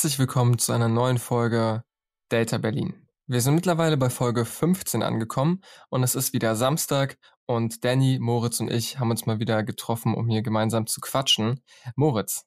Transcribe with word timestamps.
Herzlich 0.00 0.18
willkommen 0.18 0.56
zu 0.56 0.72
einer 0.72 0.88
neuen 0.88 1.18
Folge 1.18 1.84
Data 2.30 2.56
Berlin. 2.56 3.06
Wir 3.26 3.42
sind 3.42 3.54
mittlerweile 3.54 3.98
bei 3.98 4.08
Folge 4.08 4.46
15 4.46 5.02
angekommen 5.02 5.60
und 5.90 6.02
es 6.02 6.14
ist 6.14 6.32
wieder 6.32 6.56
Samstag 6.56 7.18
und 7.44 7.84
Danny, 7.84 8.18
Moritz 8.18 8.60
und 8.60 8.72
ich 8.72 8.98
haben 8.98 9.10
uns 9.10 9.26
mal 9.26 9.40
wieder 9.40 9.62
getroffen, 9.62 10.14
um 10.14 10.26
hier 10.26 10.40
gemeinsam 10.40 10.86
zu 10.86 11.02
quatschen. 11.02 11.60
Moritz. 11.96 12.46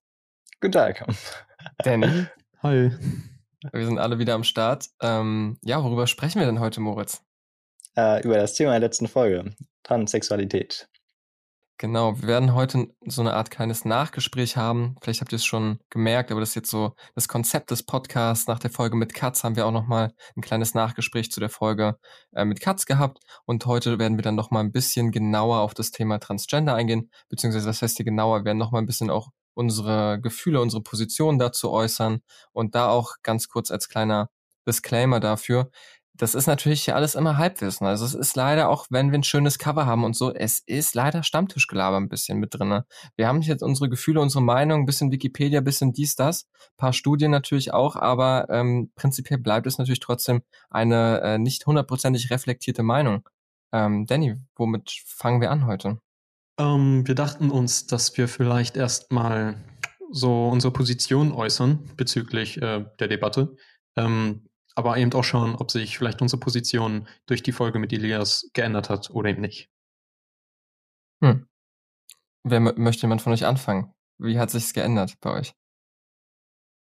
Guten 0.62 0.72
Tag. 0.72 1.06
Danny. 1.78 2.26
Hi. 2.64 2.92
Wir 3.72 3.86
sind 3.86 4.00
alle 4.00 4.18
wieder 4.18 4.34
am 4.34 4.44
Start. 4.44 4.88
Ähm, 5.00 5.60
ja, 5.62 5.84
worüber 5.84 6.08
sprechen 6.08 6.40
wir 6.40 6.48
denn 6.48 6.60
heute, 6.60 6.82
Moritz? 6.82 7.22
Äh, 7.96 8.24
über 8.24 8.38
das 8.38 8.56
Thema 8.56 8.72
der 8.72 8.80
letzten 8.80 9.08
Folge, 9.08 9.54
Transsexualität. 9.84 10.90
Genau, 11.80 12.22
wir 12.22 12.28
werden 12.28 12.54
heute 12.54 12.88
so 13.06 13.22
eine 13.22 13.34
Art 13.34 13.50
kleines 13.50 13.84
Nachgespräch 13.84 14.56
haben. 14.58 14.96
Vielleicht 15.02 15.22
habt 15.22 15.32
ihr 15.34 15.38
es 15.38 15.46
schon 15.46 15.80
gemerkt, 15.90 16.32
aber 16.32 16.40
das 16.40 16.50
ist 16.50 16.56
jetzt 16.56 16.70
so 16.70 16.94
das 17.16 17.28
Konzept 17.28 17.72
des 17.72 17.84
Podcasts. 17.84 18.48
Nach 18.48 18.60
der 18.60 18.70
Folge 18.70 18.96
mit 18.96 19.14
Katz 19.14 19.44
haben 19.44 19.56
wir 19.56 19.66
auch 19.66 19.72
nochmal 19.72 20.14
ein 20.38 20.42
kleines 20.42 20.76
Nachgespräch 20.76 21.32
zu 21.32 21.40
der 21.40 21.50
Folge 21.50 21.98
äh, 22.34 22.46
mit 22.46 22.62
Katz 22.62 22.86
gehabt. 22.86 23.20
Und 23.46 23.66
heute 23.66 23.98
werden 24.00 24.18
wir 24.18 24.22
dann 24.22 24.36
nochmal 24.36 24.64
ein 24.64 24.72
bisschen 24.72 25.12
genauer 25.12 25.60
auf 25.60 25.74
das 25.74 25.92
Thema 25.92 26.20
Transgender 26.20 26.76
eingehen. 26.76 27.10
Beziehungsweise, 27.28 27.68
was 27.68 27.82
heißt 27.82 27.98
hier 27.98 28.06
genauer? 28.06 28.42
Wir 28.42 28.46
werden 28.46 28.60
nochmal 28.60 28.82
ein 28.82 28.88
bisschen 28.88 29.10
auch 29.10 29.30
unsere 29.56 30.22
Gefühle, 30.22 30.62
unsere 30.62 30.84
Positionen 30.84 31.40
dazu 31.40 31.72
äußern. 31.72 32.22
Und 32.54 32.76
da 32.76 32.90
auch 32.90 33.16
ganz 33.24 33.50
kurz 33.50 33.72
als 33.72 33.90
kleiner 33.90 34.30
Disclaimer 34.66 35.20
dafür 35.20 35.70
das 36.16 36.36
ist 36.36 36.46
natürlich 36.46 36.94
alles 36.94 37.16
immer 37.16 37.38
Halbwissen. 37.38 37.88
Also 37.88 38.06
es 38.06 38.14
ist 38.14 38.36
leider 38.36 38.70
auch, 38.70 38.86
wenn 38.90 39.12
wir 39.12 39.18
ein 39.18 39.24
schönes 39.24 39.58
Cover 39.58 39.86
haben 39.86 40.04
und 40.04 40.16
so, 40.16 40.32
es 40.32 40.60
ist 40.66 40.94
leider 40.94 41.24
Stammtischgelaber 41.24 41.98
ein 41.98 42.10
bisschen 42.10 42.38
mit 42.38 42.54
drinne. 42.54 42.86
Wir 43.16 43.28
haben 43.28 43.42
jetzt 43.42 43.64
unsere 43.64 43.90
Gefühle, 43.90 44.22
unsere 44.22 44.44
Meinung, 44.44 44.82
ein 44.82 44.86
bisschen 44.86 45.12
Wikipedia, 45.12 45.62
ein 45.62 45.64
bisschen 45.64 45.92
dies, 45.92 46.16
das, 46.16 46.48
paar 46.78 46.94
Studien 46.94 47.32
natürlich 47.32 47.74
auch, 47.74 47.96
aber 47.96 48.48
ähm, 48.50 48.92
prinzipiell 48.96 49.40
bleibt 49.40 49.66
es 49.66 49.80
natürlich 49.80 50.00
trotzdem 50.00 50.44
eine 50.70 51.22
äh, 51.22 51.38
nicht 51.40 51.66
hundertprozentig 51.66 52.30
reflektierte 52.30 52.84
Meinung. 52.84 53.28
Ähm, 53.72 54.06
Danny, 54.06 54.36
womit 54.56 54.92
fangen 55.06 55.42
wir 55.42 55.50
an 55.50 55.66
heute? 55.66 55.98
Ähm, 56.60 57.08
wir 57.08 57.16
dachten 57.16 57.50
uns, 57.50 57.88
dass 57.88 58.16
wir 58.18 58.28
vielleicht 58.28 58.78
erstmal 58.78 59.56
so 60.12 60.48
unsere 60.48 60.72
Position 60.72 61.32
äußern 61.32 61.90
bezüglich 61.98 62.62
äh, 62.62 62.86
der 63.00 63.08
Debatte. 63.08 63.56
Ähm, 63.96 64.48
aber 64.76 64.98
eben 64.98 65.14
auch 65.14 65.24
schauen, 65.24 65.56
ob 65.56 65.72
sich 65.72 65.98
vielleicht 65.98 66.22
unsere 66.22 66.40
Position 66.40 67.08
durch 67.26 67.44
die 67.44 67.52
Folge 67.52 67.80
mit 67.80 67.94
Elias 67.94 68.50
geändert 68.54 68.90
hat 68.90 69.10
oder 69.12 69.30
eben 69.30 69.42
nicht. 69.42 69.70
Hm. 71.24 71.48
Wer 72.44 72.60
möchte 72.60 73.04
jemand 73.04 73.22
von 73.22 73.34
euch 73.34 73.46
anfangen? 73.46 73.94
Wie 74.18 74.38
hat 74.40 74.52
sich's 74.52 74.74
geändert 74.74 75.16
bei 75.22 75.32
euch? 75.32 75.54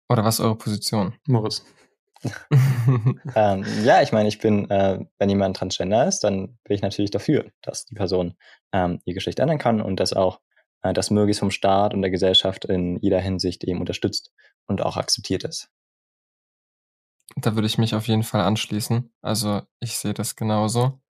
Oder 0.09 0.23
was 0.23 0.39
ist 0.39 0.45
eure 0.45 0.58
Position? 0.58 1.16
Moritz. 1.27 1.66
ähm, 3.35 3.66
ja, 3.83 4.02
ich 4.02 4.11
meine, 4.11 4.30
ich 4.30 4.39
bin, 4.39 4.69
äh, 4.69 5.05
wenn 5.17 5.30
jemand 5.30 5.57
Transgender 5.57 6.07
ist, 6.07 6.22
dann 6.22 6.57
bin 6.63 6.75
ich 6.75 6.81
natürlich 6.81 7.11
dafür, 7.11 7.52
dass 7.61 7.85
die 7.85 7.95
Person 7.95 8.35
ähm, 8.72 9.02
ihr 9.05 9.13
Geschlecht 9.13 9.39
ändern 9.39 9.57
kann 9.57 9.81
und 9.81 10.00
dass 10.00 10.13
auch 10.13 10.39
äh, 10.83 10.94
das 10.94 11.09
möglichst 11.09 11.39
vom 11.39 11.52
Staat 11.52 11.94
und 11.94 12.02
der 12.02 12.11
Gesellschaft 12.11 12.66
in 12.66 12.97
jeder 13.00 13.19
Hinsicht 13.19 13.63
eben 13.63 13.80
unterstützt 13.80 14.31
und 14.67 14.81
auch 14.81 14.97
akzeptiert 14.97 15.44
ist. 15.44 15.69
Da 17.35 17.55
würde 17.55 17.67
ich 17.67 17.77
mich 17.77 17.95
auf 17.95 18.07
jeden 18.07 18.23
Fall 18.23 18.41
anschließen. 18.41 19.11
Also 19.21 19.61
ich 19.79 19.97
sehe 19.97 20.13
das 20.13 20.35
genauso. 20.35 21.01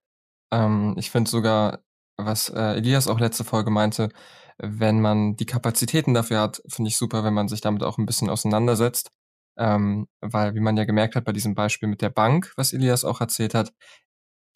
Ähm, 0.52 0.96
ich 0.98 1.12
finde 1.12 1.30
sogar, 1.30 1.80
was 2.18 2.50
äh, 2.50 2.78
Elias 2.78 3.08
auch 3.08 3.20
letzte 3.20 3.44
Folge 3.44 3.72
meinte, 3.72 4.10
wenn 4.58 5.02
man 5.02 5.36
die 5.36 5.46
Kapazitäten 5.46 6.14
dafür 6.14 6.42
hat, 6.42 6.62
finde 6.68 6.90
ich 6.90 6.98
super, 6.98 7.24
wenn 7.24 7.34
man 7.34 7.48
sich 7.48 7.62
damit 7.62 7.84
auch 7.84 7.98
ein 7.98 8.06
bisschen 8.06 8.30
auseinandersetzt. 8.30 9.12
Ähm, 9.58 10.08
weil, 10.22 10.56
wie 10.56 10.60
man 10.62 10.78
ja 10.78 10.86
gemerkt 10.86 11.16
hat 11.16 11.26
bei 11.26 11.32
diesem 11.32 11.56
Beispiel 11.56 11.88
mit 11.90 12.02
der 12.02 12.10
Bank, 12.10 12.54
was 12.58 12.74
Elias 12.74 13.06
auch 13.06 13.22
erzählt 13.22 13.54
hat, 13.54 13.74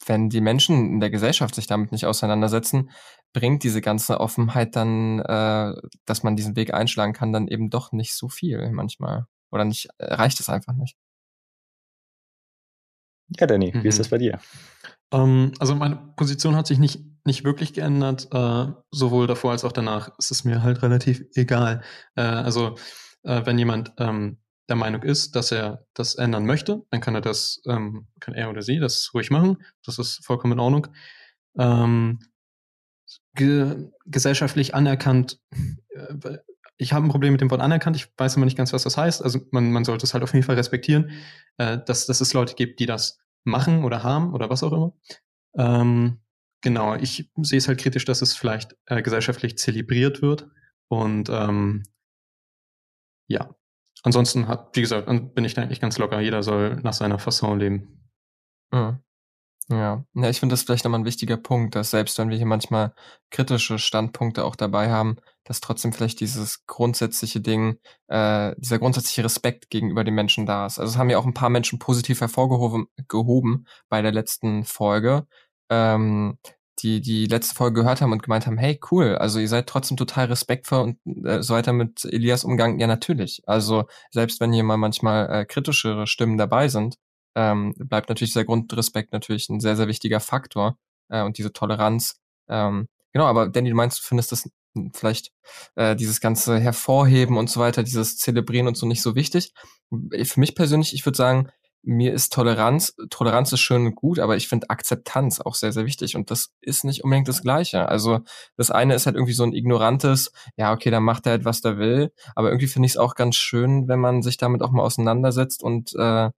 wenn 0.05 0.29
die 0.29 0.41
Menschen 0.41 0.93
in 0.93 0.99
der 0.99 1.09
Gesellschaft 1.09 1.55
sich 1.55 1.67
damit 1.67 1.91
nicht 1.91 2.05
auseinandersetzen, 2.05 2.91
bringt 3.33 3.63
diese 3.63 3.81
ganze 3.81 4.19
Offenheit 4.19 4.75
dann, 4.75 5.19
äh, 5.19 5.73
dass 6.05 6.23
man 6.23 6.35
diesen 6.35 6.55
Weg 6.55 6.73
einschlagen 6.73 7.13
kann, 7.13 7.33
dann 7.33 7.47
eben 7.47 7.69
doch 7.69 7.91
nicht 7.91 8.13
so 8.15 8.29
viel 8.29 8.71
manchmal. 8.71 9.25
Oder 9.51 9.65
nicht, 9.65 9.89
äh, 9.97 10.13
reicht 10.13 10.39
es 10.39 10.49
einfach 10.49 10.73
nicht. 10.73 10.95
Ja, 13.29 13.47
Danny, 13.47 13.71
mhm. 13.73 13.83
wie 13.83 13.87
ist 13.87 13.99
das 13.99 14.07
mhm. 14.07 14.11
bei 14.11 14.17
dir? 14.17 14.39
Ähm, 15.11 15.53
also 15.59 15.75
meine 15.75 16.13
Position 16.15 16.55
hat 16.55 16.67
sich 16.67 16.79
nicht, 16.79 17.03
nicht 17.25 17.43
wirklich 17.43 17.73
geändert, 17.73 18.27
äh, 18.31 18.67
sowohl 18.91 19.27
davor 19.27 19.51
als 19.51 19.63
auch 19.63 19.71
danach. 19.71 20.11
Es 20.17 20.31
ist 20.31 20.43
mir 20.43 20.63
halt 20.63 20.81
relativ 20.81 21.23
egal. 21.35 21.81
Äh, 22.15 22.21
also 22.21 22.75
äh, 23.23 23.45
wenn 23.45 23.57
jemand 23.57 23.93
ähm, 23.97 24.39
der 24.69 24.75
Meinung 24.75 25.03
ist, 25.03 25.35
dass 25.35 25.51
er 25.51 25.85
das 25.93 26.15
ändern 26.15 26.45
möchte, 26.45 26.83
dann 26.91 27.01
kann 27.01 27.15
er 27.15 27.21
das, 27.21 27.61
ähm, 27.67 28.07
kann 28.19 28.33
er 28.33 28.49
oder 28.49 28.61
sie 28.61 28.79
das 28.79 29.11
ruhig 29.13 29.31
machen. 29.31 29.57
Das 29.85 29.97
ist 29.97 30.25
vollkommen 30.25 30.53
in 30.53 30.59
Ordnung. 30.59 30.87
Ge 33.33 33.91
gesellschaftlich 34.05 34.75
anerkannt, 34.75 35.39
ich 36.77 36.93
habe 36.93 37.05
ein 37.05 37.09
Problem 37.09 37.31
mit 37.31 37.41
dem 37.41 37.49
Wort 37.51 37.61
anerkannt, 37.61 37.95
ich 37.95 38.07
weiß 38.17 38.35
immer 38.35 38.45
nicht 38.45 38.57
ganz, 38.57 38.73
was 38.73 38.83
das 38.83 38.97
heißt. 38.97 39.23
Also 39.23 39.39
man, 39.51 39.71
man 39.71 39.83
sollte 39.83 40.05
es 40.05 40.13
halt 40.13 40.23
auf 40.23 40.33
jeden 40.33 40.45
Fall 40.45 40.55
respektieren, 40.55 41.11
äh, 41.57 41.79
dass, 41.85 42.05
dass 42.05 42.21
es 42.21 42.33
Leute 42.33 42.55
gibt, 42.55 42.79
die 42.79 42.85
das 42.85 43.19
machen 43.43 43.83
oder 43.83 44.03
haben 44.03 44.33
oder 44.33 44.49
was 44.49 44.63
auch 44.63 44.73
immer. 44.73 44.93
Ähm, 45.57 46.19
genau, 46.61 46.95
ich 46.95 47.31
sehe 47.41 47.57
es 47.57 47.67
halt 47.67 47.79
kritisch, 47.79 48.05
dass 48.05 48.21
es 48.21 48.35
vielleicht 48.35 48.75
äh, 48.85 49.01
gesellschaftlich 49.01 49.57
zelebriert 49.57 50.21
wird. 50.21 50.49
Und 50.87 51.29
ähm, 51.29 51.83
ja, 53.27 53.55
ansonsten 54.03 54.47
hat, 54.47 54.75
wie 54.75 54.81
gesagt, 54.81 55.07
bin 55.07 55.45
ich 55.45 55.53
da 55.53 55.63
eigentlich 55.63 55.81
ganz 55.81 55.97
locker. 55.97 56.19
Jeder 56.19 56.43
soll 56.43 56.77
nach 56.83 56.93
seiner 56.93 57.19
Fasson 57.19 57.59
leben. 57.59 58.09
Mhm. 58.71 58.99
Ja, 59.69 60.05
ja 60.13 60.29
ich 60.29 60.39
finde 60.39 60.53
das 60.53 60.63
vielleicht 60.63 60.85
nochmal 60.85 61.01
ein 61.01 61.05
wichtiger 61.05 61.35
Punkt, 61.35 61.75
dass 61.75 61.91
selbst 61.91 62.17
wenn 62.17 62.29
wir 62.29 62.37
hier 62.37 62.45
manchmal 62.45 62.93
kritische 63.31 63.79
Standpunkte 63.79 64.45
auch 64.45 64.55
dabei 64.55 64.89
haben, 64.89 65.17
dass 65.43 65.59
trotzdem 65.59 65.91
vielleicht 65.91 66.19
dieses 66.21 66.65
grundsätzliche 66.67 67.41
Ding, 67.41 67.77
äh, 68.07 68.55
dieser 68.57 68.79
grundsätzliche 68.79 69.25
Respekt 69.25 69.69
gegenüber 69.69 70.03
den 70.05 70.15
Menschen 70.15 70.45
da 70.45 70.65
ist. 70.65 70.79
Also 70.79 70.91
es 70.91 70.97
haben 70.97 71.09
ja 71.09 71.17
auch 71.17 71.25
ein 71.25 71.33
paar 71.33 71.49
Menschen 71.49 71.79
positiv 71.79 72.21
hervorgehoben 72.21 72.87
gehoben 73.09 73.65
bei 73.89 74.01
der 74.01 74.13
letzten 74.13 74.63
Folge, 74.63 75.27
ähm, 75.69 76.37
die 76.79 77.01
die 77.01 77.25
letzte 77.25 77.55
Folge 77.55 77.81
gehört 77.81 78.01
haben 78.01 78.11
und 78.13 78.23
gemeint 78.23 78.45
haben, 78.47 78.57
hey, 78.57 78.79
cool, 78.91 79.15
also 79.17 79.39
ihr 79.39 79.47
seid 79.49 79.67
trotzdem 79.67 79.97
total 79.97 80.27
respektvoll 80.27 80.81
und 81.05 81.25
äh, 81.25 81.41
so 81.41 81.53
weiter 81.55 81.73
mit 81.73 82.05
Elias 82.05 82.43
Umgang. 82.45 82.79
Ja, 82.79 82.87
natürlich. 82.87 83.41
Also 83.47 83.85
selbst 84.11 84.39
wenn 84.39 84.53
hier 84.53 84.63
mal 84.63 84.77
manchmal 84.77 85.29
äh, 85.29 85.45
kritischere 85.45 86.07
Stimmen 86.07 86.37
dabei 86.37 86.69
sind, 86.69 86.97
ähm, 87.35 87.73
bleibt 87.77 88.09
natürlich 88.09 88.33
dieser 88.33 88.45
Grundrespekt 88.45 89.13
natürlich 89.13 89.49
ein 89.49 89.59
sehr, 89.59 89.75
sehr 89.75 89.87
wichtiger 89.87 90.19
Faktor 90.19 90.77
äh, 91.09 91.23
und 91.23 91.37
diese 91.37 91.53
Toleranz. 91.53 92.19
Ähm, 92.49 92.87
genau, 93.13 93.25
aber 93.25 93.49
Danny, 93.49 93.69
du 93.69 93.75
meinst, 93.75 93.99
du 93.99 94.03
findest 94.03 94.31
das 94.31 94.49
vielleicht 94.93 95.31
äh, 95.75 95.95
dieses 95.95 96.21
ganze 96.21 96.59
Hervorheben 96.59 97.37
und 97.37 97.49
so 97.49 97.59
weiter, 97.59 97.83
dieses 97.83 98.17
Zelebrieren 98.17 98.67
und 98.67 98.77
so 98.77 98.85
nicht 98.85 99.01
so 99.01 99.15
wichtig. 99.15 99.53
Für 99.89 100.39
mich 100.39 100.55
persönlich, 100.55 100.93
ich 100.93 101.05
würde 101.05 101.17
sagen, 101.17 101.49
mir 101.83 102.13
ist 102.13 102.33
Toleranz, 102.33 102.95
Toleranz 103.09 103.53
ist 103.53 103.61
schön 103.61 103.85
und 103.85 103.95
gut, 103.95 104.19
aber 104.19 104.35
ich 104.35 104.49
finde 104.49 104.69
Akzeptanz 104.69 105.39
auch 105.39 105.55
sehr, 105.55 105.71
sehr 105.71 105.85
wichtig 105.85 106.15
und 106.17 106.31
das 106.31 106.49
ist 106.59 106.83
nicht 106.83 107.03
unbedingt 107.03 107.29
das 107.29 107.41
Gleiche. 107.41 107.87
Also 107.87 108.19
das 108.57 108.71
eine 108.71 108.93
ist 108.93 109.05
halt 109.05 109.15
irgendwie 109.15 109.33
so 109.33 109.43
ein 109.43 109.53
ignorantes, 109.53 110.31
ja, 110.57 110.73
okay, 110.73 110.91
dann 110.91 111.03
macht 111.03 111.25
er 111.25 111.33
halt, 111.33 111.45
was 111.45 111.61
der 111.61 111.77
will, 111.77 112.11
aber 112.35 112.49
irgendwie 112.49 112.67
finde 112.67 112.87
ich 112.87 112.93
es 112.93 112.97
auch 112.97 113.15
ganz 113.15 113.37
schön, 113.37 113.87
wenn 113.87 113.99
man 113.99 114.21
sich 114.21 114.35
damit 114.37 114.61
auch 114.63 114.71
mal 114.71 114.83
auseinandersetzt 114.83 115.63
und 115.63 115.93
äh, 115.95 116.29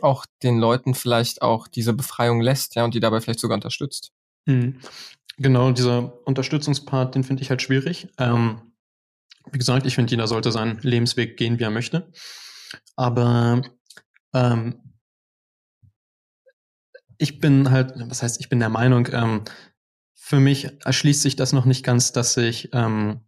auch 0.00 0.26
den 0.42 0.58
Leuten 0.58 0.94
vielleicht 0.94 1.42
auch 1.42 1.68
diese 1.68 1.92
Befreiung 1.92 2.40
lässt, 2.40 2.74
ja, 2.74 2.84
und 2.84 2.94
die 2.94 3.00
dabei 3.00 3.20
vielleicht 3.20 3.40
sogar 3.40 3.56
unterstützt. 3.56 4.12
Mhm. 4.46 4.80
Genau, 5.36 5.72
dieser 5.72 6.26
Unterstützungspart, 6.26 7.14
den 7.14 7.24
finde 7.24 7.42
ich 7.42 7.50
halt 7.50 7.62
schwierig. 7.62 8.08
Ähm, 8.18 8.72
wie 9.50 9.58
gesagt, 9.58 9.86
ich 9.86 9.94
finde, 9.94 10.10
jeder 10.10 10.28
sollte 10.28 10.52
seinen 10.52 10.78
Lebensweg 10.82 11.36
gehen, 11.36 11.58
wie 11.58 11.64
er 11.64 11.70
möchte. 11.70 12.12
Aber 12.96 13.62
ähm, 14.34 14.80
ich 17.18 17.40
bin 17.40 17.70
halt, 17.70 17.92
was 17.96 18.22
heißt, 18.22 18.40
ich 18.40 18.48
bin 18.48 18.60
der 18.60 18.68
Meinung, 18.68 19.08
ähm, 19.12 19.44
für 20.14 20.40
mich 20.40 20.68
erschließt 20.84 21.22
sich 21.22 21.36
das 21.36 21.52
noch 21.52 21.64
nicht 21.64 21.84
ganz, 21.84 22.12
dass 22.12 22.34
sich 22.34 22.68
ähm, 22.72 23.20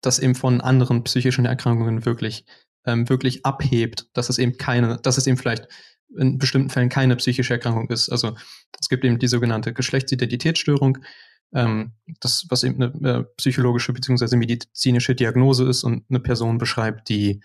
das 0.00 0.18
eben 0.18 0.34
von 0.34 0.60
anderen 0.60 1.04
psychischen 1.04 1.44
Erkrankungen 1.44 2.04
wirklich 2.04 2.44
ähm, 2.84 3.08
wirklich 3.08 3.44
abhebt, 3.46 4.08
dass 4.12 4.28
es 4.28 4.38
eben 4.38 4.56
keine, 4.56 4.98
dass 4.98 5.18
es 5.18 5.26
eben 5.26 5.36
vielleicht 5.36 5.68
in 6.16 6.38
bestimmten 6.38 6.70
Fällen 6.70 6.88
keine 6.88 7.16
psychische 7.16 7.54
Erkrankung 7.54 7.88
ist. 7.90 8.08
Also 8.08 8.36
es 8.80 8.88
gibt 8.88 9.04
eben 9.04 9.18
die 9.18 9.28
sogenannte 9.28 9.72
Geschlechtsidentitätsstörung, 9.72 10.98
ähm, 11.54 11.92
das, 12.20 12.46
was 12.48 12.64
eben 12.64 12.82
eine 12.82 13.08
äh, 13.08 13.24
psychologische 13.36 13.92
bzw. 13.92 14.36
medizinische 14.36 15.14
Diagnose 15.14 15.68
ist 15.68 15.84
und 15.84 16.04
eine 16.08 16.20
Person 16.20 16.58
beschreibt, 16.58 17.08
die 17.08 17.42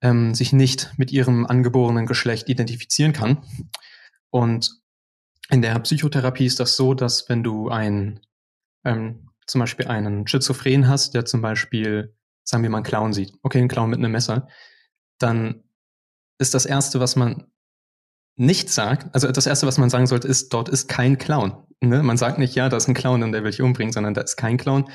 ähm, 0.00 0.34
sich 0.34 0.52
nicht 0.52 0.92
mit 0.96 1.12
ihrem 1.12 1.46
angeborenen 1.46 2.06
Geschlecht 2.06 2.48
identifizieren 2.48 3.12
kann. 3.12 3.44
Und 4.30 4.70
in 5.50 5.62
der 5.62 5.78
Psychotherapie 5.80 6.46
ist 6.46 6.60
das 6.60 6.76
so, 6.76 6.94
dass 6.94 7.28
wenn 7.28 7.42
du 7.42 7.68
ein, 7.68 8.20
ähm, 8.84 9.30
zum 9.46 9.60
Beispiel 9.60 9.86
einen 9.86 10.26
Schizophren 10.26 10.88
hast, 10.88 11.14
der 11.14 11.24
zum 11.24 11.40
Beispiel, 11.40 12.14
sagen 12.44 12.62
wir 12.62 12.70
mal, 12.70 12.78
einen 12.78 12.84
Clown 12.84 13.12
sieht, 13.12 13.32
okay, 13.42 13.58
einen 13.58 13.68
Clown 13.68 13.90
mit 13.90 13.98
einem 13.98 14.12
Messer, 14.12 14.48
dann 15.18 15.64
ist 16.38 16.54
das 16.54 16.66
Erste, 16.66 17.00
was 17.00 17.16
man 17.16 17.50
nicht 18.38 18.70
sagt, 18.70 19.14
also 19.14 19.30
das 19.30 19.46
Erste, 19.46 19.66
was 19.66 19.78
man 19.78 19.90
sagen 19.90 20.06
sollte, 20.06 20.28
ist, 20.28 20.52
dort 20.52 20.68
ist 20.68 20.88
kein 20.88 21.18
Clown. 21.18 21.56
Ne? 21.80 22.02
Man 22.02 22.16
sagt 22.16 22.38
nicht, 22.38 22.54
ja, 22.54 22.68
da 22.68 22.76
ist 22.76 22.88
ein 22.88 22.94
Clown 22.94 23.22
und 23.22 23.32
der 23.32 23.42
will 23.42 23.50
dich 23.50 23.62
umbringen, 23.62 23.92
sondern 23.92 24.14
da 24.14 24.20
ist 24.20 24.36
kein 24.36 24.56
Clown. 24.56 24.88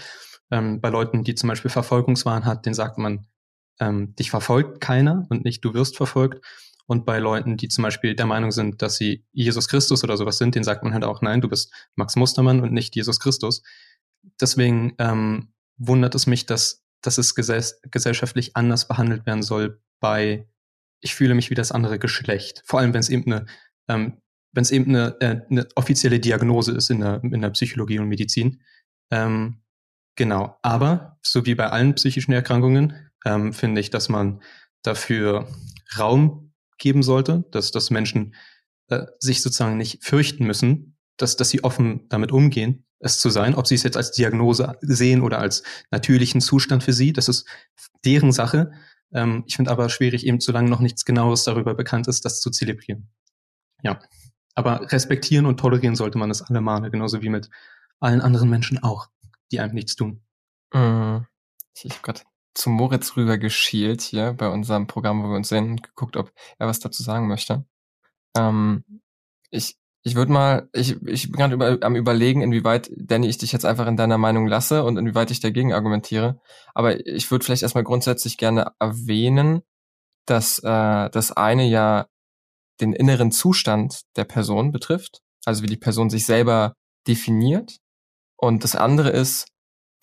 Ähm, 0.50 0.80
bei 0.80 0.90
Leuten, 0.90 1.24
die 1.24 1.36
zum 1.36 1.50
Beispiel 1.50 1.70
Verfolgungswahn 1.70 2.46
hat, 2.46 2.66
den 2.66 2.74
sagt 2.74 2.98
man, 2.98 3.28
ähm, 3.80 4.16
dich 4.16 4.30
verfolgt 4.30 4.80
keiner 4.82 5.26
und 5.30 5.44
nicht 5.44 5.64
du 5.66 5.74
wirst 5.74 5.98
verfolgt. 5.98 6.46
Und 6.86 7.06
bei 7.06 7.20
Leuten, 7.20 7.58
die 7.58 7.68
zum 7.68 7.84
Beispiel 7.84 8.16
der 8.16 8.26
Meinung 8.26 8.52
sind, 8.52 8.82
dass 8.82 8.96
sie 8.96 9.26
Jesus 9.32 9.68
Christus 9.68 10.04
oder 10.04 10.16
sowas 10.16 10.38
sind, 10.38 10.56
den 10.56 10.64
sagt 10.64 10.84
man 10.84 10.94
halt 10.94 11.04
auch, 11.04 11.22
nein, 11.22 11.42
du 11.42 11.50
bist 11.50 11.74
Max 11.96 12.16
Mustermann 12.16 12.62
und 12.62 12.72
nicht 12.72 12.96
Jesus 12.96 13.20
Christus. 13.20 13.62
Deswegen 14.40 14.94
ähm, 15.00 15.54
wundert 15.78 16.16
es 16.16 16.28
mich, 16.28 16.46
dass, 16.46 16.84
dass 17.02 17.18
es 17.18 17.36
gesell 17.36 17.64
gesellschaftlich 17.92 18.56
anders 18.56 18.88
behandelt 18.88 19.26
werden 19.26 19.44
soll 19.44 19.82
bei 20.00 20.48
ich 21.04 21.16
fühle 21.16 21.36
mich 21.36 21.50
wie 21.50 21.56
das 21.56 21.72
andere 21.72 22.00
Geschlecht. 22.00 22.64
Vor 22.66 22.80
allem, 22.80 22.94
wenn 22.94 23.02
es 23.02 23.10
eben 23.10 23.32
eine, 23.32 23.46
ähm, 23.88 24.18
wenn 24.54 24.64
es 24.64 24.72
eben 24.72 24.90
eine, 24.90 25.16
äh, 25.20 25.42
eine 25.50 25.68
offizielle 25.76 26.20
Diagnose 26.20 26.72
ist 26.72 26.90
in 26.90 27.02
der, 27.02 27.22
in 27.24 27.42
der 27.42 27.50
Psychologie 27.50 28.00
und 28.00 28.08
Medizin. 28.08 28.62
Ähm, 29.12 29.62
genau. 30.16 30.58
Aber, 30.62 31.18
so 31.22 31.46
wie 31.46 31.56
bei 31.56 31.70
allen 31.70 31.96
psychischen 31.96 32.32
Erkrankungen, 32.32 33.10
ähm, 33.26 33.54
finde 33.54 33.82
ich, 33.82 33.90
dass 33.90 34.10
man 34.10 34.42
dafür 34.82 35.48
Raum 35.98 36.54
geben 36.78 37.04
sollte, 37.04 37.46
dass, 37.52 37.72
dass 37.72 37.92
Menschen 37.92 38.36
äh, 38.88 39.06
sich 39.20 39.42
sozusagen 39.42 39.78
nicht 39.78 40.04
fürchten 40.04 40.46
müssen, 40.46 40.98
dass, 41.18 41.36
dass 41.36 41.50
sie 41.50 41.64
offen 41.64 42.08
damit 42.10 42.32
umgehen, 42.32 42.86
es 43.00 43.20
zu 43.20 43.30
sein, 43.30 43.56
ob 43.56 43.68
sie 43.68 43.76
es 43.76 43.84
jetzt 43.84 43.98
als 43.98 44.12
Diagnose 44.12 44.78
sehen 44.82 45.22
oder 45.22 45.40
als 45.40 45.64
natürlichen 45.92 46.42
Zustand 46.42 46.84
für 46.84 46.94
sie, 46.94 47.12
das 47.12 47.28
ist 47.28 47.46
deren 48.06 48.32
Sache. 48.32 48.72
Ähm, 49.14 49.44
ich 49.48 49.56
finde 49.56 49.72
aber 49.72 49.90
schwierig, 49.90 50.26
eben 50.26 50.40
solange 50.40 50.70
noch 50.70 50.80
nichts 50.80 51.06
Genaues 51.06 51.44
darüber 51.44 51.74
bekannt 51.74 52.08
ist, 52.08 52.26
das 52.26 52.42
zu 52.42 52.50
zelebrieren. 52.50 53.10
Ja. 53.82 54.00
Aber 54.56 54.92
respektieren 54.92 55.46
und 55.46 55.60
tolerieren 55.60 55.96
sollte 55.96 56.18
man 56.18 56.30
es 56.30 56.42
alle 56.42 56.62
Male, 56.62 56.92
genauso 56.92 57.22
wie 57.22 57.30
mit 57.30 57.50
allen 58.00 58.22
anderen 58.22 58.50
Menschen 58.50 58.82
auch, 58.84 59.08
die 59.52 59.60
einem 59.60 59.74
nichts 59.74 59.96
tun. 59.96 60.22
Mhm. 60.74 61.26
Ich 61.76 61.92
habe 61.92 62.02
gerade 62.04 62.22
zu 62.54 62.70
Moritz 62.70 63.16
rüber 63.18 63.38
geschielt 63.38 64.02
hier 64.02 64.34
bei 64.34 64.48
unserem 64.48 64.86
Programm, 64.86 65.24
wo 65.24 65.30
wir 65.30 65.38
uns 65.38 65.50
sehen 65.50 65.72
und 65.72 65.84
geguckt, 65.84 66.18
ob 66.18 66.32
er 66.60 66.68
was 66.68 66.80
dazu 66.80 67.02
sagen 67.02 67.28
möchte. 67.28 67.66
Ähm, 68.38 68.84
ich 69.50 69.78
ich 70.06 70.16
würde 70.16 70.34
mal, 70.34 70.70
ich, 70.74 71.02
ich 71.04 71.32
bin 71.32 71.40
gerade 71.40 71.54
über, 71.54 71.78
am 71.82 71.96
überlegen, 71.96 72.42
inwieweit, 72.42 72.92
Danny, 72.98 73.28
ich 73.30 73.38
dich 73.38 73.54
jetzt 73.54 73.66
einfach 73.66 73.88
in 73.88 73.96
deiner 73.96 74.18
Meinung 74.18 74.48
lasse 74.48 74.84
und 74.84 74.98
inwieweit 74.98 75.32
ich 75.32 75.40
dagegen 75.40 75.74
argumentiere. 75.74 76.42
Aber 76.74 77.08
ich 77.08 77.32
würde 77.32 77.46
vielleicht 77.46 77.64
erstmal 77.64 77.86
grundsätzlich 77.86 78.38
gerne 78.38 78.74
erwähnen, 78.80 79.62
dass 80.26 80.60
äh, 80.60 81.10
das 81.10 81.32
eine 81.32 81.66
ja 81.66 82.08
den 82.82 82.92
inneren 82.92 83.32
Zustand 83.32 84.02
der 84.18 84.26
Person 84.26 84.72
betrifft, 84.72 85.22
also 85.46 85.64
wie 85.64 85.68
die 85.68 85.78
Person 85.78 86.10
sich 86.10 86.26
selber 86.26 86.74
definiert. 87.08 87.78
Und 88.36 88.66
das 88.66 88.76
andere 88.76 89.10
ist 89.10 89.48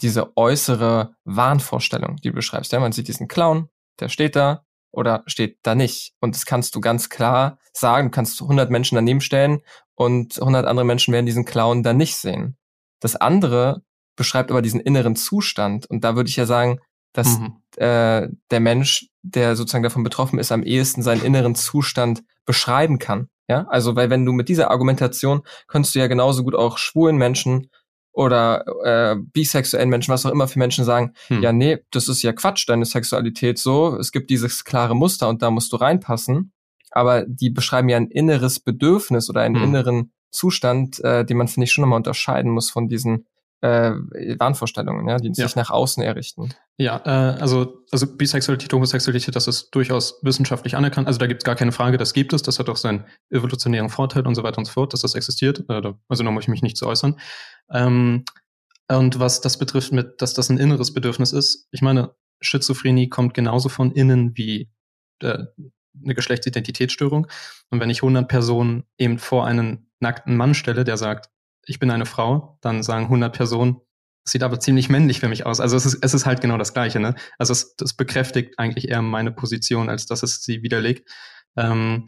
diese 0.01 0.35
äußere 0.35 1.15
Wahnvorstellung, 1.25 2.17
die 2.17 2.31
du 2.31 2.35
beschreibst. 2.35 2.73
Ja, 2.73 2.81
man 2.81 2.93
sieht 2.93 3.09
diesen 3.09 3.29
Clown, 3.29 3.69
der 3.99 4.09
steht 4.09 4.35
da, 4.35 4.65
oder 4.93 5.23
steht 5.27 5.59
da 5.63 5.75
nicht. 5.75 6.15
Und 6.21 6.35
das 6.35 6.47
kannst 6.47 6.75
du 6.75 6.81
ganz 6.81 7.09
klar 7.09 7.59
sagen. 7.73 8.09
Du 8.09 8.11
kannst 8.11 8.41
100 8.41 8.71
Menschen 8.71 8.97
daneben 8.97 9.21
stellen 9.21 9.61
und 10.01 10.41
100 10.41 10.65
andere 10.65 10.87
Menschen 10.87 11.13
werden 11.13 11.27
diesen 11.27 11.45
Clown 11.45 11.83
dann 11.83 11.99
nicht 11.99 12.17
sehen. 12.17 12.57
Das 13.01 13.17
andere 13.17 13.83
beschreibt 14.17 14.51
aber 14.51 14.63
diesen 14.63 14.81
inneren 14.81 15.15
Zustand. 15.15 15.85
Und 15.91 16.05
da 16.05 16.17
würde 16.17 16.31
ich 16.31 16.37
ja 16.37 16.47
sagen, 16.47 16.79
dass 17.13 17.39
mhm. 17.39 17.57
äh, 17.77 18.29
der 18.51 18.61
Mensch, 18.61 19.11
der 19.21 19.57
sozusagen 19.57 19.83
davon 19.83 20.03
betroffen 20.03 20.39
ist, 20.39 20.53
am 20.53 20.63
ehesten 20.63 21.03
seinen 21.03 21.23
inneren 21.23 21.55
Zustand 21.55 22.23
beschreiben 22.47 22.99
kann. 22.99 23.29
Ja, 23.47 23.67
also 23.69 23.95
weil 23.95 24.09
wenn 24.09 24.25
du 24.25 24.33
mit 24.33 24.49
dieser 24.49 24.71
Argumentation 24.71 25.43
könntest 25.69 25.95
du 25.95 25.99
ja 25.99 26.07
genauso 26.07 26.45
gut 26.45 26.55
auch 26.55 26.79
schwulen 26.79 27.19
Menschen 27.19 27.69
oder 28.11 28.65
äh, 28.85 29.17
bisexuellen 29.19 29.91
Menschen, 29.91 30.15
was 30.15 30.25
auch 30.25 30.31
immer 30.31 30.49
für 30.49 30.61
Menschen 30.61 30.87
sagen, 30.87 31.13
hm. 31.27 31.43
ja, 31.43 31.53
nee, 31.53 31.79
das 31.91 32.09
ist 32.09 32.23
ja 32.23 32.33
Quatsch, 32.33 32.67
deine 32.67 32.87
Sexualität 32.87 33.59
so, 33.59 33.99
es 33.99 34.13
gibt 34.13 34.31
dieses 34.31 34.65
klare 34.65 34.97
Muster 34.97 35.29
und 35.29 35.43
da 35.43 35.51
musst 35.51 35.75
du 35.75 35.77
reinpassen. 35.77 36.53
Aber 36.91 37.25
die 37.27 37.51
beschreiben 37.51 37.89
ja 37.89 37.97
ein 37.97 38.09
inneres 38.09 38.61
Bedürfnis 38.61 39.31
oder 39.31 39.43
einen 39.43 39.57
hm. 39.57 39.63
inneren 39.63 40.13
Zustand, 40.31 41.03
äh, 41.05 41.25
den 41.25 41.37
man, 41.37 41.49
finde 41.49 41.65
ich, 41.65 41.73
schon 41.73 41.83
nochmal 41.83 41.99
unterscheiden 41.99 42.51
muss 42.51 42.71
von 42.71 42.89
diesen 42.89 43.27
äh, 43.63 43.93
Wahnvorstellungen, 44.39 45.07
ja, 45.09 45.19
die 45.19 45.35
sich 45.35 45.55
nach 45.55 45.71
außen 45.71 46.03
errichten. 46.03 46.55
Ja, 46.79 47.03
äh, 47.05 47.41
also, 47.41 47.85
also 47.91 48.07
Bisexualität, 48.07 48.73
Homosexualität, 48.73 49.37
das 49.37 49.49
ist 49.49 49.71
durchaus 49.71 50.19
wissenschaftlich 50.23 50.77
anerkannt. 50.77 51.07
Also 51.07 51.19
da 51.19 51.27
gibt 51.27 51.43
es 51.43 51.45
gar 51.45 51.57
keine 51.57 51.73
Frage, 51.73 51.99
das 51.99 52.15
gibt 52.15 52.33
es, 52.33 52.43
das 52.43 52.59
hat 52.59 52.71
auch 52.71 52.77
seinen 52.77 53.05
evolutionären 53.29 53.91
Vorteil 53.91 54.27
und 54.27 54.35
so 54.35 54.43
weiter 54.43 54.59
und 54.59 54.65
so 54.65 54.73
fort, 54.73 54.93
dass 54.93 55.03
das 55.03 55.15
existiert. 55.15 55.65
Äh, 55.69 55.93
also 56.09 56.25
da 56.25 56.31
muss 56.31 56.45
ich 56.45 56.49
mich 56.49 56.63
nicht 56.63 56.79
zu 56.79 56.87
äußern. 56.87 57.21
Ähm, 57.71 58.25
und 58.89 59.21
was 59.21 59.41
das 59.41 59.59
betrifft, 59.59 59.93
mit, 59.93 60.23
dass 60.23 60.35
das 60.35 60.49
ein 60.49 60.59
inneres 60.59 60.95
Bedürfnis 60.95 61.33
ist, 61.33 61.69
ich 61.71 61.83
meine, 61.83 62.15
Schizophrenie 62.41 63.09
kommt 63.09 63.35
genauso 63.35 63.69
von 63.69 63.93
innen 63.93 64.37
wie 64.37 64.71
äh, 65.21 65.45
eine 66.03 66.15
Geschlechtsidentitätsstörung. 66.15 67.27
Und 67.71 67.81
wenn 67.81 67.91
ich 67.91 68.03
100 68.03 68.29
Personen 68.29 68.85
eben 68.99 69.19
vor 69.19 69.47
einen 69.47 69.91
nackten 70.01 70.37
Mann 70.37 70.55
stelle, 70.55 70.85
der 70.85 70.97
sagt, 70.97 71.31
ich 71.67 71.79
bin 71.79 71.91
eine 71.91 72.07
Frau, 72.07 72.59
dann 72.61 72.83
sagen 72.83 73.05
100 73.05 73.35
Personen, 73.35 73.81
sieht 74.25 74.43
aber 74.43 74.61
ziemlich 74.61 74.89
männlich 74.89 75.21
für 75.21 75.29
mich 75.29 75.47
aus. 75.47 75.61
Also 75.61 75.77
es 75.77 75.87
ist, 75.87 75.99
es 76.03 76.15
ist 76.15 76.27
halt 76.27 76.41
genau 76.41 76.59
das 76.59 76.73
Gleiche. 76.75 77.01
Ne? 77.01 77.15
Also 77.39 77.53
es, 77.53 77.77
das 77.77 77.95
bekräftigt 77.95 78.59
eigentlich 78.59 78.89
eher 78.89 79.03
meine 79.03 79.33
Position, 79.33 79.89
als 79.89 80.07
dass 80.07 80.23
es 80.23 80.43
sie 80.43 80.63
widerlegt. 80.63 81.11
Ähm, 81.57 82.07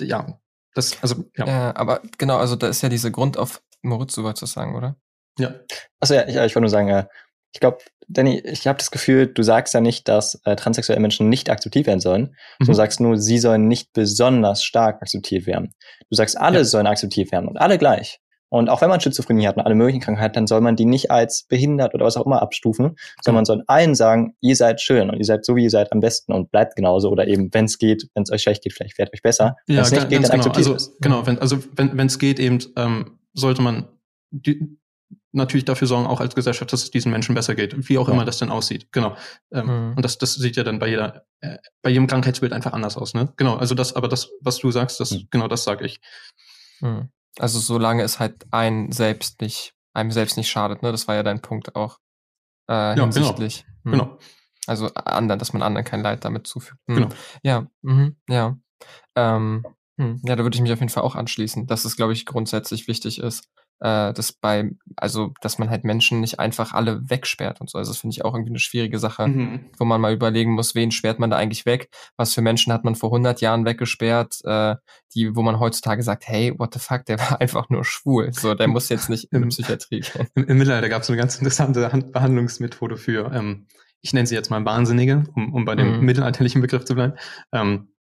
ja, 0.00 0.40
das, 0.74 1.02
also, 1.02 1.24
ja. 1.36 1.46
ja. 1.46 1.76
Aber 1.76 2.00
genau, 2.18 2.38
also 2.38 2.56
da 2.56 2.68
ist 2.68 2.82
ja 2.82 2.88
diese 2.88 3.10
Grund 3.10 3.36
auf 3.36 3.62
Moritz 3.82 4.14
sowas 4.14 4.34
zu 4.34 4.46
sagen, 4.46 4.76
oder? 4.76 4.96
Ja. 5.38 5.54
Achso, 6.00 6.14
ja, 6.14 6.22
ich, 6.22 6.34
ich 6.34 6.36
wollte 6.36 6.60
nur 6.60 6.68
sagen, 6.68 6.88
äh, 6.88 7.06
ich 7.52 7.60
glaube, 7.60 7.78
Danny, 8.08 8.40
ich 8.40 8.66
habe 8.66 8.78
das 8.78 8.90
Gefühl, 8.90 9.28
du 9.28 9.42
sagst 9.42 9.72
ja 9.72 9.80
nicht, 9.80 10.08
dass 10.08 10.40
äh, 10.44 10.56
transsexuelle 10.56 11.00
Menschen 11.00 11.28
nicht 11.28 11.48
akzeptiert 11.48 11.86
werden 11.86 12.00
sollen. 12.00 12.34
Mhm. 12.58 12.66
Du 12.66 12.72
sagst 12.72 13.00
nur, 13.00 13.16
sie 13.18 13.38
sollen 13.38 13.68
nicht 13.68 13.92
besonders 13.92 14.64
stark 14.64 15.00
akzeptiert 15.00 15.46
werden. 15.46 15.72
Du 16.08 16.16
sagst, 16.16 16.36
alle 16.36 16.58
ja. 16.58 16.64
sollen 16.64 16.88
akzeptiert 16.88 17.30
werden 17.30 17.48
und 17.48 17.56
alle 17.56 17.78
gleich. 17.78 18.20
Und 18.50 18.68
auch 18.68 18.80
wenn 18.80 18.88
man 18.88 19.00
Schizophrenie 19.00 19.46
hat 19.46 19.56
und 19.56 19.62
alle 19.62 19.76
möglichen 19.76 20.00
Krankheiten, 20.00 20.34
dann 20.34 20.46
soll 20.48 20.60
man 20.60 20.74
die 20.74 20.84
nicht 20.84 21.12
als 21.12 21.44
behindert 21.44 21.94
oder 21.94 22.04
was 22.04 22.16
auch 22.16 22.26
immer 22.26 22.42
abstufen, 22.42 22.96
sondern 23.22 23.36
man 23.36 23.44
soll 23.44 23.62
allen 23.68 23.94
sagen, 23.94 24.34
ihr 24.40 24.56
seid 24.56 24.80
schön 24.80 25.08
und 25.08 25.18
ihr 25.18 25.24
seid 25.24 25.44
so, 25.44 25.54
wie 25.54 25.62
ihr 25.62 25.70
seid 25.70 25.92
am 25.92 26.00
besten 26.00 26.32
und 26.32 26.50
bleibt 26.50 26.74
genauso. 26.74 27.10
Oder 27.10 27.28
eben, 27.28 27.54
wenn 27.54 27.66
es 27.66 27.78
geht, 27.78 28.08
wenn 28.14 28.24
es 28.24 28.32
euch 28.32 28.42
schlecht 28.42 28.64
geht, 28.64 28.72
vielleicht 28.72 28.98
werdet 28.98 29.14
euch 29.14 29.22
besser. 29.22 29.54
Ja, 29.68 29.76
wenn 29.76 29.82
es 29.84 29.90
nicht 29.92 30.08
geht, 30.08 30.18
dann 30.18 30.22
genau. 30.22 30.34
akzeptiert 30.34 30.66
also, 30.66 30.74
es. 30.74 30.96
Genau, 31.00 31.26
wenn, 31.26 31.38
also 31.38 31.58
wenn 31.76 32.06
es 32.06 32.18
geht, 32.18 32.40
eben 32.40 32.58
ähm, 32.76 33.20
sollte 33.34 33.62
man 33.62 33.86
die, 34.32 34.79
natürlich 35.32 35.64
dafür 35.64 35.86
sorgen, 35.86 36.06
auch 36.06 36.20
als 36.20 36.34
Gesellschaft, 36.34 36.72
dass 36.72 36.82
es 36.82 36.90
diesen 36.90 37.12
Menschen 37.12 37.34
besser 37.34 37.54
geht, 37.54 37.88
wie 37.88 37.98
auch 37.98 38.08
ja. 38.08 38.14
immer 38.14 38.24
das 38.24 38.38
denn 38.38 38.50
aussieht. 38.50 38.90
Genau. 38.92 39.16
Ähm, 39.52 39.66
mhm. 39.66 39.96
Und 39.96 40.04
das, 40.04 40.18
das 40.18 40.34
sieht 40.34 40.56
ja 40.56 40.64
dann 40.64 40.78
bei 40.78 40.88
jeder, 40.88 41.24
äh, 41.40 41.58
bei 41.82 41.90
jedem 41.90 42.06
Krankheitsbild 42.06 42.52
einfach 42.52 42.72
anders 42.72 42.96
aus, 42.96 43.14
ne? 43.14 43.32
Genau, 43.36 43.56
also 43.56 43.74
das, 43.74 43.94
aber 43.94 44.08
das, 44.08 44.30
was 44.40 44.58
du 44.58 44.70
sagst, 44.70 45.00
das, 45.00 45.12
mhm. 45.12 45.28
genau 45.30 45.48
das 45.48 45.64
sage 45.64 45.84
ich. 45.86 46.00
Mhm. 46.80 47.10
Also 47.38 47.58
solange 47.58 48.02
es 48.02 48.18
halt 48.18 48.46
ein 48.50 48.92
selbst 48.92 49.40
nicht, 49.40 49.74
einem 49.92 50.10
selbst 50.10 50.36
nicht 50.36 50.50
schadet, 50.50 50.82
ne? 50.82 50.92
Das 50.92 51.06
war 51.08 51.14
ja 51.14 51.22
dein 51.22 51.40
Punkt 51.40 51.76
auch 51.76 51.98
äh, 52.68 52.72
ja, 52.72 52.94
genau. 52.94 53.04
hinsichtlich. 53.04 53.64
Genau. 53.84 54.04
Genau. 54.04 54.18
Also 54.66 54.92
anderen, 54.94 55.38
dass 55.38 55.52
man 55.52 55.62
anderen 55.62 55.84
kein 55.84 56.02
Leid 56.02 56.24
damit 56.24 56.46
zufügt. 56.46 56.80
Hm. 56.88 56.96
Genau. 56.96 57.08
Ja, 57.42 57.66
mhm, 57.82 58.16
ja. 58.28 58.56
Ähm, 59.16 59.64
hm. 59.98 60.20
Ja, 60.24 60.36
da 60.36 60.42
würde 60.44 60.54
ich 60.54 60.60
mich 60.60 60.72
auf 60.72 60.80
jeden 60.80 60.90
Fall 60.90 61.02
auch 61.02 61.14
anschließen, 61.14 61.66
dass 61.66 61.84
es, 61.84 61.96
glaube 61.96 62.12
ich, 62.12 62.26
grundsätzlich 62.26 62.86
wichtig 62.88 63.18
ist, 63.18 63.48
äh, 63.80 64.12
dass 64.12 64.32
bei, 64.32 64.70
also, 64.96 65.32
dass 65.40 65.58
man 65.58 65.70
halt 65.70 65.84
Menschen 65.84 66.20
nicht 66.20 66.38
einfach 66.38 66.72
alle 66.72 67.08
wegsperrt 67.08 67.60
und 67.60 67.70
so. 67.70 67.78
Also 67.78 67.90
das 67.90 67.98
finde 67.98 68.14
ich 68.14 68.24
auch 68.24 68.34
irgendwie 68.34 68.52
eine 68.52 68.58
schwierige 68.58 68.98
Sache, 68.98 69.28
mhm. 69.28 69.70
wo 69.78 69.84
man 69.84 70.00
mal 70.00 70.12
überlegen 70.12 70.52
muss, 70.52 70.74
wen 70.74 70.90
sperrt 70.90 71.18
man 71.18 71.30
da 71.30 71.36
eigentlich 71.36 71.66
weg? 71.66 71.90
Was 72.16 72.34
für 72.34 72.42
Menschen 72.42 72.72
hat 72.72 72.84
man 72.84 72.94
vor 72.94 73.10
100 73.10 73.40
Jahren 73.40 73.64
weggesperrt, 73.64 74.38
äh, 74.44 74.76
die, 75.14 75.34
wo 75.34 75.42
man 75.42 75.58
heutzutage 75.58 76.02
sagt, 76.02 76.28
hey, 76.28 76.54
what 76.58 76.74
the 76.74 76.80
fuck, 76.80 77.04
der 77.06 77.18
war 77.30 77.40
einfach 77.40 77.70
nur 77.70 77.84
schwul. 77.84 78.32
So, 78.32 78.54
der 78.54 78.68
muss 78.68 78.88
jetzt 78.88 79.08
nicht 79.08 79.32
in 79.32 79.42
die 79.42 79.48
Psychiatrie 79.48 80.00
gehen. 80.00 80.28
Im, 80.34 80.44
im 80.44 80.58
Mittelalter 80.58 80.88
gab 80.88 81.02
es 81.02 81.08
eine 81.08 81.18
ganz 81.18 81.36
interessante 81.36 81.88
Behandlungsmethode 82.12 82.96
für, 82.96 83.32
ähm, 83.32 83.66
ich 84.02 84.12
nenne 84.12 84.26
sie 84.26 84.34
jetzt 84.34 84.50
mal 84.50 84.64
Wahnsinnige, 84.64 85.24
um, 85.34 85.52
um 85.52 85.64
bei 85.64 85.74
dem 85.74 85.98
mhm. 85.98 86.04
mittelalterlichen 86.04 86.60
Begriff 86.60 86.84
zu 86.84 86.94
bleiben. 86.94 87.14
Ähm, 87.52 87.92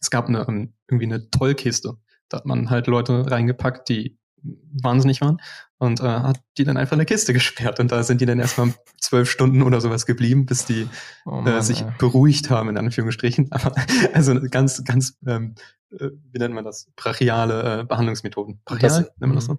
es 0.00 0.10
gab 0.10 0.28
eine, 0.28 0.46
ähm, 0.48 0.74
irgendwie 0.88 1.06
eine 1.06 1.30
Tollkiste. 1.30 1.94
Da 2.28 2.38
hat 2.38 2.46
man 2.46 2.70
halt 2.70 2.86
Leute 2.86 3.30
reingepackt, 3.30 3.88
die 3.88 4.17
wahnsinnig 4.42 5.20
waren 5.20 5.40
und 5.78 6.00
äh, 6.00 6.04
hat 6.04 6.40
die 6.56 6.64
dann 6.64 6.76
einfach 6.76 6.92
in 6.92 7.00
eine 7.00 7.06
Kiste 7.06 7.32
gesperrt 7.32 7.80
und 7.80 7.92
da 7.92 8.02
sind 8.02 8.20
die 8.20 8.26
dann 8.26 8.40
erstmal 8.40 8.74
zwölf 9.00 9.30
Stunden 9.30 9.62
oder 9.62 9.80
sowas 9.80 10.06
geblieben, 10.06 10.46
bis 10.46 10.64
die 10.64 10.88
oh 11.24 11.40
Mann, 11.40 11.58
äh, 11.58 11.62
sich 11.62 11.82
ey. 11.82 11.92
beruhigt 11.98 12.50
haben, 12.50 12.68
in 12.68 12.76
Anführungsstrichen. 12.76 13.48
Aber, 13.50 13.74
also 14.12 14.38
ganz, 14.50 14.82
ganz, 14.84 15.18
ähm, 15.26 15.54
äh, 15.92 16.10
wie 16.32 16.38
nennt 16.38 16.54
man 16.54 16.64
das? 16.64 16.88
Brachiale 16.96 17.80
äh, 17.80 17.84
Behandlungsmethoden. 17.84 18.60
Brachial, 18.64 19.10
nennt 19.18 19.20
man 19.20 19.34
das 19.34 19.46
so? 19.46 19.58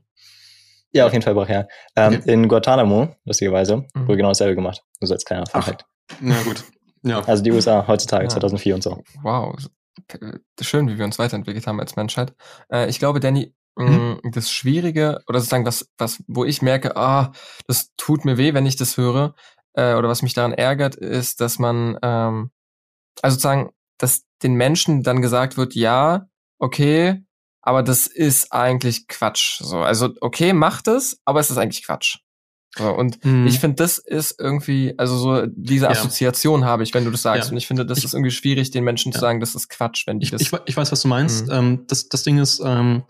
Ja, 0.92 1.06
auf 1.06 1.14
jeden 1.14 1.24
Fall 1.24 1.36
brachial. 1.36 1.68
Ähm, 1.96 2.16
okay. 2.16 2.34
In 2.34 2.48
Guantanamo, 2.48 3.16
lustigerweise, 3.26 3.86
mhm. 3.94 4.08
wurde 4.08 4.18
genau 4.18 4.30
dasselbe 4.30 4.56
gemacht. 4.56 4.84
Nur 5.00 5.08
so 5.08 5.14
als 5.14 5.24
kleiner 5.24 5.46
Fun. 5.46 5.64
Na 6.20 6.42
gut. 6.44 6.64
Ja. 7.04 7.24
Also 7.28 7.44
die 7.44 7.52
USA 7.52 7.88
heutzutage, 7.88 8.26
ja. 8.26 8.30
2004 8.30 8.76
und 8.76 8.84
so. 8.84 9.02
Wow. 9.22 9.56
Schön, 10.60 10.90
wie 10.90 10.98
wir 10.98 11.06
uns 11.06 11.20
weiterentwickelt 11.20 11.66
haben 11.68 11.80
als 11.80 11.96
Menschheit. 11.96 12.34
Äh, 12.72 12.90
ich 12.90 13.00
glaube, 13.00 13.20
Danny, 13.20 13.54
mhm. 13.76 14.20
das 14.24 14.52
Schwierige, 14.52 15.22
oder 15.28 15.40
sozusagen 15.40 15.66
was, 15.66 15.90
was, 15.98 16.24
wo 16.28 16.46
ich 16.46 16.62
merke, 16.62 16.96
ah, 16.96 17.32
das 17.68 17.92
tut 17.98 18.26
mir 18.26 18.38
weh, 18.38 18.54
wenn 18.54 18.66
ich 18.66 18.76
das 18.76 18.98
höre, 18.98 19.36
äh, 19.74 19.94
oder 19.96 20.10
was 20.10 20.22
mich 20.22 20.34
daran 20.34 20.54
ärgert, 20.54 20.96
ist, 20.96 21.42
dass 21.42 21.60
man, 21.60 21.98
ähm, 22.02 22.52
also 23.22 23.36
sozusagen, 23.36 23.72
dass 23.98 24.24
den 24.44 24.54
Menschen 24.54 25.04
dann 25.04 25.22
gesagt 25.22 25.58
wird, 25.58 25.76
ja, 25.76 26.28
okay, 26.60 27.24
aber 27.62 27.84
das 27.84 28.08
ist 28.08 28.52
eigentlich 28.54 29.08
Quatsch. 29.08 29.62
So, 29.62 29.80
also 29.80 30.10
okay, 30.22 30.54
macht 30.54 30.88
es, 30.88 31.20
aber 31.26 31.40
es 31.40 31.50
ist 31.50 31.58
eigentlich 31.58 31.86
Quatsch. 31.86 32.18
So, 32.78 32.94
und 32.96 33.24
mhm. 33.26 33.48
ich 33.48 33.60
finde, 33.60 33.76
das 33.78 33.98
ist 33.98 34.40
irgendwie, 34.40 34.94
also 34.98 35.18
so 35.18 35.46
diese 35.48 35.90
Assoziation 35.90 36.62
ja. 36.62 36.68
habe 36.68 36.84
ich, 36.84 36.94
wenn 36.94 37.04
du 37.04 37.12
das 37.12 37.24
sagst. 37.24 37.46
Ja. 37.46 37.52
Und 37.52 37.58
ich 37.58 37.68
finde, 37.68 37.86
das 37.86 37.98
ich, 37.98 38.06
ist 38.06 38.14
irgendwie 38.14 38.32
schwierig, 38.32 38.72
den 38.72 38.84
Menschen 38.84 39.12
ja. 39.12 39.16
zu 39.16 39.20
sagen, 39.20 39.40
das 39.40 39.56
ist 39.56 39.70
Quatsch, 39.70 40.06
wenn 40.06 40.20
die 40.20 40.26
ich, 40.26 40.32
das. 40.32 40.42
Ich, 40.42 40.52
ich, 40.66 40.78
weiß, 40.78 40.92
was 40.92 41.02
du 41.02 41.08
meinst. 41.08 41.48
Mhm. 41.48 41.54
Ähm, 41.54 41.86
das, 41.88 42.10
das 42.10 42.24
Ding 42.24 42.38
ist, 42.38 42.62
ähm, 42.64 43.04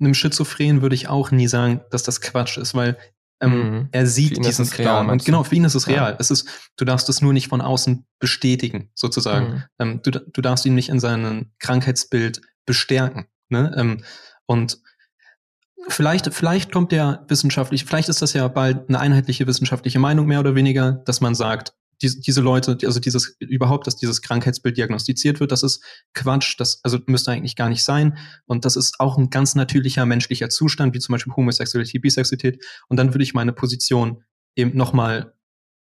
einem 0.00 0.14
Schizophren 0.14 0.82
würde 0.82 0.94
ich 0.94 1.08
auch 1.08 1.30
nie 1.30 1.48
sagen, 1.48 1.80
dass 1.90 2.02
das 2.02 2.20
Quatsch 2.20 2.58
ist, 2.58 2.74
weil 2.74 2.96
ähm, 3.40 3.52
mhm. 3.52 3.88
er 3.92 4.06
sieht 4.06 4.44
diesen 4.44 4.68
Clown. 4.68 5.10
Und 5.10 5.24
genau, 5.24 5.44
für 5.44 5.54
ihn 5.54 5.64
ist 5.64 5.74
es 5.74 5.88
real. 5.88 6.16
Es 6.18 6.30
ist, 6.30 6.48
du 6.76 6.84
darfst 6.84 7.08
es 7.08 7.20
nur 7.20 7.32
nicht 7.32 7.48
von 7.48 7.60
außen 7.60 8.06
bestätigen, 8.18 8.90
sozusagen. 8.94 9.46
Mhm. 9.46 9.62
Ähm, 9.78 10.00
du, 10.02 10.10
du 10.10 10.40
darfst 10.40 10.64
ihn 10.64 10.74
nicht 10.74 10.88
in 10.88 11.00
seinem 11.00 11.52
Krankheitsbild 11.58 12.40
bestärken. 12.64 13.26
Ne? 13.48 13.74
Ähm, 13.76 14.02
und 14.46 14.80
vielleicht, 15.88 16.32
vielleicht 16.32 16.72
kommt 16.72 16.92
der 16.92 17.24
wissenschaftlich, 17.28 17.84
vielleicht 17.84 18.08
ist 18.08 18.22
das 18.22 18.32
ja 18.32 18.48
bald 18.48 18.88
eine 18.88 19.00
einheitliche 19.00 19.46
wissenschaftliche 19.46 19.98
Meinung 19.98 20.26
mehr 20.26 20.40
oder 20.40 20.54
weniger, 20.54 20.92
dass 21.04 21.20
man 21.20 21.34
sagt, 21.34 21.74
diese, 22.02 22.20
diese 22.20 22.40
Leute, 22.40 22.78
also 22.84 23.00
dieses 23.00 23.36
überhaupt, 23.38 23.86
dass 23.86 23.96
dieses 23.96 24.22
Krankheitsbild 24.22 24.76
diagnostiziert 24.76 25.40
wird, 25.40 25.52
das 25.52 25.62
ist 25.62 25.82
Quatsch, 26.14 26.56
das 26.58 26.80
also 26.82 26.98
müsste 27.06 27.30
eigentlich 27.32 27.56
gar 27.56 27.68
nicht 27.68 27.84
sein. 27.84 28.18
Und 28.46 28.64
das 28.64 28.76
ist 28.76 29.00
auch 29.00 29.16
ein 29.16 29.30
ganz 29.30 29.54
natürlicher 29.54 30.06
menschlicher 30.06 30.48
Zustand, 30.48 30.94
wie 30.94 30.98
zum 30.98 31.12
Beispiel 31.12 31.34
Homosexualität, 31.34 32.02
Bisexualität. 32.02 32.64
Und 32.88 32.98
dann 32.98 33.14
würde 33.14 33.24
ich 33.24 33.34
meine 33.34 33.52
Position 33.52 34.22
eben 34.54 34.76
nochmal 34.76 35.32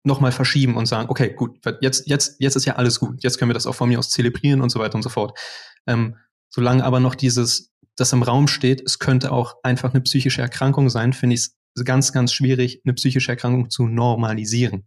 noch 0.06 0.20
mal 0.20 0.34
verschieben 0.34 0.76
und 0.76 0.86
sagen, 0.86 1.10
okay, 1.10 1.34
gut, 1.34 1.60
jetzt, 1.80 2.08
jetzt, 2.08 2.36
jetzt 2.40 2.56
ist 2.58 2.66
ja 2.66 2.76
alles 2.76 3.00
gut, 3.00 3.24
jetzt 3.24 3.38
können 3.38 3.50
wir 3.50 3.54
das 3.54 3.66
auch 3.66 3.76
von 3.76 3.88
mir 3.88 4.00
aus 4.00 4.10
zelebrieren 4.10 4.62
und 4.62 4.70
so 4.70 4.80
weiter 4.80 4.96
und 4.96 5.02
so 5.02 5.10
fort. 5.10 5.40
Ähm, 5.88 6.18
solange 6.50 6.84
aber 6.84 7.00
noch 7.00 7.16
dieses, 7.16 7.72
das 7.96 8.12
im 8.12 8.22
Raum 8.22 8.48
steht, 8.48 8.82
es 8.86 9.00
könnte 9.00 9.32
auch 9.32 9.56
einfach 9.64 9.94
eine 9.94 10.02
psychische 10.02 10.42
Erkrankung 10.42 10.90
sein, 10.90 11.14
finde 11.14 11.36
ich 11.36 11.42
es 11.76 11.86
ganz, 11.86 12.12
ganz 12.12 12.34
schwierig, 12.34 12.82
eine 12.84 12.94
psychische 12.94 13.32
Erkrankung 13.32 13.70
zu 13.70 13.88
normalisieren. 13.88 14.86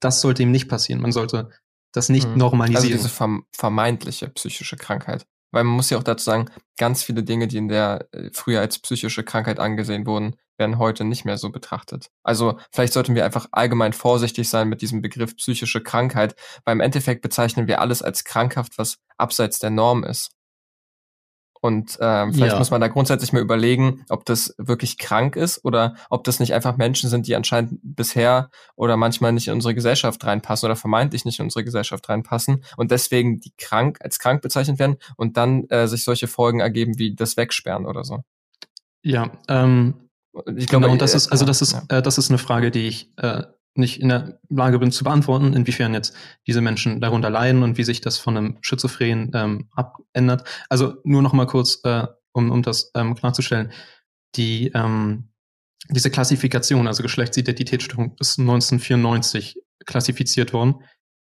Das 0.00 0.20
sollte 0.20 0.42
ihm 0.42 0.50
nicht 0.50 0.68
passieren. 0.68 1.00
Man 1.00 1.12
sollte 1.12 1.50
das 1.92 2.08
nicht 2.08 2.26
hm. 2.26 2.36
normalisieren. 2.36 2.92
Also 2.92 3.08
diese 3.08 3.42
vermeintliche 3.52 4.28
psychische 4.28 4.76
Krankheit. 4.76 5.26
Weil 5.52 5.64
man 5.64 5.76
muss 5.76 5.90
ja 5.90 5.98
auch 5.98 6.02
dazu 6.02 6.24
sagen, 6.24 6.50
ganz 6.76 7.04
viele 7.04 7.22
Dinge, 7.22 7.46
die 7.46 7.58
in 7.58 7.68
der 7.68 8.08
äh, 8.10 8.30
früher 8.32 8.60
als 8.60 8.80
psychische 8.80 9.22
Krankheit 9.22 9.60
angesehen 9.60 10.04
wurden, 10.04 10.34
werden 10.58 10.78
heute 10.78 11.04
nicht 11.04 11.24
mehr 11.24 11.38
so 11.38 11.50
betrachtet. 11.50 12.10
Also 12.22 12.58
vielleicht 12.72 12.92
sollten 12.92 13.14
wir 13.14 13.24
einfach 13.24 13.46
allgemein 13.52 13.92
vorsichtig 13.92 14.48
sein 14.48 14.68
mit 14.68 14.82
diesem 14.82 15.00
Begriff 15.00 15.36
psychische 15.36 15.82
Krankheit, 15.82 16.34
weil 16.64 16.74
im 16.74 16.80
Endeffekt 16.80 17.22
bezeichnen 17.22 17.68
wir 17.68 17.80
alles 17.80 18.02
als 18.02 18.24
krankhaft, 18.24 18.78
was 18.78 18.98
abseits 19.16 19.58
der 19.58 19.70
Norm 19.70 20.04
ist. 20.04 20.30
Und 21.64 21.98
äh, 21.98 22.30
vielleicht 22.30 22.52
ja. 22.52 22.58
muss 22.58 22.70
man 22.70 22.82
da 22.82 22.88
grundsätzlich 22.88 23.32
mal 23.32 23.40
überlegen, 23.40 24.04
ob 24.10 24.26
das 24.26 24.54
wirklich 24.58 24.98
krank 24.98 25.34
ist 25.34 25.64
oder 25.64 25.94
ob 26.10 26.22
das 26.24 26.38
nicht 26.38 26.52
einfach 26.52 26.76
Menschen 26.76 27.08
sind, 27.08 27.26
die 27.26 27.34
anscheinend 27.34 27.80
bisher 27.82 28.50
oder 28.76 28.98
manchmal 28.98 29.32
nicht 29.32 29.48
in 29.48 29.54
unsere 29.54 29.74
Gesellschaft 29.74 30.22
reinpassen 30.26 30.66
oder 30.66 30.76
vermeintlich 30.76 31.24
nicht 31.24 31.38
in 31.38 31.44
unsere 31.46 31.64
Gesellschaft 31.64 32.06
reinpassen 32.06 32.62
und 32.76 32.90
deswegen 32.90 33.40
die 33.40 33.54
krank 33.56 33.96
als 34.02 34.18
krank 34.18 34.42
bezeichnet 34.42 34.78
werden 34.78 34.96
und 35.16 35.38
dann 35.38 35.64
äh, 35.70 35.88
sich 35.88 36.04
solche 36.04 36.26
Folgen 36.26 36.60
ergeben 36.60 36.98
wie 36.98 37.14
das 37.14 37.38
Wegsperren 37.38 37.86
oder 37.86 38.04
so. 38.04 38.24
Ja, 39.02 39.30
ähm, 39.48 40.10
ich 40.56 40.66
glaube, 40.66 40.82
genau, 40.82 40.92
und 40.92 41.00
das 41.00 41.14
ist 41.14 41.32
also 41.32 41.46
das 41.46 41.62
ist 41.62 41.72
ja. 41.72 41.82
äh, 41.88 42.02
das 42.02 42.18
ist 42.18 42.28
eine 42.28 42.36
Frage, 42.36 42.72
die 42.72 42.88
ich 42.88 43.10
äh, 43.16 43.42
nicht 43.76 44.00
in 44.00 44.08
der 44.08 44.38
Lage 44.48 44.78
bin 44.78 44.92
zu 44.92 45.04
beantworten, 45.04 45.54
inwiefern 45.54 45.94
jetzt 45.94 46.14
diese 46.46 46.60
Menschen 46.60 47.00
darunter 47.00 47.30
leiden 47.30 47.62
und 47.62 47.76
wie 47.76 47.84
sich 47.84 48.00
das 48.00 48.18
von 48.18 48.36
einem 48.36 48.58
Schizophren 48.60 49.30
ähm, 49.34 49.68
abändert. 49.72 50.46
Also 50.68 50.94
nur 51.04 51.22
noch 51.22 51.32
mal 51.32 51.46
kurz, 51.46 51.80
äh, 51.84 52.06
um, 52.32 52.50
um 52.50 52.62
das 52.62 52.90
ähm, 52.94 53.14
klarzustellen. 53.14 53.72
Die, 54.36 54.70
ähm, 54.74 55.28
diese 55.90 56.10
Klassifikation, 56.10 56.86
also 56.86 57.02
Geschlechtsidentitätsstörung, 57.02 58.16
ist 58.20 58.38
1994 58.38 59.60
klassifiziert 59.86 60.52
worden. 60.52 60.76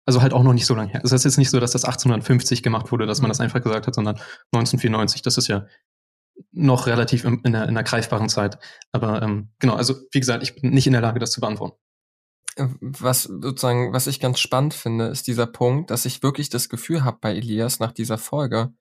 Also 0.05 0.21
halt 0.21 0.33
auch 0.33 0.43
noch 0.43 0.53
nicht 0.53 0.65
so 0.65 0.75
lange 0.75 0.91
her. 0.91 1.01
Es 1.03 1.11
ist 1.11 1.23
jetzt 1.23 1.37
nicht 1.37 1.49
so, 1.49 1.59
dass 1.59 1.71
das 1.71 1.85
1850 1.85 2.63
gemacht 2.63 2.91
wurde, 2.91 3.05
dass 3.05 3.21
man 3.21 3.27
mhm. 3.27 3.31
das 3.31 3.39
einfach 3.39 3.61
gesagt 3.61 3.87
hat, 3.87 3.95
sondern 3.95 4.15
1994. 4.53 5.21
Das 5.21 5.37
ist 5.37 5.47
ja 5.47 5.67
noch 6.51 6.87
relativ 6.87 7.23
in, 7.23 7.39
in, 7.43 7.53
der, 7.53 7.67
in 7.67 7.75
der 7.75 7.83
greifbaren 7.83 8.27
Zeit. 8.27 8.57
Aber 8.91 9.21
ähm, 9.21 9.49
genau, 9.59 9.75
also 9.75 9.95
wie 10.11 10.19
gesagt, 10.19 10.43
ich 10.43 10.55
bin 10.55 10.71
nicht 10.71 10.87
in 10.87 10.93
der 10.93 11.01
Lage, 11.01 11.19
das 11.19 11.31
zu 11.31 11.39
beantworten 11.39 11.77
was 12.57 13.23
sozusagen, 13.23 13.93
was 13.93 14.07
ich 14.07 14.19
ganz 14.19 14.39
spannend 14.39 14.73
finde, 14.73 15.07
ist 15.07 15.27
dieser 15.27 15.47
Punkt, 15.47 15.89
dass 15.89 16.05
ich 16.05 16.23
wirklich 16.23 16.49
das 16.49 16.69
Gefühl 16.69 17.03
habe 17.03 17.17
bei 17.21 17.33
Elias 17.33 17.79
nach 17.79 17.91
dieser 17.91 18.17
Folge, 18.17 18.73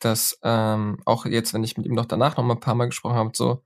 dass 0.00 0.38
ähm, 0.42 1.00
auch 1.04 1.26
jetzt, 1.26 1.54
wenn 1.54 1.64
ich 1.64 1.76
mit 1.76 1.86
ihm 1.86 1.94
noch 1.94 2.06
danach 2.06 2.36
noch 2.36 2.44
mal 2.44 2.54
ein 2.54 2.60
paar 2.60 2.74
Mal 2.74 2.86
gesprochen 2.86 3.16
habe, 3.16 3.30
so, 3.34 3.64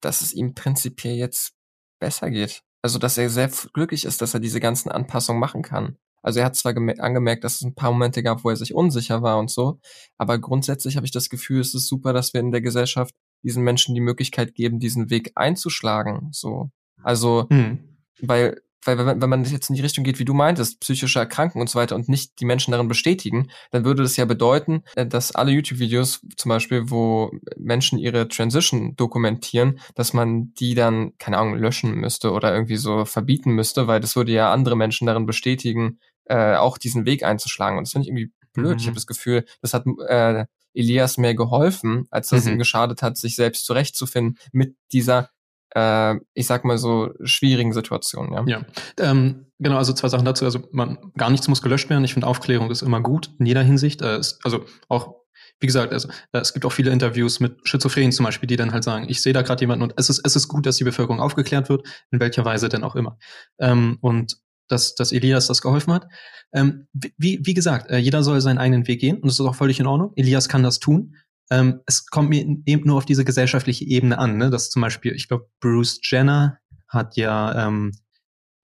dass 0.00 0.20
es 0.20 0.32
ihm 0.32 0.54
prinzipiell 0.54 1.16
jetzt 1.16 1.54
besser 2.00 2.30
geht. 2.30 2.62
Also, 2.82 2.98
dass 2.98 3.18
er 3.18 3.28
sehr 3.28 3.50
glücklich 3.72 4.04
ist, 4.04 4.22
dass 4.22 4.34
er 4.34 4.40
diese 4.40 4.60
ganzen 4.60 4.90
Anpassungen 4.90 5.40
machen 5.40 5.62
kann. 5.62 5.98
Also 6.22 6.40
er 6.40 6.46
hat 6.46 6.56
zwar 6.56 6.74
angemerkt, 6.76 7.44
dass 7.44 7.56
es 7.56 7.62
ein 7.62 7.74
paar 7.74 7.92
Momente 7.92 8.22
gab, 8.22 8.44
wo 8.44 8.50
er 8.50 8.56
sich 8.56 8.74
unsicher 8.74 9.22
war 9.22 9.38
und 9.38 9.50
so, 9.50 9.80
aber 10.18 10.38
grundsätzlich 10.38 10.96
habe 10.96 11.06
ich 11.06 11.12
das 11.12 11.30
Gefühl, 11.30 11.60
es 11.60 11.74
ist 11.74 11.88
super, 11.88 12.12
dass 12.12 12.34
wir 12.34 12.40
in 12.40 12.52
der 12.52 12.60
Gesellschaft 12.60 13.14
diesen 13.42 13.62
Menschen 13.62 13.94
die 13.94 14.02
Möglichkeit 14.02 14.54
geben, 14.54 14.80
diesen 14.80 15.08
Weg 15.08 15.32
einzuschlagen. 15.34 16.28
So, 16.32 16.70
also, 17.02 17.46
hm. 17.48 17.96
weil 18.20 18.60
weil 18.84 18.98
wenn, 18.98 19.20
wenn 19.20 19.30
man 19.30 19.44
jetzt 19.44 19.68
in 19.68 19.76
die 19.76 19.82
Richtung 19.82 20.04
geht, 20.04 20.18
wie 20.18 20.24
du 20.24 20.34
meintest, 20.34 20.80
psychische 20.80 21.18
Erkrankungen 21.18 21.62
und 21.62 21.70
so 21.70 21.78
weiter 21.78 21.94
und 21.94 22.08
nicht 22.08 22.40
die 22.40 22.44
Menschen 22.44 22.72
darin 22.72 22.88
bestätigen, 22.88 23.50
dann 23.70 23.84
würde 23.84 24.02
das 24.02 24.16
ja 24.16 24.24
bedeuten, 24.24 24.82
äh, 24.96 25.06
dass 25.06 25.32
alle 25.32 25.52
YouTube-Videos 25.52 26.20
zum 26.36 26.48
Beispiel, 26.48 26.90
wo 26.90 27.30
Menschen 27.56 27.98
ihre 27.98 28.28
Transition 28.28 28.96
dokumentieren, 28.96 29.80
dass 29.94 30.12
man 30.12 30.52
die 30.54 30.74
dann, 30.74 31.12
keine 31.18 31.38
Ahnung, 31.38 31.56
löschen 31.56 31.94
müsste 31.94 32.32
oder 32.32 32.52
irgendwie 32.52 32.76
so 32.76 33.04
verbieten 33.04 33.52
müsste, 33.52 33.86
weil 33.86 34.00
das 34.00 34.16
würde 34.16 34.32
ja 34.32 34.52
andere 34.52 34.76
Menschen 34.76 35.06
darin 35.06 35.26
bestätigen, 35.26 35.98
äh, 36.24 36.56
auch 36.56 36.78
diesen 36.78 37.04
Weg 37.06 37.22
einzuschlagen. 37.22 37.78
Und 37.78 37.86
das 37.86 37.92
finde 37.92 38.04
ich 38.04 38.08
irgendwie 38.08 38.32
blöd. 38.52 38.74
Mhm. 38.74 38.78
Ich 38.78 38.86
habe 38.86 38.94
das 38.94 39.06
Gefühl, 39.06 39.44
das 39.62 39.74
hat 39.74 39.84
äh, 40.08 40.46
Elias 40.74 41.18
mehr 41.18 41.34
geholfen, 41.34 42.06
als 42.10 42.28
dass 42.28 42.44
mhm. 42.44 42.52
ihm 42.52 42.58
geschadet 42.58 43.02
hat, 43.02 43.16
sich 43.16 43.36
selbst 43.36 43.64
zurechtzufinden 43.66 44.38
mit 44.52 44.76
dieser 44.92 45.30
äh, 45.74 46.16
ich 46.34 46.46
sag 46.46 46.64
mal 46.64 46.78
so, 46.78 47.10
schwierigen 47.22 47.72
Situationen. 47.72 48.32
Ja, 48.32 48.58
ja. 48.58 48.66
Ähm, 48.98 49.46
genau, 49.58 49.76
also 49.76 49.92
zwei 49.92 50.08
Sachen 50.08 50.24
dazu. 50.24 50.44
Also 50.44 50.60
man, 50.72 50.98
gar 51.16 51.30
nichts 51.30 51.48
muss 51.48 51.62
gelöscht 51.62 51.90
werden. 51.90 52.04
Ich 52.04 52.12
finde 52.12 52.26
Aufklärung 52.26 52.70
ist 52.70 52.82
immer 52.82 53.00
gut 53.00 53.30
in 53.38 53.46
jeder 53.46 53.62
Hinsicht. 53.62 54.02
Äh, 54.02 54.18
ist, 54.18 54.40
also 54.44 54.64
auch 54.88 55.20
wie 55.60 55.66
gesagt, 55.66 55.92
also, 55.92 56.08
äh, 56.32 56.38
es 56.38 56.52
gibt 56.52 56.64
auch 56.64 56.72
viele 56.72 56.90
Interviews 56.90 57.38
mit 57.38 57.56
Schizophrenen 57.64 58.12
zum 58.12 58.24
Beispiel, 58.24 58.46
die 58.46 58.56
dann 58.56 58.72
halt 58.72 58.82
sagen, 58.82 59.06
ich 59.08 59.22
sehe 59.22 59.32
da 59.32 59.42
gerade 59.42 59.60
jemanden 59.60 59.82
und 59.82 59.94
es 59.96 60.08
ist, 60.08 60.20
es 60.24 60.34
ist 60.36 60.48
gut, 60.48 60.66
dass 60.66 60.76
die 60.76 60.84
Bevölkerung 60.84 61.20
aufgeklärt 61.20 61.68
wird, 61.68 61.86
in 62.10 62.18
welcher 62.18 62.44
Weise 62.44 62.68
denn 62.68 62.82
auch 62.82 62.96
immer. 62.96 63.18
Ähm, 63.58 63.98
und 64.00 64.38
dass, 64.68 64.94
dass 64.94 65.12
Elias 65.12 65.48
das 65.48 65.62
geholfen 65.62 65.92
hat. 65.92 66.06
Ähm, 66.52 66.86
wie, 66.92 67.40
wie 67.42 67.54
gesagt, 67.54 67.90
äh, 67.90 67.98
jeder 67.98 68.22
soll 68.22 68.40
seinen 68.40 68.58
eigenen 68.58 68.86
Weg 68.86 69.00
gehen 69.00 69.16
und 69.16 69.26
das 69.26 69.34
ist 69.34 69.40
auch 69.40 69.54
völlig 69.54 69.80
in 69.80 69.86
Ordnung. 69.86 70.12
Elias 70.16 70.48
kann 70.48 70.62
das 70.62 70.78
tun. 70.78 71.16
Ähm, 71.50 71.80
es 71.86 72.06
kommt 72.06 72.30
mir 72.30 72.40
eben 72.66 72.86
nur 72.86 72.96
auf 72.96 73.04
diese 73.04 73.24
gesellschaftliche 73.24 73.84
Ebene 73.84 74.18
an, 74.18 74.36
ne? 74.36 74.50
dass 74.50 74.70
zum 74.70 74.82
Beispiel, 74.82 75.14
ich 75.14 75.28
glaube, 75.28 75.48
Bruce 75.60 76.00
Jenner 76.02 76.58
hat 76.88 77.16
ja 77.16 77.66
ähm, 77.66 77.92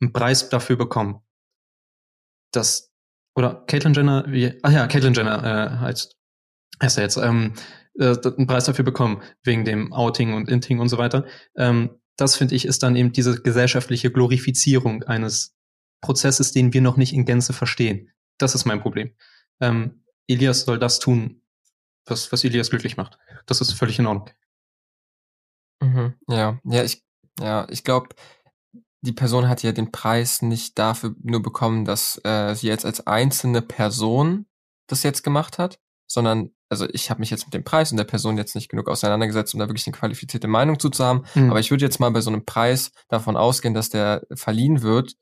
einen 0.00 0.12
Preis 0.12 0.49
dafür 0.49 0.76
bekommen, 0.76 1.21
dass, 2.52 2.93
oder 3.35 3.64
Caitlyn 3.66 3.95
Jenner, 3.95 4.25
wie, 4.28 4.59
ach 4.62 4.73
ja, 4.73 4.87
Caitlyn 4.87 5.14
Jenner 5.14 5.45
äh, 5.45 5.78
heißt, 5.78 6.16
heißt 6.83 6.99
er 6.99 7.02
jetzt, 7.02 7.16
ähm, 7.16 7.55
äh, 7.99 8.16
einen 8.25 8.47
Preis 8.47 8.64
dafür 8.64 8.85
bekommen, 8.85 9.23
wegen 9.43 9.64
dem 9.64 9.93
Outing 9.93 10.35
und 10.35 10.49
Inting 10.49 10.78
und 10.78 10.88
so 10.88 10.99
weiter. 10.99 11.25
Ähm, 11.57 11.90
das 12.16 12.37
finde 12.37 12.55
ich 12.55 12.64
ist 12.64 12.83
dann 12.83 12.97
eben 12.97 13.12
diese 13.12 13.43
gesellschaftliche 13.43 14.11
Glorifizierung 14.11 15.02
eines 15.05 15.55
Prozesses, 16.00 16.52
den 16.52 16.73
wir 16.73 16.81
noch 16.81 16.97
nicht 16.97 17.12
in 17.12 17.25
Gänze 17.25 17.52
verstehen. 17.52 18.11
Das 18.38 18.55
ist 18.55 18.64
mein 18.64 18.81
Problem. 18.81 19.11
Ähm, 19.61 20.02
Elias 20.28 20.62
soll 20.62 20.78
das 20.78 20.99
tun, 20.99 21.43
was, 22.06 22.32
was 22.32 22.44
Elias 22.44 22.70
glücklich 22.70 22.96
macht. 22.96 23.18
Das 23.46 23.60
ist 23.60 23.72
völlig 23.72 23.98
in 23.98 24.06
Ordnung. 24.06 24.30
Mhm, 25.80 26.14
ja, 26.28 26.58
ja, 26.64 26.84
ich, 26.84 27.04
ja, 27.38 27.66
ich 27.70 27.84
glaube, 27.84 28.08
die 29.02 29.12
Person 29.12 29.48
hat 29.48 29.62
ja 29.62 29.72
den 29.72 29.92
Preis 29.92 30.42
nicht 30.42 30.78
dafür 30.78 31.14
nur 31.22 31.42
bekommen, 31.42 31.84
dass 31.84 32.20
äh, 32.25 32.54
sie 32.54 32.68
jetzt 32.68 32.84
als 32.84 33.06
einzelne 33.06 33.62
Person 33.62 34.46
das 34.88 35.02
jetzt 35.02 35.22
gemacht 35.22 35.58
hat, 35.58 35.78
sondern, 36.06 36.50
also 36.68 36.88
ich 36.90 37.10
habe 37.10 37.20
mich 37.20 37.30
jetzt 37.30 37.44
mit 37.44 37.54
dem 37.54 37.64
Preis 37.64 37.90
und 37.90 37.98
der 37.98 38.04
Person 38.04 38.36
jetzt 38.36 38.54
nicht 38.54 38.68
genug 38.68 38.88
auseinandergesetzt, 38.88 39.54
um 39.54 39.60
da 39.60 39.68
wirklich 39.68 39.86
eine 39.86 39.96
qualifizierte 39.96 40.48
Meinung 40.48 40.78
zu, 40.78 40.90
zu 40.90 41.04
haben. 41.04 41.25
Mhm. 41.34 41.50
Aber 41.50 41.60
ich 41.60 41.70
würde 41.70 41.84
jetzt 41.84 42.00
mal 42.00 42.10
bei 42.10 42.20
so 42.20 42.30
einem 42.30 42.44
Preis 42.44 42.90
davon 43.08 43.36
ausgehen, 43.36 43.75
dass 43.75 43.90
der 43.90 44.26
verliehen 44.34 44.82
wird, 44.82 45.14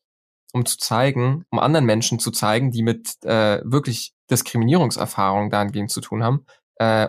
um 0.53 0.65
zu 0.65 0.79
zeigen, 0.79 1.45
um 1.51 1.59
anderen 1.59 1.85
Menschen 1.85 2.19
zu 2.19 2.31
zeigen, 2.31 2.71
die 2.71 2.83
mit 2.83 3.23
äh, 3.25 3.61
wirklich 3.65 4.15
Diskriminierungserfahrungen 4.31 5.51
dahingehend 5.51 5.91
zu 5.91 6.01
tun 6.01 6.23
haben, 6.23 6.47
äh, 6.77 7.09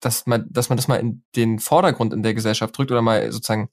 dass 0.00 0.26
man, 0.26 0.46
dass 0.50 0.68
man 0.68 0.76
das 0.76 0.88
mal 0.88 0.96
in 0.96 1.22
den 1.34 1.58
Vordergrund 1.58 2.12
in 2.12 2.22
der 2.22 2.34
Gesellschaft 2.34 2.76
drückt 2.76 2.90
oder 2.90 3.02
mal 3.02 3.32
sozusagen 3.32 3.68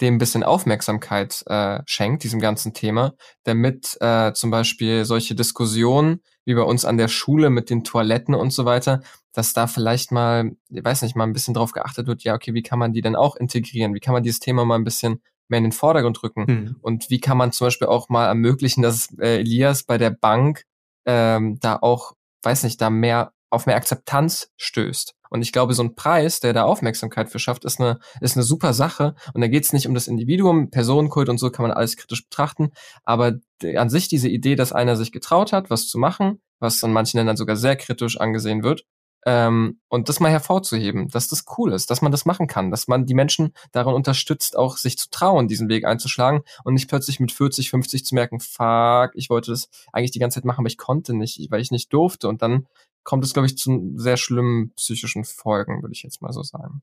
dem 0.00 0.14
ein 0.14 0.18
bisschen 0.18 0.42
Aufmerksamkeit 0.42 1.44
äh, 1.46 1.80
schenkt, 1.86 2.24
diesem 2.24 2.40
ganzen 2.40 2.74
Thema, 2.74 3.14
damit 3.44 3.96
äh, 4.00 4.32
zum 4.32 4.50
Beispiel 4.50 5.04
solche 5.04 5.34
Diskussionen 5.34 6.20
wie 6.44 6.54
bei 6.54 6.62
uns 6.62 6.84
an 6.84 6.98
der 6.98 7.08
Schule 7.08 7.48
mit 7.48 7.70
den 7.70 7.84
Toiletten 7.84 8.34
und 8.34 8.52
so 8.52 8.64
weiter, 8.64 9.02
dass 9.32 9.52
da 9.52 9.66
vielleicht 9.66 10.12
mal, 10.12 10.52
ich 10.68 10.84
weiß 10.84 11.02
nicht, 11.02 11.16
mal 11.16 11.24
ein 11.24 11.32
bisschen 11.32 11.54
drauf 11.54 11.72
geachtet 11.72 12.06
wird, 12.06 12.22
ja, 12.24 12.34
okay, 12.34 12.54
wie 12.54 12.62
kann 12.62 12.78
man 12.78 12.92
die 12.92 13.00
denn 13.00 13.16
auch 13.16 13.36
integrieren? 13.36 13.94
Wie 13.94 14.00
kann 14.00 14.12
man 14.12 14.22
dieses 14.22 14.40
Thema 14.40 14.64
mal 14.64 14.76
ein 14.76 14.84
bisschen 14.84 15.22
mehr 15.48 15.58
in 15.58 15.64
den 15.64 15.72
Vordergrund 15.72 16.22
rücken? 16.22 16.44
Mhm. 16.46 16.76
Und 16.82 17.10
wie 17.10 17.20
kann 17.20 17.38
man 17.38 17.52
zum 17.52 17.68
Beispiel 17.68 17.88
auch 17.88 18.08
mal 18.08 18.26
ermöglichen, 18.26 18.82
dass 18.82 19.08
äh, 19.18 19.40
Elias 19.40 19.84
bei 19.84 19.96
der 19.96 20.10
Bank 20.10 20.64
ähm, 21.06 21.58
da 21.60 21.76
auch, 21.76 22.12
weiß 22.42 22.64
nicht, 22.64 22.80
da 22.80 22.90
mehr 22.90 23.32
auf 23.54 23.66
mehr 23.66 23.76
Akzeptanz 23.76 24.50
stößt. 24.56 25.14
Und 25.30 25.42
ich 25.42 25.52
glaube, 25.52 25.74
so 25.74 25.82
ein 25.82 25.96
Preis, 25.96 26.40
der 26.40 26.52
da 26.52 26.62
Aufmerksamkeit 26.64 27.28
für 27.28 27.38
schafft, 27.38 27.64
ist 27.64 27.80
eine, 27.80 27.98
ist 28.20 28.36
eine 28.36 28.44
super 28.44 28.72
Sache. 28.72 29.16
Und 29.32 29.40
da 29.40 29.48
geht 29.48 29.64
es 29.64 29.72
nicht 29.72 29.88
um 29.88 29.94
das 29.94 30.06
Individuum, 30.06 30.70
Personenkult 30.70 31.28
und 31.28 31.38
so 31.38 31.50
kann 31.50 31.64
man 31.64 31.72
alles 31.72 31.96
kritisch 31.96 32.24
betrachten. 32.24 32.70
Aber 33.02 33.38
an 33.76 33.90
sich 33.90 34.08
diese 34.08 34.28
Idee, 34.28 34.54
dass 34.54 34.72
einer 34.72 34.96
sich 34.96 35.10
getraut 35.10 35.52
hat, 35.52 35.70
was 35.70 35.88
zu 35.88 35.98
machen, 35.98 36.40
was 36.60 36.84
an 36.84 36.92
manchen 36.92 37.18
Ländern 37.18 37.36
sogar 37.36 37.56
sehr 37.56 37.76
kritisch 37.76 38.20
angesehen 38.20 38.62
wird, 38.62 38.84
ähm, 39.26 39.80
und 39.88 40.08
das 40.08 40.20
mal 40.20 40.30
hervorzuheben, 40.30 41.08
dass 41.08 41.28
das 41.28 41.44
cool 41.56 41.72
ist, 41.72 41.90
dass 41.90 42.02
man 42.02 42.12
das 42.12 42.26
machen 42.26 42.46
kann, 42.46 42.70
dass 42.70 42.88
man 42.88 43.06
die 43.06 43.14
Menschen 43.14 43.54
daran 43.72 43.94
unterstützt, 43.94 44.56
auch 44.56 44.76
sich 44.76 44.98
zu 44.98 45.08
trauen, 45.10 45.48
diesen 45.48 45.68
Weg 45.68 45.86
einzuschlagen 45.86 46.42
und 46.62 46.74
nicht 46.74 46.88
plötzlich 46.88 47.20
mit 47.20 47.32
40, 47.32 47.70
50 47.70 48.04
zu 48.04 48.14
merken, 48.14 48.40
fuck, 48.40 49.12
ich 49.14 49.30
wollte 49.30 49.50
das 49.50 49.68
eigentlich 49.92 50.10
die 50.10 50.18
ganze 50.18 50.36
Zeit 50.36 50.44
machen, 50.44 50.60
aber 50.60 50.68
ich 50.68 50.78
konnte 50.78 51.14
nicht, 51.14 51.50
weil 51.50 51.62
ich 51.62 51.70
nicht 51.70 51.92
durfte. 51.92 52.28
Und 52.28 52.42
dann 52.42 52.66
kommt 53.04 53.24
es, 53.24 53.32
glaube 53.32 53.46
ich, 53.46 53.56
zu 53.56 53.92
sehr 53.96 54.16
schlimmen 54.16 54.72
psychischen 54.74 55.24
Folgen, 55.24 55.82
würde 55.82 55.92
ich 55.92 56.02
jetzt 56.02 56.22
mal 56.22 56.32
so 56.32 56.42
sagen. 56.42 56.82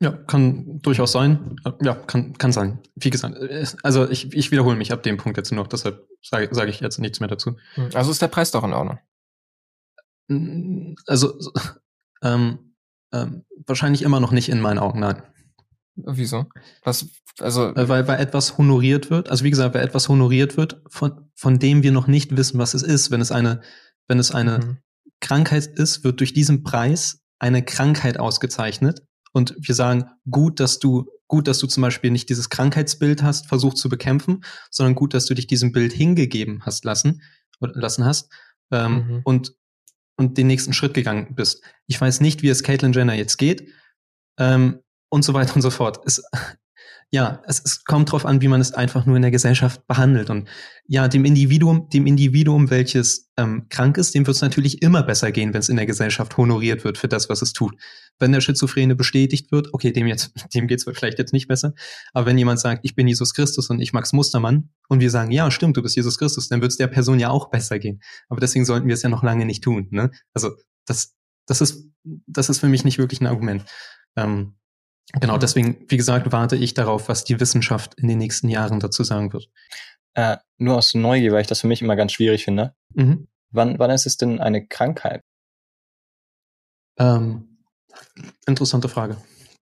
Ja, 0.00 0.10
kann 0.10 0.80
durchaus 0.82 1.12
sein. 1.12 1.56
Ja, 1.80 1.94
kann, 1.94 2.36
kann 2.36 2.52
sein. 2.52 2.80
Wie 2.94 3.10
gesagt, 3.10 3.36
also 3.82 4.08
ich, 4.08 4.32
ich 4.34 4.50
wiederhole 4.50 4.76
mich 4.76 4.92
ab 4.92 5.02
dem 5.02 5.16
Punkt 5.16 5.38
jetzt 5.38 5.52
noch, 5.52 5.66
deshalb 5.66 6.06
sage 6.20 6.48
sag 6.50 6.68
ich 6.68 6.80
jetzt 6.80 6.98
nichts 6.98 7.20
mehr 7.20 7.28
dazu. 7.28 7.56
Hm, 7.74 7.90
also 7.94 8.10
ist 8.10 8.20
der 8.20 8.28
Preis 8.28 8.50
doch 8.50 8.64
in 8.64 8.72
Ordnung. 8.72 8.98
Also 11.06 11.38
ähm, 12.22 12.74
ähm, 13.12 13.44
wahrscheinlich 13.66 14.02
immer 14.02 14.20
noch 14.20 14.32
nicht 14.32 14.48
in 14.48 14.60
meinen 14.60 14.78
Augen, 14.78 15.00
nein. 15.00 15.22
Wieso? 15.96 16.46
Was, 16.82 17.06
also 17.38 17.72
weil, 17.76 18.08
weil 18.08 18.20
etwas 18.20 18.58
honoriert 18.58 19.10
wird, 19.10 19.30
also 19.30 19.44
wie 19.44 19.50
gesagt, 19.50 19.74
weil 19.74 19.84
etwas 19.84 20.08
honoriert 20.08 20.56
wird, 20.56 20.82
von, 20.88 21.30
von 21.36 21.58
dem 21.58 21.82
wir 21.82 21.92
noch 21.92 22.08
nicht 22.08 22.36
wissen, 22.36 22.58
was 22.58 22.74
es 22.74 22.82
ist. 22.82 23.10
Wenn 23.12 23.20
es 23.20 23.30
eine, 23.30 23.60
wenn 24.08 24.18
es 24.18 24.32
eine 24.32 24.58
mhm. 24.58 24.78
Krankheit 25.20 25.66
ist, 25.66 26.04
wird 26.04 26.20
durch 26.20 26.32
diesen 26.32 26.62
Preis 26.62 27.20
eine 27.38 27.64
Krankheit 27.64 28.18
ausgezeichnet. 28.18 29.02
Und 29.32 29.54
wir 29.58 29.74
sagen, 29.74 30.04
gut, 30.30 30.60
dass 30.60 30.78
du, 30.78 31.06
gut, 31.26 31.48
dass 31.48 31.58
du 31.58 31.66
zum 31.66 31.82
Beispiel 31.82 32.10
nicht 32.10 32.28
dieses 32.28 32.50
Krankheitsbild 32.50 33.22
hast, 33.22 33.48
versucht 33.48 33.78
zu 33.78 33.88
bekämpfen, 33.88 34.44
sondern 34.70 34.94
gut, 34.94 35.14
dass 35.14 35.26
du 35.26 35.34
dich 35.34 35.46
diesem 35.46 35.72
Bild 35.72 35.92
hingegeben 35.92 36.64
hast 36.64 36.84
lassen, 36.84 37.22
lassen 37.60 38.04
hast. 38.04 38.30
Ähm, 38.70 38.92
mhm. 38.92 39.20
Und 39.24 39.54
und 40.16 40.38
den 40.38 40.46
nächsten 40.46 40.72
Schritt 40.72 40.94
gegangen 40.94 41.34
bist. 41.34 41.62
Ich 41.86 42.00
weiß 42.00 42.20
nicht, 42.20 42.42
wie 42.42 42.48
es 42.48 42.62
Caitlyn 42.62 42.92
Jenner 42.92 43.14
jetzt 43.14 43.36
geht 43.36 43.68
ähm, 44.38 44.80
und 45.08 45.24
so 45.24 45.34
weiter 45.34 45.56
und 45.56 45.62
so 45.62 45.70
fort. 45.70 46.00
Es, 46.04 46.22
ja, 47.14 47.40
es, 47.46 47.62
es 47.64 47.84
kommt 47.84 48.10
drauf 48.10 48.26
an, 48.26 48.40
wie 48.40 48.48
man 48.48 48.60
es 48.60 48.74
einfach 48.74 49.06
nur 49.06 49.14
in 49.14 49.22
der 49.22 49.30
Gesellschaft 49.30 49.86
behandelt. 49.86 50.30
Und 50.30 50.48
ja, 50.88 51.06
dem 51.06 51.24
Individuum, 51.24 51.88
dem 51.88 52.08
Individuum, 52.08 52.70
welches 52.70 53.30
ähm, 53.36 53.68
krank 53.68 53.98
ist, 53.98 54.16
dem 54.16 54.26
wird 54.26 54.34
es 54.34 54.42
natürlich 54.42 54.82
immer 54.82 55.04
besser 55.04 55.30
gehen, 55.30 55.54
wenn 55.54 55.60
es 55.60 55.68
in 55.68 55.76
der 55.76 55.86
Gesellschaft 55.86 56.36
honoriert 56.36 56.82
wird 56.82 56.98
für 56.98 57.06
das, 57.06 57.28
was 57.28 57.40
es 57.40 57.52
tut. 57.52 57.76
Wenn 58.18 58.32
der 58.32 58.40
Schizophrene 58.40 58.96
bestätigt 58.96 59.52
wird, 59.52 59.72
okay, 59.72 59.92
dem 59.92 60.08
jetzt, 60.08 60.32
dem 60.54 60.66
geht's 60.66 60.86
vielleicht 60.92 61.20
jetzt 61.20 61.32
nicht 61.32 61.46
besser. 61.46 61.74
Aber 62.14 62.26
wenn 62.26 62.36
jemand 62.36 62.58
sagt, 62.58 62.80
ich 62.82 62.96
bin 62.96 63.06
Jesus 63.06 63.32
Christus 63.32 63.70
und 63.70 63.78
ich 63.78 63.92
Max 63.92 64.12
Mustermann, 64.12 64.70
und 64.88 64.98
wir 64.98 65.10
sagen, 65.10 65.30
ja, 65.30 65.52
stimmt, 65.52 65.76
du 65.76 65.82
bist 65.82 65.94
Jesus 65.94 66.18
Christus, 66.18 66.48
dann 66.48 66.62
wird 66.62 66.72
es 66.72 66.78
der 66.78 66.88
Person 66.88 67.20
ja 67.20 67.30
auch 67.30 67.48
besser 67.48 67.78
gehen. 67.78 68.02
Aber 68.28 68.40
deswegen 68.40 68.64
sollten 68.64 68.88
wir 68.88 68.94
es 68.94 69.02
ja 69.02 69.08
noch 69.08 69.22
lange 69.22 69.46
nicht 69.46 69.62
tun. 69.62 69.86
Ne? 69.92 70.10
Also 70.34 70.50
das, 70.84 71.14
das 71.46 71.60
ist, 71.60 71.88
das 72.26 72.48
ist 72.48 72.58
für 72.58 72.68
mich 72.68 72.84
nicht 72.84 72.98
wirklich 72.98 73.20
ein 73.20 73.28
Argument. 73.28 73.64
Ähm, 74.16 74.56
Genau, 75.20 75.38
deswegen, 75.38 75.84
wie 75.88 75.96
gesagt, 75.96 76.32
warte 76.32 76.56
ich 76.56 76.74
darauf, 76.74 77.08
was 77.08 77.24
die 77.24 77.38
Wissenschaft 77.38 77.94
in 77.94 78.08
den 78.08 78.18
nächsten 78.18 78.48
Jahren 78.48 78.80
dazu 78.80 79.04
sagen 79.04 79.32
wird. 79.32 79.48
Äh, 80.14 80.38
nur 80.58 80.76
aus 80.76 80.94
Neugier, 80.94 81.32
weil 81.32 81.42
ich 81.42 81.46
das 81.46 81.60
für 81.60 81.66
mich 81.66 81.82
immer 81.82 81.96
ganz 81.96 82.12
schwierig 82.12 82.44
finde. 82.44 82.74
Mhm. 82.94 83.28
Wann, 83.50 83.78
wann 83.78 83.90
ist 83.90 84.06
es 84.06 84.16
denn 84.16 84.40
eine 84.40 84.66
Krankheit? 84.66 85.22
Ähm, 86.98 87.58
interessante 88.46 88.88
Frage. 88.88 89.16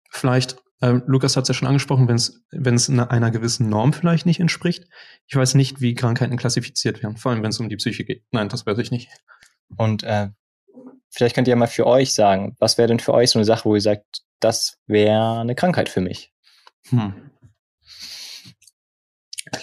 Vielleicht, 0.09 0.57
ähm, 0.81 1.03
Lukas 1.05 1.35
hat 1.35 1.43
es 1.43 1.47
ja 1.49 1.53
schon 1.53 1.67
angesprochen, 1.67 2.07
wenn 2.07 2.15
es 2.15 2.43
wenn 2.51 2.75
es 2.75 2.89
einer 2.89 3.31
gewissen 3.31 3.69
Norm 3.69 3.93
vielleicht 3.93 4.25
nicht 4.25 4.39
entspricht. 4.39 4.87
Ich 5.27 5.35
weiß 5.35 5.55
nicht, 5.55 5.81
wie 5.81 5.95
Krankheiten 5.95 6.37
klassifiziert 6.37 7.01
werden, 7.03 7.17
vor 7.17 7.31
allem 7.31 7.43
wenn 7.43 7.51
es 7.51 7.59
um 7.59 7.69
die 7.69 7.77
Psyche 7.77 8.03
geht. 8.03 8.23
Nein, 8.31 8.49
das 8.49 8.65
weiß 8.65 8.77
ich 8.79 8.91
nicht. 8.91 9.09
Und 9.77 10.03
äh, 10.03 10.29
vielleicht 11.11 11.35
könnt 11.35 11.47
ihr 11.47 11.51
ja 11.51 11.57
mal 11.57 11.67
für 11.67 11.85
euch 11.85 12.13
sagen, 12.13 12.55
was 12.59 12.77
wäre 12.77 12.87
denn 12.87 12.99
für 12.99 13.13
euch 13.13 13.29
so 13.29 13.39
eine 13.39 13.45
Sache, 13.45 13.65
wo 13.65 13.75
ihr 13.75 13.81
sagt, 13.81 14.23
das 14.39 14.79
wäre 14.87 15.39
eine 15.39 15.55
Krankheit 15.55 15.89
für 15.89 16.01
mich. 16.01 16.33
Hm. 16.89 17.31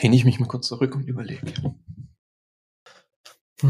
Lehne 0.00 0.16
ich 0.16 0.24
mich 0.24 0.38
mal 0.38 0.46
kurz 0.46 0.68
zurück 0.68 0.94
und 0.94 1.08
überlege. 1.08 1.52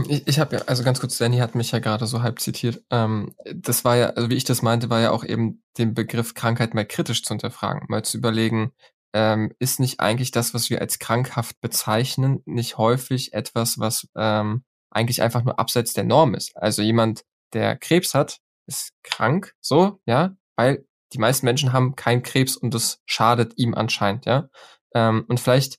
Ich, 0.08 0.26
ich 0.26 0.38
habe 0.38 0.56
ja, 0.56 0.62
also 0.66 0.84
ganz 0.84 1.00
kurz, 1.00 1.16
Danny 1.16 1.38
hat 1.38 1.54
mich 1.54 1.70
ja 1.70 1.78
gerade 1.78 2.06
so 2.06 2.22
halb 2.22 2.40
zitiert. 2.40 2.82
Ähm, 2.90 3.34
das 3.54 3.84
war 3.84 3.96
ja, 3.96 4.10
also 4.10 4.28
wie 4.28 4.34
ich 4.34 4.44
das 4.44 4.60
meinte, 4.60 4.90
war 4.90 5.00
ja 5.00 5.12
auch 5.12 5.24
eben 5.24 5.62
den 5.78 5.94
Begriff 5.94 6.34
Krankheit 6.34 6.74
mal 6.74 6.84
kritisch 6.84 7.22
zu 7.22 7.30
hinterfragen, 7.30 7.86
mal 7.88 8.04
zu 8.04 8.18
überlegen, 8.18 8.72
ähm, 9.14 9.54
ist 9.58 9.80
nicht 9.80 10.00
eigentlich 10.00 10.30
das, 10.30 10.52
was 10.52 10.68
wir 10.68 10.82
als 10.82 10.98
krankhaft 10.98 11.60
bezeichnen, 11.62 12.42
nicht 12.44 12.76
häufig 12.76 13.32
etwas, 13.32 13.78
was 13.78 14.08
ähm, 14.14 14.64
eigentlich 14.90 15.22
einfach 15.22 15.42
nur 15.42 15.58
abseits 15.58 15.94
der 15.94 16.04
Norm 16.04 16.34
ist. 16.34 16.54
Also 16.56 16.82
jemand, 16.82 17.24
der 17.52 17.76
Krebs 17.76 18.14
hat, 18.14 18.40
ist 18.66 18.92
krank, 19.02 19.54
so, 19.60 20.00
ja, 20.06 20.36
weil 20.56 20.86
die 21.12 21.18
meisten 21.18 21.46
Menschen 21.46 21.72
haben 21.72 21.96
keinen 21.96 22.22
Krebs 22.22 22.56
und 22.56 22.74
das 22.74 23.00
schadet 23.06 23.54
ihm 23.56 23.74
anscheinend, 23.74 24.26
ja. 24.26 24.48
Ähm, 24.94 25.24
und 25.28 25.40
vielleicht 25.40 25.78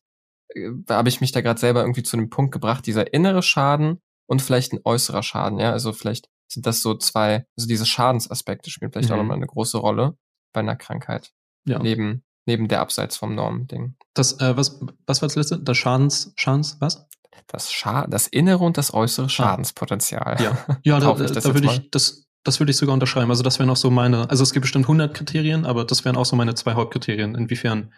äh, 0.55 0.71
habe 0.89 1.09
ich 1.09 1.21
mich 1.21 1.31
da 1.31 1.41
gerade 1.41 1.59
selber 1.59 1.81
irgendwie 1.81 2.03
zu 2.03 2.17
dem 2.17 2.29
Punkt 2.29 2.51
gebracht, 2.51 2.85
dieser 2.85 3.13
innere 3.13 3.43
Schaden 3.43 4.01
und 4.27 4.41
vielleicht 4.41 4.73
ein 4.73 4.81
äußerer 4.83 5.23
Schaden, 5.23 5.59
ja. 5.59 5.71
Also 5.71 5.93
vielleicht 5.93 6.29
sind 6.51 6.65
das 6.65 6.81
so 6.81 6.95
zwei, 6.95 7.45
also 7.57 7.67
diese 7.67 7.85
Schadensaspekte 7.85 8.71
spielen 8.71 8.91
vielleicht 8.91 9.09
mhm. 9.09 9.15
auch 9.15 9.19
nochmal 9.19 9.37
eine 9.37 9.47
große 9.47 9.77
Rolle 9.77 10.17
bei 10.53 10.61
einer 10.61 10.75
Krankheit. 10.75 11.31
Ja. 11.65 11.79
Neben, 11.79 12.23
neben 12.49 12.67
der 12.67 12.81
Abseits 12.81 13.15
vom 13.15 13.35
Norm-Ding. 13.35 13.95
Das, 14.15 14.39
äh, 14.39 14.57
was, 14.57 14.81
was 15.05 15.21
war 15.21 15.27
das 15.27 15.35
letzte? 15.35 15.59
Das 15.59 15.77
Schadens, 15.77 16.33
Schadens, 16.35 16.77
was? 16.79 17.07
Das, 17.47 17.71
Scha 17.71 18.07
das 18.07 18.27
innere 18.27 18.63
und 18.63 18.77
das 18.77 18.93
äußere 18.93 19.27
ah. 19.27 19.29
Schadenspotenzial. 19.29 20.37
Ja, 20.41 20.79
ja 20.83 20.99
da, 20.99 21.13
da, 21.13 21.25
da 21.25 21.53
würde 21.53 21.67
ich, 21.67 21.91
das, 21.91 22.27
das 22.43 22.59
würde 22.59 22.71
ich 22.71 22.77
sogar 22.77 22.93
unterschreiben. 22.93 23.29
Also 23.29 23.43
das 23.43 23.59
wären 23.59 23.69
auch 23.69 23.77
so 23.77 23.91
meine, 23.91 24.29
also 24.29 24.43
es 24.43 24.51
gibt 24.51 24.63
bestimmt 24.63 24.85
100 24.85 25.13
Kriterien, 25.13 25.65
aber 25.65 25.85
das 25.85 26.03
wären 26.05 26.17
auch 26.17 26.25
so 26.25 26.35
meine 26.35 26.55
zwei 26.55 26.73
Hauptkriterien, 26.73 27.35
inwiefern, 27.35 27.93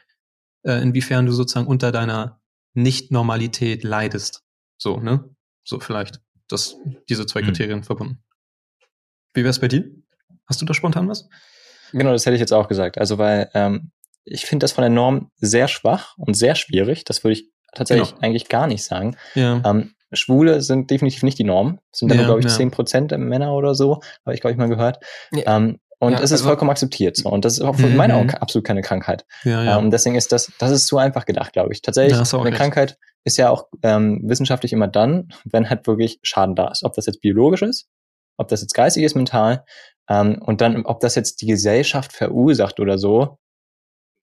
äh, 0.64 0.82
inwiefern 0.82 1.26
du 1.26 1.32
sozusagen 1.32 1.68
unter 1.68 1.92
deiner 1.92 2.42
Nicht-Normalität 2.74 3.84
leidest. 3.84 4.44
So, 4.78 5.00
ne? 5.00 5.34
So 5.64 5.80
vielleicht. 5.80 6.22
Das, 6.50 6.76
diese 7.08 7.26
zwei 7.26 7.42
mhm. 7.42 7.46
Kriterien 7.46 7.84
verbunden. 7.84 8.22
Wie 9.34 9.42
wäre 9.42 9.52
es 9.52 9.60
bei 9.60 9.70
dir? 9.70 9.90
Hast 10.46 10.62
du 10.62 10.66
da 10.66 10.74
spontan 10.74 11.08
was? 11.08 11.30
Genau, 11.94 12.12
das 12.12 12.26
hätte 12.26 12.36
ich 12.36 12.42
jetzt 12.42 12.52
auch 12.52 12.68
gesagt. 12.68 12.98
Also 12.98 13.18
weil 13.18 13.50
ähm, 13.54 13.92
ich 14.26 14.46
finde 14.46 14.64
das 14.64 14.72
von 14.72 14.84
der 14.84 14.90
Norm 14.90 15.32
sehr 15.38 15.68
schwach 15.68 16.18
und 16.18 16.36
sehr 16.36 16.56
schwierig. 16.56 17.06
Das 17.06 17.24
würde 17.24 17.34
ich 17.34 17.50
tatsächlich 17.74 18.10
genau. 18.10 18.22
eigentlich 18.22 18.50
gar 18.50 18.68
nicht 18.68 18.84
sagen. 18.84 19.16
Ja. 19.36 19.62
Ähm, 19.66 19.94
Schwule 20.14 20.62
sind 20.62 20.92
definitiv 20.92 21.24
nicht 21.24 21.40
die 21.40 21.44
Norm. 21.44 21.80
sind 21.92 22.10
dann, 22.10 22.20
ja, 22.20 22.26
glaube 22.26 22.42
ich, 22.42 22.48
zehn 22.48 22.70
ja. 22.70 22.76
Prozent 22.76 23.18
Männer 23.18 23.54
oder 23.54 23.76
so, 23.76 24.02
habe 24.26 24.34
ich, 24.34 24.42
glaube 24.42 24.52
ich, 24.52 24.58
mal 24.58 24.68
gehört. 24.68 25.00
Ja. 25.32 25.58
Ähm, 25.58 25.80
und 26.00 26.14
ja, 26.14 26.18
es 26.18 26.26
ist 26.26 26.32
also, 26.34 26.46
vollkommen 26.46 26.72
akzeptiert 26.72 27.16
so. 27.16 27.30
Und 27.30 27.46
das 27.46 27.54
ist 27.54 27.62
auch 27.62 27.78
in 27.78 27.96
meinen 27.96 28.12
Augen 28.12 28.32
absolut 28.32 28.66
keine 28.66 28.82
Krankheit. 28.82 29.24
Ja, 29.44 29.64
ja. 29.64 29.78
Ähm, 29.78 29.92
deswegen 29.92 30.16
ist 30.16 30.32
das, 30.32 30.52
das 30.58 30.72
ist 30.72 30.88
zu 30.88 30.98
einfach 30.98 31.26
gedacht, 31.26 31.54
glaube 31.54 31.72
ich. 31.74 31.84
Tatsächlich, 31.84 32.18
ja, 32.18 32.40
eine 32.40 32.46
recht. 32.50 32.58
Krankheit 32.58 32.98
ist 33.24 33.38
ja 33.38 33.52
auch 33.52 33.68
ähm, 33.84 34.20
wissenschaftlich 34.24 34.74
immer 34.74 34.88
dann, 34.88 35.30
wenn 35.46 35.70
halt 35.70 35.86
wirklich 35.86 36.20
Schaden 36.24 36.56
da 36.56 36.70
ist. 36.70 36.84
Ob 36.84 36.94
das 36.94 37.06
jetzt 37.06 37.22
biologisch 37.22 37.62
ist, 37.62 37.88
ob 38.38 38.48
das 38.48 38.62
jetzt 38.62 38.74
geistig 38.74 39.04
ist, 39.04 39.14
mental, 39.14 39.64
ähm, 40.10 40.42
und 40.42 40.62
dann, 40.62 40.86
ob 40.86 41.00
das 41.00 41.16
jetzt 41.16 41.42
die 41.42 41.46
Gesellschaft 41.46 42.12
verursacht 42.12 42.80
oder 42.80 42.98
so, 42.98 43.38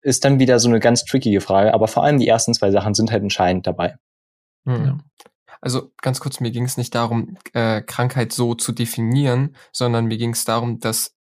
ist 0.05 0.23
dann 0.23 0.39
wieder 0.39 0.59
so 0.59 0.69
eine 0.69 0.79
ganz 0.79 1.03
trickige 1.03 1.41
Frage. 1.41 1.73
Aber 1.73 1.87
vor 1.87 2.03
allem 2.03 2.19
die 2.19 2.27
ersten 2.27 2.53
zwei 2.53 2.69
Sachen 2.69 2.93
sind 2.93 3.11
halt 3.11 3.23
entscheidend 3.23 3.65
dabei. 3.65 3.95
Mhm. 4.63 5.01
Also 5.61 5.91
ganz 6.01 6.19
kurz, 6.19 6.39
mir 6.39 6.51
ging 6.51 6.65
es 6.65 6.77
nicht 6.77 6.93
darum, 6.93 7.37
äh, 7.53 7.81
Krankheit 7.81 8.31
so 8.31 8.53
zu 8.53 8.71
definieren, 8.71 9.55
sondern 9.71 10.05
mir 10.05 10.17
ging 10.17 10.31
es 10.31 10.45
darum, 10.45 10.79
dass 10.79 11.15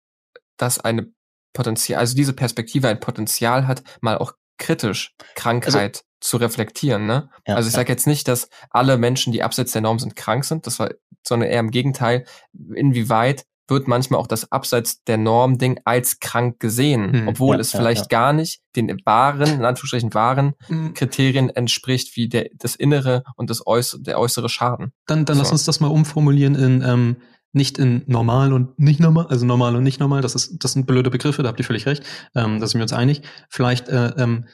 das 0.59 0.79
eine 0.81 1.11
Potenzial, 1.55 1.99
also 1.99 2.14
diese 2.14 2.35
Perspektive 2.35 2.88
ein 2.88 3.01
Potenzial 3.01 3.66
hat, 3.66 3.83
mal 4.03 4.18
auch 4.18 4.33
kritisch, 4.59 5.14
Krankheit 5.35 5.97
also, 5.97 6.03
zu 6.20 6.37
reflektieren. 6.37 7.07
Ne? 7.07 7.31
Ja, 7.47 7.55
also 7.55 7.68
ich 7.68 7.73
ja. 7.73 7.81
sage 7.81 7.92
jetzt 7.92 8.07
nicht, 8.07 8.29
dass 8.29 8.51
alle 8.68 8.99
Menschen, 8.99 9.33
die 9.33 9.42
abseits 9.42 9.73
der 9.73 9.81
Norm 9.81 9.99
sind, 9.99 10.14
krank 10.14 10.44
sind, 10.44 10.66
das 10.66 10.79
war, 10.79 10.90
sondern 11.27 11.49
eher 11.49 11.61
im 11.61 11.70
Gegenteil, 11.70 12.27
inwieweit 12.75 13.47
wird 13.68 13.88
manchmal 13.88 14.20
auch 14.20 14.27
das 14.27 14.50
abseits 14.53 15.03
der 15.05 15.16
Norm 15.16 15.59
Ding 15.59 15.81
als 15.85 16.20
krank 16.20 16.61
gesehen, 16.61 17.12
hm, 17.12 17.29
obwohl 17.29 17.57
ja, 17.57 17.61
es 17.61 17.70
vielleicht 17.70 18.11
gar 18.11 18.33
nicht 18.33 18.61
den 18.77 18.94
wahren, 19.05 19.48
in 19.48 19.64
Anführungsstrichen 19.64 20.14
wahren 20.14 20.55
hm. 20.66 20.94
Kriterien 20.94 21.48
entspricht, 21.50 22.16
wie 22.16 22.29
der, 22.29 22.48
das 22.57 22.77
innere 22.77 23.24
und 23.37 23.50
das 23.50 23.66
äußere, 23.66 24.03
der 24.03 24.18
äußere 24.18 24.48
Schaden. 24.48 24.92
Dann, 25.07 25.24
dann 25.24 25.37
so. 25.37 25.42
lass 25.42 25.53
uns 25.53 25.64
das 25.64 25.81
mal 25.81 25.88
umformulieren 25.88 26.55
in 26.55 26.83
ähm, 26.83 27.16
nicht 27.55 27.79
in 27.79 28.03
normal 28.07 28.53
und 28.53 28.79
nicht 28.79 29.00
normal, 29.00 29.27
also 29.29 29.46
normal 29.46 29.77
und 29.77 29.85
nicht 29.85 30.00
normal, 30.00 30.22
das 30.22 30.35
ist, 30.35 30.57
das 30.62 30.72
sind 30.72 30.87
blöde 30.87 31.11
Begriffe, 31.11 31.42
da 31.42 31.48
habt 31.48 31.61
ihr 31.61 31.64
völlig 31.64 31.87
recht, 31.87 32.03
ähm, 32.35 32.59
da 32.59 32.66
sind 32.66 32.81
wir 32.81 32.83
uns 32.83 32.92
einig. 32.92 33.22
Vielleicht 33.48 33.88
äh, 33.88 34.09
ähm, 34.18 34.46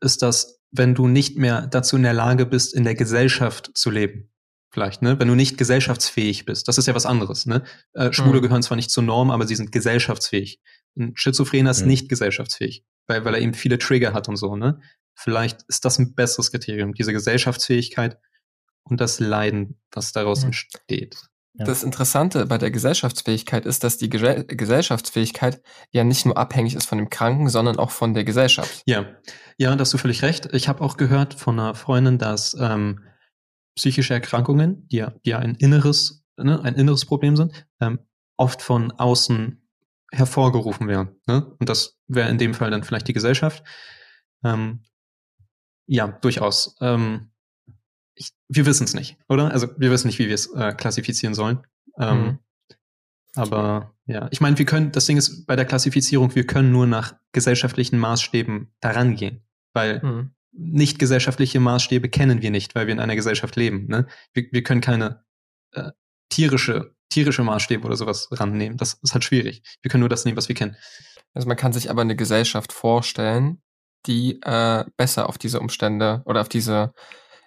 ist 0.00 0.22
das, 0.22 0.60
wenn 0.72 0.94
du 0.94 1.08
nicht 1.08 1.36
mehr 1.36 1.66
dazu 1.66 1.96
in 1.96 2.02
der 2.02 2.14
Lage 2.14 2.46
bist, 2.46 2.74
in 2.74 2.84
der 2.84 2.94
Gesellschaft 2.94 3.70
zu 3.74 3.90
leben. 3.90 4.29
Vielleicht, 4.72 5.02
ne? 5.02 5.18
Wenn 5.18 5.28
du 5.28 5.34
nicht 5.34 5.58
gesellschaftsfähig 5.58 6.44
bist. 6.44 6.68
Das 6.68 6.78
ist 6.78 6.86
ja 6.86 6.94
was 6.94 7.06
anderes, 7.06 7.46
ne? 7.46 7.64
Äh, 7.92 8.12
Schwule 8.12 8.38
mhm. 8.38 8.42
gehören 8.42 8.62
zwar 8.62 8.76
nicht 8.76 8.90
zur 8.90 9.02
Norm, 9.02 9.30
aber 9.30 9.46
sie 9.46 9.56
sind 9.56 9.72
gesellschaftsfähig. 9.72 10.60
Ein 10.96 11.12
Schizophrener 11.16 11.70
ist 11.70 11.82
mhm. 11.82 11.88
nicht 11.88 12.08
gesellschaftsfähig, 12.08 12.84
weil, 13.06 13.24
weil 13.24 13.34
er 13.34 13.40
eben 13.40 13.54
viele 13.54 13.78
Trigger 13.78 14.12
hat 14.12 14.28
und 14.28 14.36
so, 14.36 14.56
ne? 14.56 14.80
Vielleicht 15.14 15.62
ist 15.68 15.84
das 15.84 15.98
ein 15.98 16.14
besseres 16.14 16.52
Kriterium, 16.52 16.94
diese 16.94 17.12
Gesellschaftsfähigkeit 17.12 18.18
und 18.84 19.00
das 19.00 19.18
Leiden, 19.18 19.80
was 19.90 20.12
daraus 20.12 20.40
mhm. 20.40 20.46
entsteht. 20.46 21.16
Ja. 21.54 21.64
Das 21.64 21.82
Interessante 21.82 22.46
bei 22.46 22.58
der 22.58 22.70
Gesellschaftsfähigkeit 22.70 23.66
ist, 23.66 23.82
dass 23.82 23.98
die 23.98 24.08
Ge 24.08 24.44
Gesellschaftsfähigkeit 24.46 25.60
ja 25.90 26.04
nicht 26.04 26.24
nur 26.24 26.38
abhängig 26.38 26.76
ist 26.76 26.86
von 26.86 26.98
dem 26.98 27.10
Kranken, 27.10 27.48
sondern 27.48 27.76
auch 27.76 27.90
von 27.90 28.14
der 28.14 28.22
Gesellschaft. 28.22 28.82
Ja, 28.86 29.06
ja, 29.58 29.74
da 29.74 29.80
hast 29.80 29.92
du 29.92 29.98
völlig 29.98 30.22
recht. 30.22 30.48
Ich 30.52 30.68
habe 30.68 30.80
auch 30.80 30.96
gehört 30.96 31.34
von 31.34 31.58
einer 31.58 31.74
Freundin, 31.74 32.18
dass 32.18 32.56
ähm, 32.58 33.00
psychische 33.80 34.12
Erkrankungen, 34.12 34.86
die 34.88 34.96
ja, 34.98 35.14
die 35.24 35.30
ja 35.30 35.38
ein 35.38 35.54
inneres, 35.54 36.22
ne, 36.36 36.62
ein 36.62 36.74
inneres 36.74 37.06
Problem 37.06 37.34
sind, 37.34 37.66
ähm, 37.80 37.98
oft 38.36 38.60
von 38.60 38.92
außen 38.92 39.66
hervorgerufen 40.12 40.86
werden. 40.86 41.18
Ne? 41.26 41.46
Und 41.58 41.68
das 41.70 41.98
wäre 42.06 42.28
in 42.28 42.36
dem 42.36 42.52
Fall 42.52 42.70
dann 42.70 42.84
vielleicht 42.84 43.08
die 43.08 43.14
Gesellschaft. 43.14 43.64
Ähm, 44.44 44.82
ja, 45.86 46.08
durchaus. 46.08 46.76
Ähm, 46.82 47.30
ich, 48.14 48.32
wir 48.48 48.66
wissen 48.66 48.84
es 48.84 48.92
nicht, 48.92 49.16
oder? 49.30 49.50
Also 49.50 49.68
wir 49.78 49.90
wissen 49.90 50.08
nicht, 50.08 50.18
wie 50.18 50.28
wir 50.28 50.34
es 50.34 50.52
äh, 50.52 50.74
klassifizieren 50.74 51.34
sollen. 51.34 51.60
Ähm, 51.98 52.22
mhm. 52.22 52.38
Aber 53.34 53.94
ja, 54.04 54.28
ich 54.30 54.42
meine, 54.42 54.58
wir 54.58 54.66
können, 54.66 54.92
das 54.92 55.06
Ding 55.06 55.16
ist 55.16 55.46
bei 55.46 55.56
der 55.56 55.64
Klassifizierung, 55.64 56.34
wir 56.34 56.46
können 56.46 56.70
nur 56.70 56.86
nach 56.86 57.14
gesellschaftlichen 57.32 57.98
Maßstäben 57.98 58.74
daran 58.80 59.14
gehen, 59.14 59.42
weil 59.72 60.02
mhm. 60.02 60.34
Nicht 60.52 60.98
gesellschaftliche 60.98 61.60
Maßstäbe 61.60 62.08
kennen 62.08 62.42
wir 62.42 62.50
nicht, 62.50 62.74
weil 62.74 62.86
wir 62.86 62.92
in 62.92 63.00
einer 63.00 63.16
Gesellschaft 63.16 63.56
leben. 63.56 63.86
Ne? 63.86 64.06
Wir, 64.32 64.46
wir 64.50 64.62
können 64.62 64.80
keine 64.80 65.24
äh, 65.72 65.90
tierische, 66.28 66.94
tierische 67.08 67.44
Maßstäbe 67.44 67.86
oder 67.86 67.96
sowas 67.96 68.28
rannehmen. 68.32 68.76
Das 68.76 68.94
ist 69.02 69.14
halt 69.14 69.24
schwierig. 69.24 69.62
Wir 69.82 69.90
können 69.90 70.00
nur 70.00 70.08
das 70.08 70.24
nehmen, 70.24 70.36
was 70.36 70.48
wir 70.48 70.56
kennen. 70.56 70.76
Also 71.34 71.46
man 71.46 71.56
kann 71.56 71.72
sich 71.72 71.90
aber 71.90 72.02
eine 72.02 72.16
Gesellschaft 72.16 72.72
vorstellen, 72.72 73.62
die 74.06 74.40
äh, 74.42 74.84
besser 74.96 75.28
auf 75.28 75.38
diese 75.38 75.60
Umstände 75.60 76.22
oder 76.24 76.40
auf 76.40 76.48
diese 76.48 76.92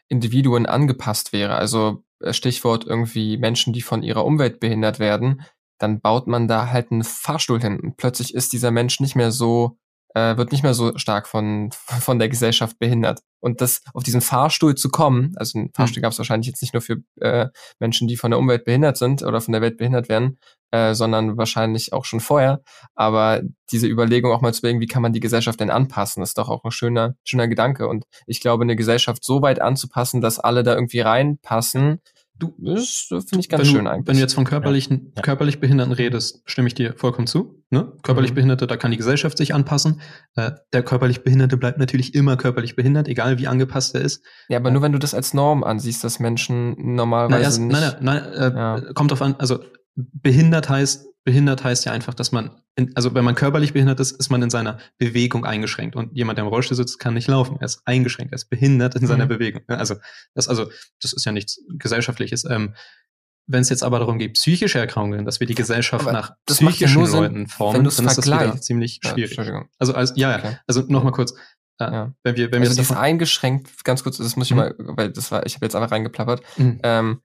Individuen 0.08 0.66
angepasst 0.66 1.34
wäre. 1.34 1.56
Also 1.56 2.04
äh, 2.20 2.34
Stichwort 2.34 2.86
irgendwie 2.86 3.38
Menschen, 3.38 3.74
die 3.74 3.82
von 3.82 4.04
ihrer 4.04 4.26
Umwelt 4.26 4.60
behindert 4.60 5.00
werden, 5.00 5.44
dann 5.80 6.00
baut 6.00 6.28
man 6.28 6.48
da 6.48 6.70
halt 6.70 6.92
einen 6.92 7.04
Fahrstuhl 7.04 7.60
hin 7.60 7.80
und 7.80 7.98
plötzlich 7.98 8.34
ist 8.34 8.54
dieser 8.54 8.72
Mensch 8.72 9.00
nicht 9.00 9.16
mehr 9.16 9.32
so 9.32 9.78
äh, 10.13 10.38
wird 10.38 10.52
nicht 10.52 10.63
mehr 10.63 10.73
so 10.73 10.97
stark 10.97 11.28
von, 11.28 11.71
von 11.71 12.19
der 12.19 12.30
Gesellschaft 12.30 12.80
behindert. 12.80 13.21
Und 13.39 13.62
das 13.62 13.82
auf 13.93 14.04
diesen 14.04 14.21
Fahrstuhl 14.21 14.76
zu 14.76 14.89
kommen, 14.89 15.34
also 15.36 15.60
ein 15.60 15.71
Fahrstuhl 15.73 15.99
mhm. 15.99 16.04
gab 16.04 16.12
es 16.13 16.17
wahrscheinlich 16.17 16.47
jetzt 16.47 16.62
nicht 16.62 16.73
nur 16.73 16.82
für 16.82 16.97
äh, 17.19 17.47
Menschen, 17.80 18.08
die 18.08 18.17
von 18.17 18.32
der 18.32 18.39
Umwelt 18.39 18.63
behindert 18.65 18.97
sind 18.97 19.23
oder 19.23 19.41
von 19.41 19.52
der 19.52 19.62
Welt 19.62 19.78
behindert 19.78 20.10
werden, 20.10 20.38
äh, 20.71 20.93
sondern 20.93 21.38
wahrscheinlich 21.38 21.93
auch 21.93 22.06
schon 22.06 22.19
vorher. 22.19 22.62
Aber 22.95 23.41
diese 23.71 23.88
Überlegung 23.88 24.32
auch 24.32 24.41
mal 24.41 24.54
zu 24.54 24.60
überlegen, 24.60 24.80
wie 24.80 24.88
kann 24.88 25.02
man 25.02 25.13
die 25.13 25.19
Gesellschaft 25.19 25.60
denn 25.60 25.71
anpassen, 25.71 26.23
ist 26.23 26.38
doch 26.38 26.49
auch 26.49 26.63
ein 26.63 26.71
schöner, 26.71 27.15
schöner 27.23 27.47
Gedanke. 27.47 27.88
Und 27.88 28.06
ich 28.28 28.39
glaube, 28.39 28.63
eine 28.63 28.76
Gesellschaft 28.76 29.23
so 29.23 29.41
weit 29.41 29.62
anzupassen, 29.62 30.21
dass 30.21 30.39
alle 30.39 30.63
da 30.63 30.73
irgendwie 30.73 31.02
reinpassen, 31.02 32.02
Du, 32.39 32.56
das 32.58 33.08
finde 33.10 33.39
ich 33.39 33.50
ganz 33.50 33.63
wenn 33.63 33.69
schön 33.69 33.86
du, 33.86 33.91
eigentlich. 33.91 34.08
Wenn 34.08 34.15
du 34.15 34.22
jetzt 34.22 34.34
von 34.34 34.43
körperlichen, 34.43 35.13
ja. 35.15 35.22
körperlich 35.22 35.60
Behinderten 35.60 35.93
redest, 35.93 36.41
stimme 36.46 36.67
ich 36.67 36.74
dir 36.74 36.96
vollkommen 36.98 37.28
zu. 37.28 37.63
Ne? 37.69 37.93
Körperlich 38.02 38.32
mhm. 38.32 38.36
Behinderte, 38.36 38.65
da 38.65 38.76
kann 38.76 38.91
die 38.91 38.98
Gesellschaft 38.98 39.38
sich 39.38 39.54
anpassen. 39.54 40.02
Äh, 40.36 40.52
der 40.74 40.84
körperlich 40.84 41.24
Behinderte 41.24 41.58
bleibt 41.58 41.78
natürlich 41.78 42.15
immer 42.15 42.36
körperlich 42.36 42.76
behindert, 42.76 43.08
egal 43.08 43.38
wie 43.38 43.48
angepasst 43.48 43.93
er 43.93 44.02
ist. 44.02 44.24
Ja, 44.50 44.58
aber 44.58 44.69
äh, 44.69 44.72
nur 44.72 44.82
wenn 44.82 44.91
du 44.91 45.00
das 45.00 45.13
als 45.13 45.34
Norm 45.36 45.63
ansiehst, 45.63 46.04
dass 46.04 46.19
Menschen 46.19 46.96
normalerweise 46.96 47.62
na, 47.62 47.82
erst, 47.82 48.00
nicht. 48.00 48.02
Nein, 48.02 48.24
nein, 48.24 48.54
nein 48.54 48.54
äh, 48.54 48.86
ja. 48.88 48.93
kommt 48.93 49.12
drauf 49.12 49.22
an. 49.22 49.36
Also 49.38 49.60
behindert 49.95 50.69
heißt 50.69 51.08
behindert 51.23 51.63
heißt 51.63 51.86
ja 51.86 51.91
einfach, 51.91 52.13
dass 52.13 52.32
man, 52.32 52.51
in, 52.75 52.95
also 52.95 53.13
wenn 53.13 53.23
man 53.23 53.36
körperlich 53.36 53.73
behindert 53.73 53.99
ist, 53.99 54.12
ist 54.12 54.29
man 54.29 54.41
in 54.41 54.49
seiner 54.49 54.79
Bewegung 54.97 55.45
eingeschränkt. 55.45 55.95
Und 55.95 56.13
jemand, 56.15 56.38
der 56.38 56.43
im 56.45 56.49
Rollstuhl 56.49 56.75
sitzt, 56.75 56.99
kann 56.99 57.13
nicht 57.13 57.27
laufen. 57.27 57.58
Er 57.60 57.65
ist 57.65 57.82
eingeschränkt, 57.86 58.34
er 58.34 58.38
ist 58.38 58.49
behindert 58.49 58.95
in 58.95 59.08
seiner 59.08 59.25
mhm. 59.25 59.29
Bewegung. 59.29 59.62
Also 59.67 59.95
das, 60.34 60.49
also 60.49 60.69
das 61.01 61.13
ist 61.13 61.25
ja 61.25 61.32
nichts 61.32 61.62
Gesellschaftliches. 61.77 62.43
Ähm, 62.45 62.75
wenn 63.45 63.62
es 63.62 63.69
jetzt 63.69 63.84
aber 63.84 63.99
darum 63.99 64.19
geht, 64.19 64.34
psychische 64.34 64.79
Erkrankungen, 64.79 65.25
dass 65.25 65.39
wir 65.39 65.47
die 65.47 65.56
Gesellschaft 65.56 66.03
aber 66.03 66.13
nach 66.13 66.32
psychischen 66.45 67.06
ja 67.06 67.12
Leuten 67.12 67.47
formen, 67.47 67.84
dann 67.84 67.86
ist 67.88 67.99
das 67.99 68.25
wieder 68.25 68.62
ziemlich 68.62 68.99
schwierig. 69.03 69.36
Ja, 69.36 69.65
also, 69.79 69.93
also 69.93 70.13
ja, 70.15 70.38
okay. 70.38 70.58
also 70.65 70.84
nochmal 70.88 71.12
kurz. 71.12 71.34
Äh, 71.79 71.91
ja. 71.91 72.13
Wenn 72.23 72.38
wir, 72.38 72.51
wenn 72.51 72.62
also 72.62 72.75
wir 72.75 72.84
das 72.84 72.91
eingeschränkt, 72.95 73.84
ganz 73.84 74.03
kurz, 74.03 74.17
das 74.17 74.38
muss 74.38 74.47
ich 74.47 74.51
mhm. 74.51 74.58
mal, 74.58 74.75
weil 74.77 75.12
das 75.12 75.32
war, 75.32 75.45
ich 75.45 75.56
habe 75.56 75.65
jetzt 75.65 75.75
einfach 75.75 75.91
reingeplappert. 75.91 76.41
Mhm. 76.58 76.79
Ähm, 76.84 77.21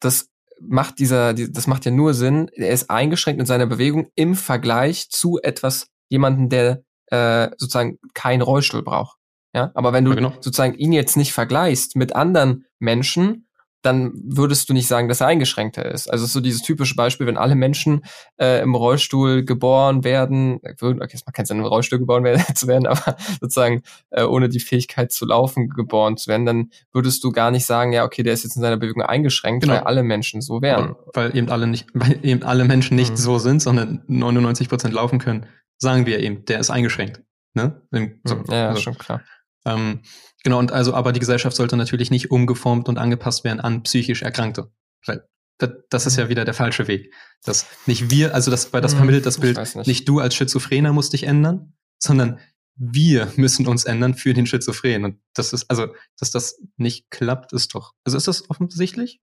das 0.00 0.29
macht 0.60 0.98
dieser, 0.98 1.34
das 1.34 1.66
macht 1.66 1.84
ja 1.84 1.90
nur 1.90 2.14
Sinn, 2.14 2.50
er 2.54 2.70
ist 2.70 2.90
eingeschränkt 2.90 3.40
in 3.40 3.46
seiner 3.46 3.66
Bewegung 3.66 4.08
im 4.14 4.34
Vergleich 4.34 5.10
zu 5.10 5.38
etwas, 5.42 5.88
jemanden, 6.08 6.48
der 6.48 6.82
äh, 7.06 7.50
sozusagen 7.56 7.98
keinen 8.14 8.42
Rollstuhl 8.42 8.82
braucht. 8.82 9.16
Ja, 9.54 9.72
aber 9.74 9.92
wenn 9.92 10.04
du 10.04 10.12
ja, 10.12 10.16
genau. 10.16 10.32
sozusagen 10.40 10.74
ihn 10.74 10.92
jetzt 10.92 11.16
nicht 11.16 11.32
vergleichst 11.32 11.96
mit 11.96 12.14
anderen 12.14 12.66
Menschen, 12.78 13.48
dann 13.82 14.12
würdest 14.14 14.68
du 14.68 14.74
nicht 14.74 14.86
sagen, 14.86 15.08
dass 15.08 15.20
er 15.20 15.26
eingeschränkter 15.26 15.84
ist. 15.84 16.10
Also 16.10 16.26
so 16.26 16.40
dieses 16.40 16.62
typische 16.62 16.94
Beispiel, 16.94 17.26
wenn 17.26 17.36
alle 17.36 17.54
Menschen 17.54 18.04
äh, 18.38 18.60
im 18.62 18.74
Rollstuhl 18.74 19.44
geboren 19.44 20.04
werden, 20.04 20.60
okay, 20.62 21.08
es 21.12 21.24
macht 21.24 21.34
keinen 21.34 21.46
Sinn, 21.46 21.58
im 21.58 21.64
Rollstuhl 21.64 21.98
geboren 21.98 22.24
werden, 22.24 22.42
zu 22.54 22.66
werden, 22.66 22.86
aber 22.86 23.16
sozusagen 23.40 23.82
äh, 24.10 24.24
ohne 24.24 24.48
die 24.48 24.60
Fähigkeit 24.60 25.12
zu 25.12 25.24
laufen 25.26 25.68
geboren 25.68 26.16
zu 26.16 26.28
werden, 26.28 26.46
dann 26.46 26.70
würdest 26.92 27.24
du 27.24 27.32
gar 27.32 27.50
nicht 27.50 27.66
sagen, 27.66 27.92
ja, 27.92 28.04
okay, 28.04 28.22
der 28.22 28.34
ist 28.34 28.44
jetzt 28.44 28.56
in 28.56 28.62
seiner 28.62 28.76
Bewegung 28.76 29.02
eingeschränkt, 29.02 29.62
genau. 29.62 29.74
weil 29.74 29.80
alle 29.82 30.02
Menschen 30.02 30.40
so 30.42 30.60
wären. 30.60 30.96
Weil 31.14 31.36
eben 31.36 31.48
alle 31.48 31.66
nicht, 31.66 31.86
weil 31.94 32.18
eben 32.22 32.42
alle 32.42 32.64
Menschen 32.64 32.96
nicht 32.96 33.12
mhm. 33.12 33.16
so 33.16 33.38
sind, 33.38 33.62
sondern 33.62 34.02
99 34.08 34.68
Prozent 34.68 34.94
laufen 34.94 35.18
können, 35.18 35.46
sagen 35.78 36.06
wir 36.06 36.20
eben, 36.20 36.44
der 36.44 36.60
ist 36.60 36.70
eingeschränkt. 36.70 37.22
Ne? 37.54 37.82
So, 38.24 38.36
mhm. 38.36 38.44
ja, 38.48 38.68
also, 38.68 38.80
schon 38.80 38.98
klar. 38.98 39.22
Ähm, 39.64 40.00
Genau, 40.42 40.58
und 40.58 40.72
also, 40.72 40.94
aber 40.94 41.12
die 41.12 41.20
Gesellschaft 41.20 41.56
sollte 41.56 41.76
natürlich 41.76 42.10
nicht 42.10 42.30
umgeformt 42.30 42.88
und 42.88 42.98
angepasst 42.98 43.44
werden 43.44 43.60
an 43.60 43.82
psychisch 43.82 44.22
Erkrankte. 44.22 44.72
Weil 45.06 45.28
das, 45.58 45.70
das 45.90 46.06
ist 46.06 46.16
ja 46.16 46.28
wieder 46.28 46.44
der 46.44 46.54
falsche 46.54 46.88
Weg. 46.88 47.12
Dass 47.44 47.66
nicht 47.86 48.10
wir, 48.10 48.34
also 48.34 48.50
das, 48.50 48.72
weil 48.72 48.80
das 48.80 48.92
hm, 48.92 48.98
vermittelt 48.98 49.26
das 49.26 49.38
Bild, 49.38 49.58
nicht. 49.58 49.86
nicht. 49.86 50.08
du 50.08 50.20
als 50.20 50.34
Schizophrener 50.34 50.92
musst 50.92 51.12
dich 51.12 51.24
ändern, 51.24 51.74
sondern 51.98 52.38
wir 52.76 53.30
müssen 53.36 53.66
uns 53.66 53.84
ändern 53.84 54.14
für 54.14 54.32
den 54.32 54.46
Schizophren. 54.46 55.04
Und 55.04 55.20
das 55.34 55.52
ist, 55.52 55.70
also, 55.70 55.88
dass 56.18 56.30
das 56.30 56.62
nicht 56.76 57.10
klappt, 57.10 57.52
ist 57.52 57.74
doch. 57.74 57.92
Also 58.04 58.16
ist 58.16 58.26
das 58.26 58.48
offensichtlich? 58.48 59.20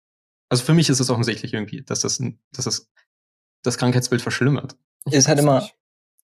Also 0.49 0.63
für 0.63 0.73
mich 0.73 0.89
ist 0.89 0.99
es 0.99 1.09
offensichtlich 1.09 1.53
irgendwie, 1.53 1.83
dass 1.83 1.99
das, 2.01 2.17
dass 2.51 2.65
das 2.65 2.89
das 3.63 3.77
Krankheitsbild 3.77 4.21
verschlimmert. 4.21 4.75
ist 5.09 5.27
halt 5.27 5.39
immer, 5.39 5.67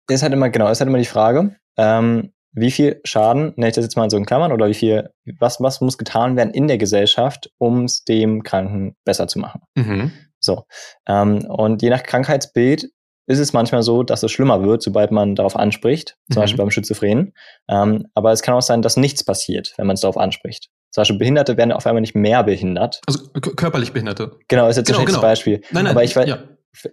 ist 0.08 0.22
halt 0.22 0.32
immer, 0.32 0.50
genau, 0.50 0.70
ist 0.70 0.80
halt 0.80 0.88
immer 0.88 0.98
die 0.98 1.04
Frage, 1.04 1.56
ähm, 1.76 2.32
wie 2.60 2.70
viel 2.70 3.00
Schaden, 3.04 3.52
nenne 3.56 3.68
ich 3.68 3.74
das 3.74 3.84
jetzt 3.84 3.96
mal 3.96 4.10
so 4.10 4.16
in 4.16 4.26
Klammern, 4.26 4.52
oder 4.52 4.68
wie 4.68 4.74
viel, 4.74 5.10
was, 5.38 5.60
was 5.60 5.80
muss 5.80 5.98
getan 5.98 6.36
werden 6.36 6.52
in 6.52 6.68
der 6.68 6.78
Gesellschaft, 6.78 7.50
um 7.58 7.84
es 7.84 8.04
dem 8.04 8.42
Kranken 8.42 8.96
besser 9.04 9.28
zu 9.28 9.38
machen. 9.38 9.62
Mhm. 9.74 10.12
So. 10.40 10.64
Ähm, 11.06 11.44
und 11.46 11.82
je 11.82 11.90
nach 11.90 12.02
Krankheitsbild 12.02 12.88
ist 13.26 13.38
es 13.38 13.52
manchmal 13.52 13.82
so, 13.82 14.02
dass 14.02 14.22
es 14.22 14.32
schlimmer 14.32 14.62
wird, 14.62 14.82
sobald 14.82 15.10
man 15.10 15.34
darauf 15.34 15.56
anspricht, 15.56 16.16
zum 16.30 16.40
mhm. 16.40 16.42
Beispiel 16.42 16.58
beim 16.58 16.70
Schizophrenen. 16.70 17.34
Ähm, 17.68 18.06
aber 18.14 18.32
es 18.32 18.42
kann 18.42 18.54
auch 18.54 18.62
sein, 18.62 18.82
dass 18.82 18.96
nichts 18.96 19.24
passiert, 19.24 19.74
wenn 19.76 19.86
man 19.86 19.94
es 19.94 20.00
darauf 20.00 20.16
anspricht. 20.16 20.70
Zum 20.90 21.02
Beispiel 21.02 21.18
Behinderte 21.18 21.58
werden 21.58 21.72
auf 21.72 21.86
einmal 21.86 22.00
nicht 22.00 22.14
mehr 22.14 22.42
behindert. 22.42 23.00
Also 23.06 23.28
körperlich 23.32 23.92
Behinderte. 23.92 24.38
Genau, 24.48 24.68
ist 24.68 24.76
jetzt 24.76 24.86
genau, 24.86 24.98
ein 24.98 25.02
schlechtes 25.02 25.16
genau. 25.16 25.28
Beispiel. 25.28 25.60
Nein, 25.70 25.84
nein, 25.84 25.92
aber 25.92 26.04
ich 26.04 26.16
weiß, 26.16 26.26
ja 26.26 26.38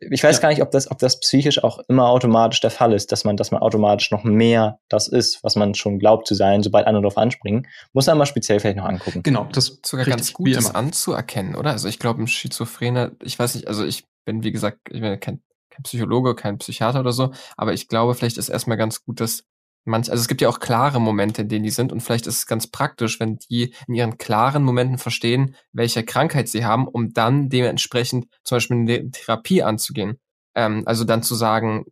ich 0.09 0.23
weiß 0.23 0.37
ja. 0.37 0.41
gar 0.41 0.49
nicht, 0.49 0.61
ob 0.61 0.71
das, 0.71 0.89
ob 0.89 0.99
das 0.99 1.19
psychisch 1.19 1.63
auch 1.63 1.79
immer 1.87 2.09
automatisch 2.09 2.61
der 2.61 2.71
Fall 2.71 2.93
ist, 2.93 3.11
dass 3.11 3.23
man, 3.23 3.37
dass 3.37 3.51
man 3.51 3.61
automatisch 3.61 4.11
noch 4.11 4.23
mehr 4.23 4.79
das 4.89 5.07
ist, 5.07 5.43
was 5.43 5.55
man 5.55 5.75
schon 5.75 5.99
glaubt 5.99 6.27
zu 6.27 6.33
sein, 6.33 6.63
sobald 6.63 6.87
andere 6.87 7.03
darauf 7.03 7.17
anspringen. 7.17 7.67
Muss 7.93 8.07
man 8.07 8.17
mal 8.17 8.25
speziell 8.25 8.59
vielleicht 8.59 8.77
noch 8.77 8.85
angucken. 8.85 9.21
Genau, 9.23 9.47
das 9.51 9.69
ist 9.69 9.85
sogar 9.85 10.05
ganz 10.05 10.33
gut, 10.33 10.55
das 10.55 10.73
anzuerkennen, 10.73 11.55
oder? 11.55 11.71
Also 11.71 11.87
ich 11.87 11.99
glaube, 11.99 12.23
ein 12.23 12.27
Schizophrener, 12.27 13.11
ich 13.21 13.37
weiß 13.37 13.55
nicht, 13.55 13.67
also 13.67 13.85
ich 13.85 14.05
bin, 14.25 14.43
wie 14.43 14.51
gesagt, 14.51 14.79
ich 14.89 15.01
bin 15.01 15.19
kein, 15.19 15.41
kein 15.69 15.83
Psychologe, 15.83 16.35
kein 16.35 16.57
Psychiater 16.57 17.01
oder 17.01 17.11
so, 17.11 17.31
aber 17.57 17.73
ich 17.73 17.87
glaube, 17.87 18.15
vielleicht 18.15 18.37
ist 18.37 18.49
erstmal 18.49 18.77
ganz 18.77 19.03
gut, 19.03 19.19
das 19.19 19.43
manch, 19.85 20.09
also 20.09 20.21
es 20.21 20.27
gibt 20.27 20.41
ja 20.41 20.49
auch 20.49 20.59
klare 20.59 20.99
Momente, 20.99 21.43
in 21.43 21.49
denen 21.49 21.63
die 21.63 21.69
sind 21.69 21.91
und 21.91 22.01
vielleicht 22.01 22.27
ist 22.27 22.39
es 22.39 22.47
ganz 22.47 22.67
praktisch, 22.67 23.19
wenn 23.19 23.37
die 23.37 23.73
in 23.87 23.93
ihren 23.93 24.17
klaren 24.17 24.63
Momenten 24.63 24.97
verstehen, 24.97 25.55
welche 25.71 26.03
Krankheit 26.03 26.49
sie 26.49 26.65
haben, 26.65 26.87
um 26.87 27.13
dann 27.13 27.49
dementsprechend 27.49 28.27
zum 28.43 28.57
Beispiel 28.57 28.77
eine 28.77 29.11
Therapie 29.11 29.63
anzugehen. 29.63 30.19
Ähm, 30.55 30.83
also 30.85 31.03
dann 31.03 31.23
zu 31.23 31.35
sagen, 31.35 31.85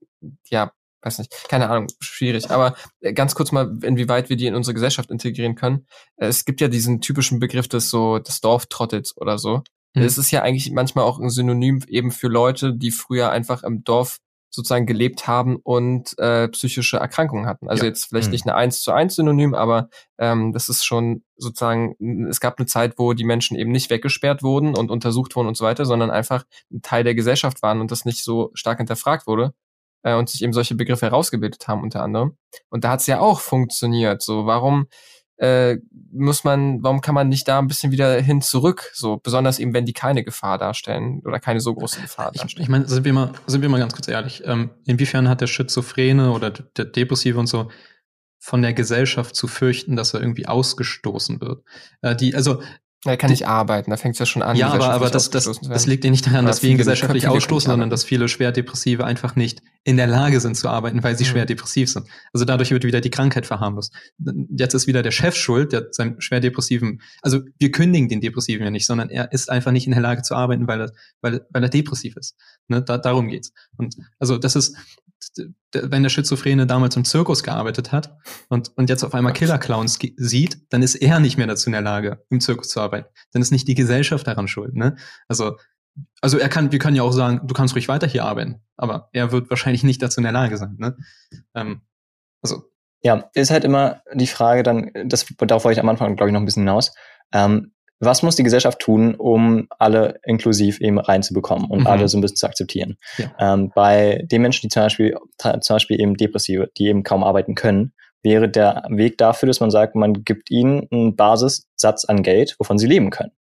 ja, 0.49 0.71
weiß 1.03 1.19
nicht, 1.19 1.49
keine 1.49 1.69
Ahnung, 1.69 1.87
schwierig. 1.99 2.49
Aber 2.49 2.75
äh, 3.01 3.13
ganz 3.13 3.35
kurz 3.35 3.51
mal, 3.51 3.77
inwieweit 3.83 4.29
wir 4.29 4.37
die 4.37 4.47
in 4.47 4.55
unsere 4.55 4.73
Gesellschaft 4.73 5.11
integrieren 5.11 5.55
können. 5.55 5.85
Äh, 6.17 6.27
es 6.27 6.45
gibt 6.45 6.61
ja 6.61 6.67
diesen 6.67 7.01
typischen 7.01 7.39
Begriff 7.39 7.67
des 7.67 7.89
so 7.89 8.19
des 8.19 8.41
Dorftrottels 8.41 9.15
oder 9.17 9.37
so. 9.37 9.63
Mhm. 9.93 10.03
Es 10.03 10.17
ist 10.17 10.31
ja 10.31 10.41
eigentlich 10.41 10.71
manchmal 10.71 11.05
auch 11.05 11.19
ein 11.19 11.29
Synonym 11.29 11.83
eben 11.87 12.11
für 12.11 12.27
Leute, 12.27 12.73
die 12.73 12.91
früher 12.91 13.29
einfach 13.31 13.63
im 13.63 13.83
Dorf 13.83 14.19
sozusagen 14.55 14.85
gelebt 14.85 15.27
haben 15.27 15.55
und 15.55 16.17
äh, 16.19 16.47
psychische 16.49 16.97
Erkrankungen 16.97 17.47
hatten. 17.47 17.67
Also 17.67 17.83
ja. 17.83 17.89
jetzt 17.89 18.05
vielleicht 18.05 18.27
mhm. 18.27 18.33
nicht 18.33 18.45
eine 18.45 18.55
eins 18.55 18.81
zu 18.81 18.91
eins 18.91 19.15
Synonym, 19.15 19.55
aber 19.55 19.89
ähm, 20.19 20.53
das 20.53 20.69
ist 20.69 20.85
schon 20.85 21.23
sozusagen, 21.37 22.27
es 22.29 22.39
gab 22.39 22.59
eine 22.59 22.67
Zeit, 22.67 22.93
wo 22.97 23.13
die 23.13 23.23
Menschen 23.23 23.57
eben 23.57 23.71
nicht 23.71 23.89
weggesperrt 23.89 24.43
wurden 24.43 24.77
und 24.77 24.91
untersucht 24.91 25.35
wurden 25.35 25.47
und 25.47 25.57
so 25.57 25.65
weiter, 25.65 25.85
sondern 25.85 26.11
einfach 26.11 26.45
ein 26.71 26.83
Teil 26.83 27.03
der 27.03 27.15
Gesellschaft 27.15 27.63
waren 27.63 27.81
und 27.81 27.89
das 27.89 28.05
nicht 28.05 28.23
so 28.23 28.51
stark 28.53 28.77
hinterfragt 28.77 29.25
wurde 29.25 29.55
äh, 30.03 30.15
und 30.15 30.29
sich 30.29 30.43
eben 30.43 30.53
solche 30.53 30.75
Begriffe 30.75 31.07
herausgebildet 31.07 31.67
haben 31.67 31.81
unter 31.81 32.03
anderem. 32.03 32.37
Und 32.69 32.83
da 32.83 32.91
hat 32.91 32.99
es 32.99 33.07
ja 33.07 33.19
auch 33.19 33.39
funktioniert. 33.39 34.21
So, 34.21 34.45
warum 34.45 34.87
äh, 35.37 35.77
muss 36.11 36.43
man, 36.43 36.83
warum 36.83 37.01
kann 37.01 37.15
man 37.15 37.29
nicht 37.29 37.47
da 37.47 37.59
ein 37.59 37.67
bisschen 37.67 37.91
wieder 37.91 38.21
hin 38.21 38.41
zurück? 38.41 38.91
So, 38.93 39.17
besonders 39.17 39.59
eben, 39.59 39.73
wenn 39.73 39.85
die 39.85 39.93
keine 39.93 40.23
Gefahr 40.23 40.57
darstellen 40.57 41.21
oder 41.25 41.39
keine 41.39 41.59
so 41.59 41.73
große 41.73 42.01
Gefahr 42.01 42.31
darstellen. 42.31 42.51
Ich, 42.55 42.59
ich 42.63 42.69
meine, 42.69 42.87
sind 42.87 43.03
wir 43.03 43.13
mal, 43.13 43.31
sind 43.47 43.61
wir 43.61 43.69
mal 43.69 43.79
ganz 43.79 43.93
kurz 43.93 44.07
ehrlich. 44.07 44.43
Ähm, 44.45 44.71
inwiefern 44.85 45.27
hat 45.27 45.41
der 45.41 45.47
Schizophrene 45.47 46.31
oder 46.31 46.51
der 46.51 46.85
Depressive 46.85 47.39
und 47.39 47.47
so 47.47 47.69
von 48.39 48.61
der 48.61 48.73
Gesellschaft 48.73 49.35
zu 49.35 49.47
fürchten, 49.47 49.95
dass 49.95 50.13
er 50.13 50.19
irgendwie 50.19 50.47
ausgestoßen 50.47 51.41
wird? 51.41 51.63
Äh, 52.01 52.15
die, 52.15 52.35
also 52.35 52.61
er 53.05 53.17
kann 53.17 53.29
nicht 53.29 53.47
arbeiten, 53.47 53.91
da 53.91 53.97
fängt 53.97 54.15
es 54.15 54.19
ja 54.19 54.25
schon 54.25 54.41
an. 54.41 54.55
Ja, 54.55 54.69
aber, 54.69 54.89
aber 54.89 55.09
das, 55.09 55.29
das, 55.29 55.45
das 55.61 55.85
liegt 55.87 56.05
ja 56.05 56.11
nicht 56.11 56.25
daran, 56.25 56.45
dass 56.45 56.63
wir 56.63 56.69
ihn 56.69 56.77
gesellschaftlich 56.77 57.27
ausstoßen, 57.27 57.69
sondern 57.69 57.89
dass 57.89 58.03
viele 58.03 58.29
Schwerdepressive 58.29 59.03
einfach 59.03 59.35
nicht 59.35 59.61
in 59.83 59.97
der 59.97 60.07
Lage 60.07 60.39
sind 60.39 60.55
zu 60.55 60.69
arbeiten, 60.69 61.03
weil 61.03 61.17
sie 61.17 61.25
mhm. 61.25 61.29
schwer 61.29 61.45
depressiv 61.45 61.91
sind. 61.91 62.07
Also 62.31 62.45
dadurch 62.45 62.71
wird 62.71 62.85
wieder 62.85 63.01
die 63.01 63.09
Krankheit 63.09 63.45
verharmlost. 63.45 63.93
Jetzt 64.55 64.73
ist 64.73 64.87
wieder 64.87 65.03
der 65.03 65.11
Chef 65.11 65.35
schuld, 65.35 65.73
der 65.73 65.87
seinem 65.91 66.21
schwerdepressiven, 66.21 67.01
also 67.21 67.41
wir 67.59 67.71
kündigen 67.71 68.07
den 68.07 68.21
Depressiven 68.21 68.63
ja 68.63 68.71
nicht, 68.71 68.85
sondern 68.85 69.09
er 69.09 69.31
ist 69.33 69.49
einfach 69.49 69.71
nicht 69.71 69.85
in 69.85 69.91
der 69.91 70.01
Lage 70.01 70.21
zu 70.21 70.35
arbeiten, 70.35 70.67
weil 70.67 70.81
er, 70.81 70.91
weil, 71.21 71.45
weil 71.49 71.63
er 71.63 71.69
depressiv 71.69 72.15
ist. 72.15 72.35
Ne? 72.69 72.81
Da, 72.81 72.97
darum 72.97 73.27
geht's. 73.27 73.51
Und 73.77 73.95
also 74.19 74.37
das 74.37 74.55
ist, 74.55 74.77
wenn 75.73 76.03
der 76.03 76.09
Schizophrene 76.09 76.67
damals 76.67 76.95
im 76.95 77.05
Zirkus 77.05 77.43
gearbeitet 77.43 77.91
hat 77.91 78.15
und, 78.49 78.71
und 78.77 78.89
jetzt 78.89 79.03
auf 79.03 79.13
einmal 79.13 79.33
Killer-Clowns 79.33 79.99
sieht, 80.17 80.71
dann 80.71 80.81
ist 80.83 80.95
er 80.95 81.19
nicht 81.19 81.37
mehr 81.37 81.47
dazu 81.47 81.67
in 81.67 81.73
der 81.73 81.81
Lage, 81.81 82.23
im 82.29 82.39
Zirkus 82.39 82.69
zu 82.69 82.79
arbeiten. 82.79 83.07
Dann 83.31 83.41
ist 83.41 83.51
nicht 83.51 83.67
die 83.67 83.75
Gesellschaft 83.75 84.27
daran 84.27 84.47
schuld. 84.47 84.75
Ne? 84.75 84.95
Also, 85.27 85.57
also 86.21 86.37
er 86.37 86.49
kann, 86.49 86.71
wir 86.71 86.79
können 86.79 86.95
ja 86.95 87.03
auch 87.03 87.11
sagen, 87.11 87.41
du 87.47 87.53
kannst 87.53 87.75
ruhig 87.75 87.87
weiter 87.87 88.07
hier 88.07 88.25
arbeiten, 88.25 88.61
aber 88.77 89.09
er 89.13 89.31
wird 89.31 89.49
wahrscheinlich 89.49 89.83
nicht 89.83 90.01
dazu 90.01 90.19
in 90.19 90.23
der 90.23 90.31
Lage 90.31 90.57
sein. 90.57 90.75
Ne? 90.77 90.97
Ähm, 91.53 91.81
also. 92.41 92.63
Ja, 93.05 93.29
ist 93.33 93.51
halt 93.51 93.65
immer 93.65 94.01
die 94.13 94.27
Frage 94.27 94.63
dann, 94.63 94.89
das, 95.05 95.25
darauf 95.37 95.65
wollte 95.65 95.77
ich 95.77 95.83
am 95.83 95.89
Anfang, 95.89 96.15
glaube 96.15 96.29
ich, 96.29 96.33
noch 96.33 96.39
ein 96.39 96.45
bisschen 96.45 96.63
hinaus. 96.63 96.93
Ähm, 97.33 97.72
was 98.05 98.23
muss 98.23 98.35
die 98.35 98.43
Gesellschaft 98.43 98.79
tun, 98.79 99.15
um 99.15 99.67
alle 99.79 100.19
inklusiv 100.23 100.79
eben 100.81 100.99
reinzubekommen 100.99 101.69
und 101.69 101.81
mhm. 101.81 101.87
alle 101.87 102.07
so 102.07 102.17
ein 102.17 102.21
bisschen 102.21 102.37
zu 102.37 102.47
akzeptieren? 102.47 102.97
Ja. 103.17 103.31
Ähm, 103.39 103.71
bei 103.73 104.25
den 104.31 104.41
Menschen, 104.41 104.61
die 104.63 104.69
zum 104.69 104.83
Beispiel, 104.83 105.17
zum 105.37 105.75
Beispiel 105.75 105.99
eben 105.99 106.15
Depressive, 106.15 106.69
die 106.77 106.87
eben 106.87 107.03
kaum 107.03 107.23
arbeiten 107.23 107.55
können, 107.55 107.93
wäre 108.23 108.49
der 108.49 108.83
Weg 108.89 109.17
dafür, 109.17 109.47
dass 109.47 109.59
man 109.59 109.69
sagt, 109.69 109.95
man 109.95 110.23
gibt 110.23 110.49
ihnen 110.49 110.87
einen 110.91 111.15
Basissatz 111.15 112.05
an 112.05 112.23
Geld, 112.23 112.55
wovon 112.57 112.77
sie 112.77 112.87
leben 112.87 113.09
können. 113.09 113.31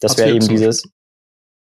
Das 0.00 0.18
wäre 0.18 0.30
eben 0.30 0.48
dieses. 0.48 0.84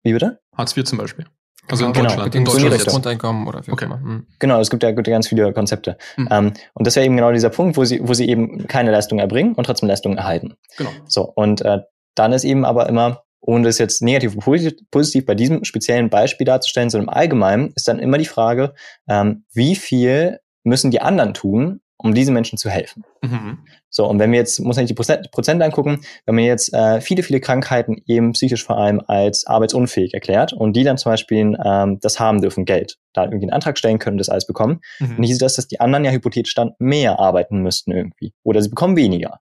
Wie 0.03 0.13
bitte? 0.13 0.41
Hartz 0.57 0.77
IV 0.77 0.85
zum 0.85 0.99
Beispiel. 0.99 1.27
Also 1.69 1.85
in 1.85 1.93
genau, 1.93 2.11
Deutschland. 2.11 2.35
In 2.35 2.45
Deutschland 2.45 2.87
Grundeinkommen 2.87 3.47
oder 3.49 3.67
wie 3.67 3.73
okay. 3.73 3.87
immer. 3.87 4.01
Hm. 4.01 4.27
Genau, 4.39 4.61
es 4.61 4.71
gibt 4.71 4.83
ja, 4.83 4.93
ganz 4.93 5.27
viele 5.27 5.53
Konzepte. 5.53 5.97
Hm. 6.15 6.29
Um, 6.31 6.53
und 6.75 6.87
das 6.87 6.95
wäre 6.95 7.07
eben 7.07 7.17
genau 7.17 7.33
dieser 7.33 7.51
Punkt, 7.51 7.77
wo 7.77 7.85
sie, 7.85 8.01
wo 8.07 8.15
sie 8.15 8.29
eben 8.29 8.69
keine 8.69 8.93
Leistung 8.93 9.19
erbringen 9.19 9.55
und 9.55 9.65
trotzdem 9.65 9.89
Leistung 9.89 10.17
erhalten. 10.17 10.55
Genau. 10.77 10.91
So, 11.07 11.33
und 11.35 11.63
äh, 11.63 11.81
dann 12.17 12.33
ist 12.33 12.45
eben 12.45 12.65
aber 12.65 12.89
immer, 12.89 13.23
ohne 13.41 13.65
das 13.65 13.79
jetzt 13.79 14.03
negativ 14.03 14.37
oder 14.37 14.73
positiv 14.91 15.27
bei 15.27 15.35
diesem 15.35 15.65
speziellen 15.65 16.11
Beispiel 16.11 16.45
darzustellen, 16.45 16.91
sondern 16.91 17.09
im 17.09 17.15
Allgemeinen 17.15 17.73
ist 17.77 17.87
dann 17.87 17.99
immer 17.99 18.19
die 18.19 18.27
Frage, 18.27 18.75
ähm, 19.09 19.45
wie 19.53 19.77
viel 19.77 20.41
müssen 20.65 20.91
die 20.91 21.01
anderen 21.01 21.33
tun, 21.33 21.81
um 21.99 22.15
diesen 22.15 22.35
Menschen 22.35 22.59
zu 22.59 22.69
helfen. 22.69 23.05
Mhm. 23.23 23.59
So, 23.89 24.07
und 24.07 24.19
wenn 24.19 24.31
wir 24.31 24.39
jetzt, 24.39 24.61
muss 24.61 24.77
man 24.77 24.87
die 24.87 24.95
Prozent, 24.95 25.31
Prozent 25.31 25.63
angucken, 25.63 26.01
wenn 26.27 26.35
man 26.35 26.45
jetzt 26.45 26.73
äh, 26.75 27.01
viele, 27.01 27.23
viele 27.23 27.41
Krankheiten 27.41 28.03
eben 28.07 28.33
psychisch 28.33 28.65
vor 28.65 28.77
allem 28.77 29.01
als 29.07 29.47
arbeitsunfähig 29.47 30.13
erklärt 30.13 30.53
und 30.53 30.75
die 30.77 30.85
dann 30.85 30.99
zum 30.99 31.13
Beispiel 31.13 31.57
ähm, 31.65 31.99
das 32.01 32.21
haben 32.21 32.43
dürfen, 32.43 32.65
Geld, 32.65 32.99
da 33.15 33.25
irgendwie 33.25 33.45
einen 33.45 33.53
Antrag 33.53 33.79
stellen 33.79 33.99
können, 33.99 34.19
das 34.19 34.29
alles 34.29 34.47
bekommen, 34.47 34.81
mhm. 34.99 35.17
dann 35.17 35.23
hieß 35.23 35.39
das, 35.39 35.55
dass 35.55 35.69
die 35.69 35.81
anderen 35.81 36.05
ja 36.05 36.11
hypothetisch 36.11 36.55
dann 36.55 36.73
mehr 36.79 37.19
arbeiten 37.19 37.63
müssten 37.63 37.93
irgendwie. 37.93 38.35
Oder 38.43 38.61
sie 38.61 38.69
bekommen 38.69 38.97
weniger. 38.97 39.41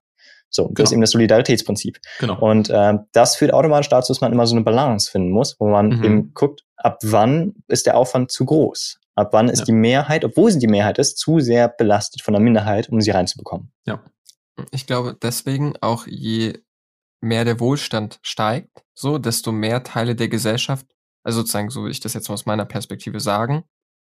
So, 0.56 0.64
das 0.64 0.74
genau. 0.74 0.84
ist 0.84 0.92
eben 0.94 1.02
das 1.02 1.12
Solidaritätsprinzip. 1.12 2.00
Genau. 2.20 2.40
Und 2.40 2.70
äh, 2.70 2.94
das 3.12 3.36
führt 3.36 3.54
automatisch 3.54 3.90
dazu, 3.90 4.12
dass 4.14 4.22
man 4.22 4.32
immer 4.32 4.48
so 4.48 4.56
eine 4.56 4.64
Balance 4.64 5.12
finden 5.12 5.32
muss, 5.32 5.60
wo 5.60 5.68
man 5.68 5.90
mhm. 5.90 6.04
eben 6.04 6.34
guckt, 6.34 6.64
ab 6.78 7.00
wann 7.04 7.56
ist 7.68 7.86
der 7.86 7.98
Aufwand 7.98 8.32
zu 8.32 8.46
groß? 8.46 9.00
Ab 9.16 9.30
wann 9.32 9.50
ist 9.50 9.60
ja. 9.60 9.66
die 9.66 9.72
Mehrheit, 9.72 10.26
obwohl 10.26 10.52
sie 10.52 10.60
die 10.60 10.68
Mehrheit 10.68 10.98
ist, 10.98 11.18
zu 11.18 11.40
sehr 11.40 11.70
belastet 11.70 12.22
von 12.22 12.34
der 12.34 12.42
Minderheit, 12.42 12.90
um 12.90 13.00
sie 13.02 13.12
reinzubekommen? 13.12 13.72
Ja. 13.86 14.04
Ich 14.72 14.88
glaube, 14.88 15.18
deswegen 15.22 15.76
auch 15.82 16.08
je 16.08 16.60
mehr 17.22 17.46
der 17.46 17.60
Wohlstand 17.60 18.20
steigt, 18.22 18.84
so, 18.94 19.18
desto 19.18 19.52
mehr 19.52 19.84
Teile 19.84 20.16
der 20.16 20.28
Gesellschaft, 20.30 20.86
also 21.24 21.40
sozusagen, 21.40 21.70
so 21.70 21.84
will 21.84 21.92
ich 21.92 22.00
das 22.00 22.14
jetzt 22.14 22.30
aus 22.30 22.46
meiner 22.46 22.66
Perspektive 22.66 23.20
sagen, 23.20 23.64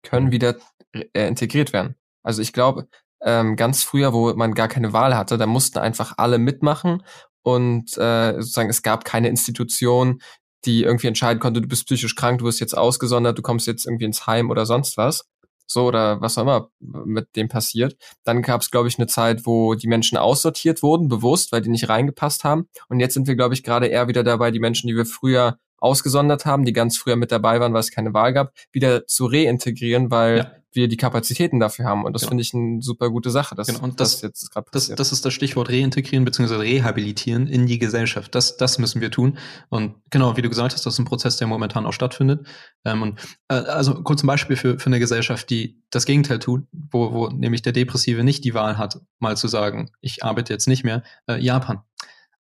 können 0.04 0.28
mhm. 0.28 0.32
wieder 0.32 0.56
äh, 0.94 1.28
integriert 1.28 1.74
werden. 1.74 1.96
Also 2.24 2.42
ich 2.42 2.54
glaube, 2.54 2.88
ähm, 3.24 3.56
ganz 3.56 3.84
früher, 3.84 4.14
wo 4.14 4.34
man 4.34 4.54
gar 4.54 4.68
keine 4.68 4.94
Wahl 4.94 5.16
hatte, 5.16 5.38
da 5.38 5.46
mussten 5.46 5.80
einfach 5.80 6.14
alle 6.18 6.38
mitmachen 6.38 7.04
und 7.44 7.98
äh, 7.98 8.34
sozusagen 8.34 8.70
es 8.70 8.82
gab 8.82 9.06
keine 9.06 9.30
Institution, 9.30 10.22
die 10.66 10.84
irgendwie 10.84 11.08
entscheiden 11.08 11.40
konnte, 11.40 11.62
du 11.62 11.68
bist 11.68 11.86
psychisch 11.86 12.16
krank, 12.16 12.40
du 12.40 12.46
wirst 12.46 12.60
jetzt 12.60 12.78
ausgesondert, 12.78 13.38
du 13.38 13.42
kommst 13.42 13.68
jetzt 13.68 13.86
irgendwie 13.86 14.06
ins 14.06 14.28
Heim 14.28 14.50
oder 14.50 14.66
sonst 14.66 14.98
was. 14.98 15.26
So 15.66 15.86
oder 15.86 16.22
was 16.22 16.38
auch 16.38 16.44
immer 16.44 16.70
mit 16.80 17.36
dem 17.36 17.48
passiert. 17.48 17.96
Dann 18.26 18.42
gab 18.42 18.62
es, 18.62 18.70
glaube 18.70 18.90
ich, 18.90 18.98
eine 19.00 19.08
Zeit, 19.08 19.46
wo 19.46 19.76
die 19.76 19.88
Menschen 19.88 20.18
aussortiert 20.18 20.84
wurden, 20.84 21.08
bewusst, 21.08 21.52
weil 21.52 21.62
die 21.62 21.70
nicht 21.70 21.90
reingepasst 21.90 22.44
haben. 22.44 22.68
Und 22.90 23.00
jetzt 23.00 23.14
sind 23.14 23.28
wir, 23.28 23.36
glaube 23.36 23.54
ich, 23.54 23.64
gerade 23.64 23.88
eher 23.88 24.08
wieder 24.08 24.24
dabei, 24.24 24.52
die 24.52 24.60
Menschen, 24.60 24.88
die 24.88 24.96
wir 24.96 25.06
früher 25.06 25.58
ausgesondert 25.78 26.46
haben, 26.46 26.66
die 26.66 26.74
ganz 26.74 26.98
früher 26.98 27.16
mit 27.16 27.32
dabei 27.32 27.60
waren, 27.60 27.74
weil 27.74 27.80
es 27.80 27.92
keine 27.92 28.14
Wahl 28.14 28.34
gab, 28.34 28.54
wieder 28.72 29.08
zu 29.08 29.26
reintegrieren, 29.26 30.12
weil 30.12 30.38
ja 30.38 30.63
wir 30.76 30.88
die 30.88 30.98
Kapazitäten 30.98 31.60
dafür 31.60 31.86
haben. 31.86 32.04
Und 32.04 32.14
das 32.14 32.24
genau. 32.24 32.30
finde 32.30 32.42
ich 32.42 32.54
eine 32.54 32.82
super 32.82 33.10
gute 33.10 33.30
Sache, 33.32 33.56
dass 33.56 33.68
genau. 33.68 33.84
und 33.84 34.00
das, 34.00 34.14
das 34.14 34.22
jetzt 34.22 34.52
gerade. 34.52 34.68
Das, 34.72 34.88
das 34.90 35.12
ist 35.12 35.26
das 35.26 35.34
Stichwort 35.34 35.70
reintegrieren 35.70 36.26
bzw. 36.26 36.56
rehabilitieren 36.56 37.48
in 37.48 37.66
die 37.66 37.80
Gesellschaft. 37.80 38.34
Das, 38.36 38.58
das 38.58 38.80
müssen 38.80 39.02
wir 39.02 39.12
tun. 39.12 39.38
Und 39.70 39.96
genau, 40.10 40.38
wie 40.38 40.42
du 40.42 40.50
gesagt 40.50 40.74
hast, 40.74 40.86
das 40.86 40.96
ist 40.96 41.00
ein 41.00 41.06
Prozess, 41.06 41.38
der 41.38 41.48
momentan 41.48 41.86
auch 41.86 41.94
stattfindet. 41.94 42.48
Ähm, 42.86 43.02
und 43.02 43.20
äh, 43.48 43.56
also 43.56 44.04
kurz 44.04 44.24
ein 44.24 44.28
Beispiel 44.28 44.56
für, 44.56 44.80
für 44.80 44.88
eine 44.88 45.00
Gesellschaft, 45.00 45.50
die 45.50 45.82
das 45.90 46.06
Gegenteil 46.06 46.40
tut, 46.40 46.66
wo, 46.72 47.14
wo 47.14 47.28
nämlich 47.28 47.62
der 47.62 47.74
Depressive 47.74 48.24
nicht 48.24 48.44
die 48.44 48.54
Wahl 48.54 48.78
hat, 48.78 49.00
mal 49.20 49.38
zu 49.38 49.48
sagen, 49.48 49.92
ich 50.02 50.24
arbeite 50.24 50.54
jetzt 50.54 50.68
nicht 50.68 50.84
mehr. 50.84 51.04
Äh, 51.28 51.40
Japan. 51.40 51.82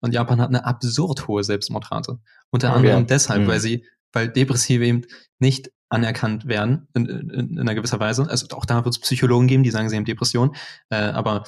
Und 0.02 0.14
Japan 0.14 0.42
hat 0.42 0.50
eine 0.50 0.66
absurd 0.66 1.28
hohe 1.28 1.44
Selbstmordrate. 1.44 2.20
Unter 2.50 2.74
anderem 2.74 3.00
ja. 3.00 3.06
deshalb, 3.06 3.44
mhm. 3.44 3.48
weil 3.48 3.60
sie, 3.60 3.86
weil 4.12 4.30
Depressive 4.30 4.86
eben 4.86 5.06
nicht 5.40 5.72
anerkannt 5.92 6.48
werden 6.48 6.88
in, 6.94 7.06
in, 7.06 7.30
in 7.30 7.60
einer 7.60 7.76
gewisser 7.76 8.00
Weise. 8.00 8.28
Also 8.30 8.48
auch 8.56 8.66
da 8.66 8.84
wird 8.86 8.96
es 8.96 9.02
Psychologen 9.02 9.48
geben, 9.48 9.64
die 9.64 9.72
sagen, 9.72 9.90
sie 9.90 9.98
haben 9.98 10.06
Depression, 10.06 10.56
äh, 10.90 10.96
aber 10.96 11.44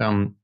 ähm, 0.00 0.36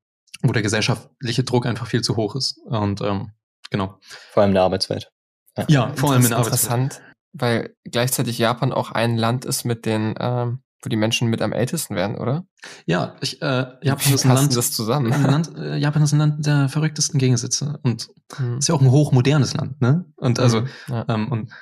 wo 0.43 0.53
der 0.53 0.63
gesellschaftliche 0.63 1.45
Druck 1.45 1.67
einfach 1.67 1.87
viel 1.87 2.03
zu 2.03 2.17
hoch 2.17 2.37
ist. 2.37 2.59
Und 2.65 3.01
ähm, 3.01 3.33
genau. 3.71 3.99
Vor 4.33 4.43
allem 4.43 4.51
in 4.51 4.55
der 4.55 4.63
Arbeitswelt. 4.63 5.11
Ja, 5.59 5.65
ja 5.69 5.93
vor 5.95 6.13
allem 6.13 6.23
in 6.23 6.29
der 6.29 6.39
Arbeitswelt. 6.39 6.63
Interessant, 6.63 7.03
weil 7.33 7.75
gleichzeitig 7.85 8.39
Japan 8.39 8.73
auch 8.73 8.93
ein 8.93 9.17
Land 9.17 9.45
ist 9.45 9.65
mit 9.65 9.85
den 9.85 10.15
ähm, 10.19 10.63
wo 10.83 10.89
die 10.89 10.97
Menschen 10.97 11.29
mit 11.29 11.43
am 11.43 11.53
ältesten 11.53 11.95
werden, 11.95 12.17
oder? 12.17 12.47
Ja, 12.87 13.17
ich, 13.21 13.43
äh, 13.43 13.67
Japan 13.83 14.15
ist 14.15 14.25
ein 14.25 14.35
Land, 14.35 14.57
das 14.57 14.73
zusammen? 14.73 15.13
Ein 15.13 15.23
Land, 15.25 15.51
äh, 15.59 15.77
Japan 15.77 16.03
ist 16.03 16.13
ein 16.13 16.19
Land 16.19 16.47
der 16.47 16.69
verrücktesten 16.69 17.19
Gegensätze 17.19 17.79
und 17.83 18.09
hm. 18.37 18.59
ist 18.59 18.69
ja 18.69 18.75
auch 18.75 18.81
ein 18.81 18.91
hochmodernes 18.91 19.55
Land, 19.55 19.81
ne? 19.81 20.07
Und 20.17 20.39
also, 20.39 20.61
hm, 20.61 20.69
ja. 20.89 21.05
ähm, 21.09 21.31
und 21.31 21.53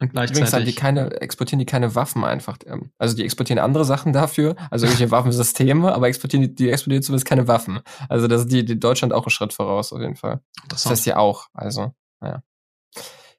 und 0.00 0.10
gleichzeitig. 0.12 0.48
Übrigens 0.48 0.64
die 0.66 0.74
keine, 0.74 1.20
exportieren 1.20 1.58
die 1.58 1.66
keine 1.66 1.94
Waffen 1.94 2.24
einfach. 2.24 2.58
Ähm, 2.66 2.90
also 2.98 3.16
die 3.16 3.24
exportieren 3.24 3.58
andere 3.58 3.84
Sachen 3.84 4.12
dafür, 4.12 4.54
also 4.70 4.86
irgendwelche 4.86 5.10
Waffensysteme, 5.10 5.92
aber 5.92 6.08
exportieren 6.08 6.42
die, 6.42 6.54
die 6.54 6.70
exportieren 6.70 7.02
zumindest 7.02 7.26
keine 7.26 7.48
Waffen. 7.48 7.80
Also 8.08 8.28
das 8.28 8.42
ist 8.42 8.52
die, 8.52 8.64
die 8.64 8.78
Deutschland 8.78 9.12
auch 9.12 9.24
einen 9.24 9.30
Schritt 9.30 9.52
voraus, 9.52 9.92
auf 9.92 10.00
jeden 10.00 10.16
Fall. 10.16 10.40
Das 10.68 10.86
heißt 10.86 11.06
ja 11.06 11.16
auch. 11.16 11.46
Also, 11.52 11.92
naja. 12.20 12.42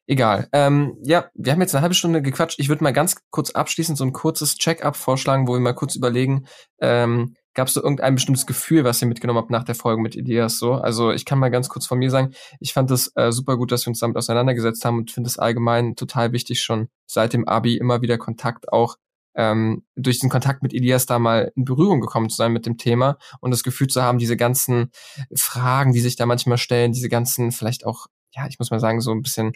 Egal. 0.10 0.50
Ähm, 0.54 0.98
ja, 1.04 1.30
wir 1.36 1.52
haben 1.52 1.62
jetzt 1.62 1.76
eine 1.76 1.84
halbe 1.84 1.94
Stunde 1.94 2.24
gequatscht. 2.24 2.60
Ich 2.60 2.68
würde 2.68 2.84
mal 2.84 2.94
ganz 2.94 3.18
kurz 3.30 3.52
abschließend 3.52 3.96
so 3.96 4.04
ein 4.04 4.12
kurzes 4.12 4.58
Check-up 4.58 4.96
vorschlagen, 4.96 5.48
wo 5.48 5.54
wir 5.54 5.60
mal 5.60 5.76
kurz 5.76 5.96
überlegen, 5.96 6.48
ähm, 6.82 7.36
gab 7.60 7.68
es 7.68 7.74
so 7.74 7.84
irgendein 7.84 8.16
bestimmtes 8.16 8.46
Gefühl, 8.46 8.86
was 8.86 9.02
ihr 9.02 9.08
mitgenommen 9.10 9.38
habt 9.38 9.52
nach 9.52 9.66
der 9.66 9.76
Folge 9.76 10.02
mit 10.02 10.16
Elias 10.16 10.60
so? 10.60 10.76
Also 10.76 11.12
ich 11.12 11.26
kann 11.26 11.40
mal 11.40 11.50
ganz 11.50 11.68
kurz 11.68 11.86
von 11.86 12.00
mir 12.00 12.10
sagen, 12.10 12.34
ich 12.62 12.72
fand 12.72 12.90
es 12.90 13.12
äh, 13.16 13.34
super 13.34 13.58
gut, 13.58 13.74
dass 13.74 13.86
wir 13.86 13.90
uns 13.90 14.00
damit 14.00 14.16
auseinandergesetzt 14.16 14.86
haben 14.86 15.00
und 15.00 15.12
finde 15.12 15.28
es 15.28 15.38
allgemein 15.38 15.98
total 15.98 16.32
wichtig, 16.32 16.62
schon 16.62 16.88
seit 17.06 17.34
dem 17.34 17.46
Abi 17.50 17.76
immer 17.76 18.02
wieder 18.02 18.18
Kontakt 18.18 18.72
auch 18.72 18.96
ähm, 19.36 19.84
durch 19.98 20.20
den 20.20 20.30
Kontakt 20.30 20.64
mit 20.64 20.74
Elias 20.74 21.06
da 21.06 21.20
mal 21.20 21.52
in 21.58 21.66
Berührung 21.66 22.00
gekommen 22.00 22.30
zu 22.30 22.38
sein 22.38 22.54
mit 22.54 22.66
dem 22.66 22.78
Thema 22.78 23.18
und 23.42 23.52
das 23.52 23.64
Gefühl 23.64 23.88
zu 23.88 24.02
haben, 24.02 24.20
diese 24.20 24.38
ganzen 24.38 24.92
Fragen, 25.36 25.92
die 25.92 26.00
sich 26.00 26.16
da 26.16 26.26
manchmal 26.26 26.58
stellen, 26.58 26.94
diese 26.94 27.10
ganzen 27.10 27.52
vielleicht 27.52 27.86
auch, 27.86 28.08
ja, 28.32 28.48
ich 28.48 28.58
muss 28.58 28.72
mal 28.72 28.80
sagen, 28.80 29.02
so 29.02 29.12
ein 29.12 29.22
bisschen 29.22 29.52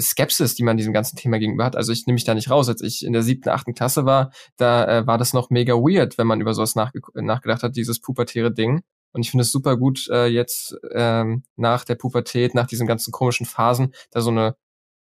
Skepsis, 0.00 0.54
die 0.54 0.62
man 0.62 0.76
diesem 0.76 0.92
ganzen 0.92 1.16
Thema 1.16 1.38
gegenüber 1.38 1.64
hat. 1.64 1.76
Also 1.76 1.92
ich 1.92 2.06
nehme 2.06 2.14
mich 2.14 2.24
da 2.24 2.34
nicht 2.34 2.50
raus. 2.50 2.68
Als 2.68 2.80
ich 2.80 3.04
in 3.04 3.12
der 3.12 3.22
siebten, 3.22 3.50
achten 3.50 3.74
Klasse 3.74 4.04
war, 4.04 4.32
da 4.56 5.00
äh, 5.00 5.06
war 5.06 5.18
das 5.18 5.32
noch 5.32 5.50
mega 5.50 5.74
weird, 5.74 6.18
wenn 6.18 6.26
man 6.26 6.40
über 6.40 6.54
sowas 6.54 6.74
nachge 6.74 7.00
nachgedacht 7.14 7.62
hat, 7.62 7.76
dieses 7.76 8.00
pubertäre 8.00 8.52
Ding. 8.52 8.82
Und 9.12 9.22
ich 9.22 9.30
finde 9.30 9.42
es 9.42 9.52
super 9.52 9.76
gut, 9.76 10.08
äh, 10.10 10.26
jetzt 10.26 10.76
ähm, 10.92 11.44
nach 11.56 11.84
der 11.84 11.94
Pubertät, 11.94 12.54
nach 12.54 12.66
diesen 12.66 12.86
ganzen 12.86 13.12
komischen 13.12 13.46
Phasen, 13.46 13.94
da 14.10 14.20
so 14.20 14.30
eine, 14.30 14.56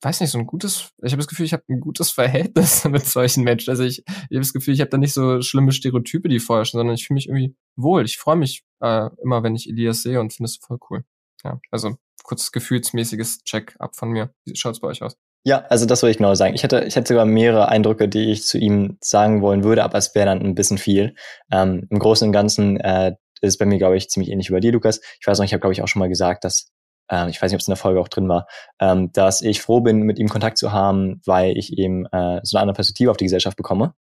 weiß 0.01 0.21
nicht, 0.21 0.29
so 0.29 0.37
ein 0.37 0.47
gutes, 0.47 0.91
ich 1.03 1.11
habe 1.11 1.17
das 1.17 1.27
Gefühl, 1.27 1.45
ich 1.45 1.53
habe 1.53 1.63
ein 1.69 1.81
gutes 1.81 2.11
Verhältnis 2.13 2.85
mit 2.85 3.05
solchen 3.05 3.43
Menschen. 3.43 3.69
Also 3.69 3.83
ich, 3.83 3.99
ich 3.99 4.07
habe 4.07 4.39
das 4.39 4.53
Gefühl, 4.53 4.73
ich 4.75 4.81
habe 4.81 4.91
da 4.91 4.97
nicht 4.97 5.13
so 5.13 5.41
schlimme 5.41 5.73
Stereotype, 5.73 6.29
die 6.29 6.39
vorher 6.39 6.65
schon, 6.65 6.79
sondern 6.79 6.95
ich 6.95 7.05
fühle 7.05 7.15
mich 7.15 7.27
irgendwie 7.27 7.55
wohl. 7.75 8.05
Ich 8.05 8.17
freue 8.17 8.37
mich 8.37 8.63
äh, 8.79 9.09
immer, 9.21 9.43
wenn 9.43 9.55
ich 9.55 9.69
Elias 9.69 10.03
sehe 10.03 10.21
und 10.21 10.33
finde 10.33 10.47
es 10.47 10.57
voll 10.57 10.77
cool. 10.89 11.03
Ja, 11.43 11.59
also 11.71 11.97
kurzes 12.27 12.51
gefühlsmäßiges 12.51 13.43
Check-up 13.43 13.95
von 13.95 14.09
mir. 14.09 14.29
Wie 14.45 14.55
schaut's 14.55 14.79
bei 14.79 14.89
euch 14.89 15.01
aus? 15.01 15.17
Ja, 15.43 15.65
also 15.69 15.85
das 15.85 16.03
würde 16.03 16.11
ich 16.11 16.17
genau 16.17 16.35
sagen. 16.35 16.55
Ich 16.55 16.63
hätte, 16.63 16.83
ich 16.85 16.95
hätte 16.97 17.07
sogar 17.07 17.25
mehrere 17.25 17.69
Eindrücke, 17.69 18.09
die 18.09 18.31
ich 18.31 18.43
zu 18.43 18.57
ihm 18.57 18.97
sagen 19.01 19.41
wollen 19.41 19.63
würde, 19.63 19.83
aber 19.83 19.97
es 19.97 20.13
wäre 20.13 20.25
dann 20.25 20.41
ein 20.41 20.55
bisschen 20.55 20.77
viel. 20.77 21.15
Ähm, 21.51 21.87
Im 21.89 21.99
Großen 21.99 22.27
und 22.27 22.33
Ganzen 22.33 22.77
äh, 22.81 23.15
ist 23.41 23.53
es 23.53 23.57
bei 23.57 23.65
mir, 23.65 23.77
glaube 23.77 23.95
ich, 23.95 24.09
ziemlich 24.09 24.29
ähnlich 24.29 24.49
über 24.49 24.59
dir, 24.59 24.73
Lukas. 24.73 24.99
Ich 25.21 25.25
weiß 25.25 25.37
noch, 25.37 25.45
ich 25.45 25.53
habe, 25.53 25.61
glaube 25.61 25.71
ich, 25.71 25.81
auch 25.81 25.87
schon 25.87 26.01
mal 26.01 26.09
gesagt, 26.09 26.43
dass, 26.43 26.69
äh, 27.09 27.29
ich 27.29 27.41
weiß 27.41 27.49
nicht, 27.49 27.55
ob 27.55 27.61
es 27.61 27.67
in 27.67 27.71
der 27.71 27.77
Folge 27.77 28.01
auch 28.01 28.09
drin 28.09 28.27
war, 28.27 28.45
ähm, 28.81 29.11
dass 29.13 29.41
ich 29.41 29.61
froh 29.61 29.79
bin, 29.79 30.01
mit 30.01 30.19
ihm 30.19 30.27
Kontakt 30.27 30.57
zu 30.57 30.73
haben, 30.73 31.21
weil 31.25 31.57
ich 31.57 31.77
eben 31.77 32.05
äh, 32.07 32.41
so 32.43 32.57
eine 32.57 32.63
andere 32.63 32.75
Perspektive 32.75 33.11
auf 33.11 33.17
die 33.17 33.25
Gesellschaft 33.25 33.55
bekomme. 33.55 33.93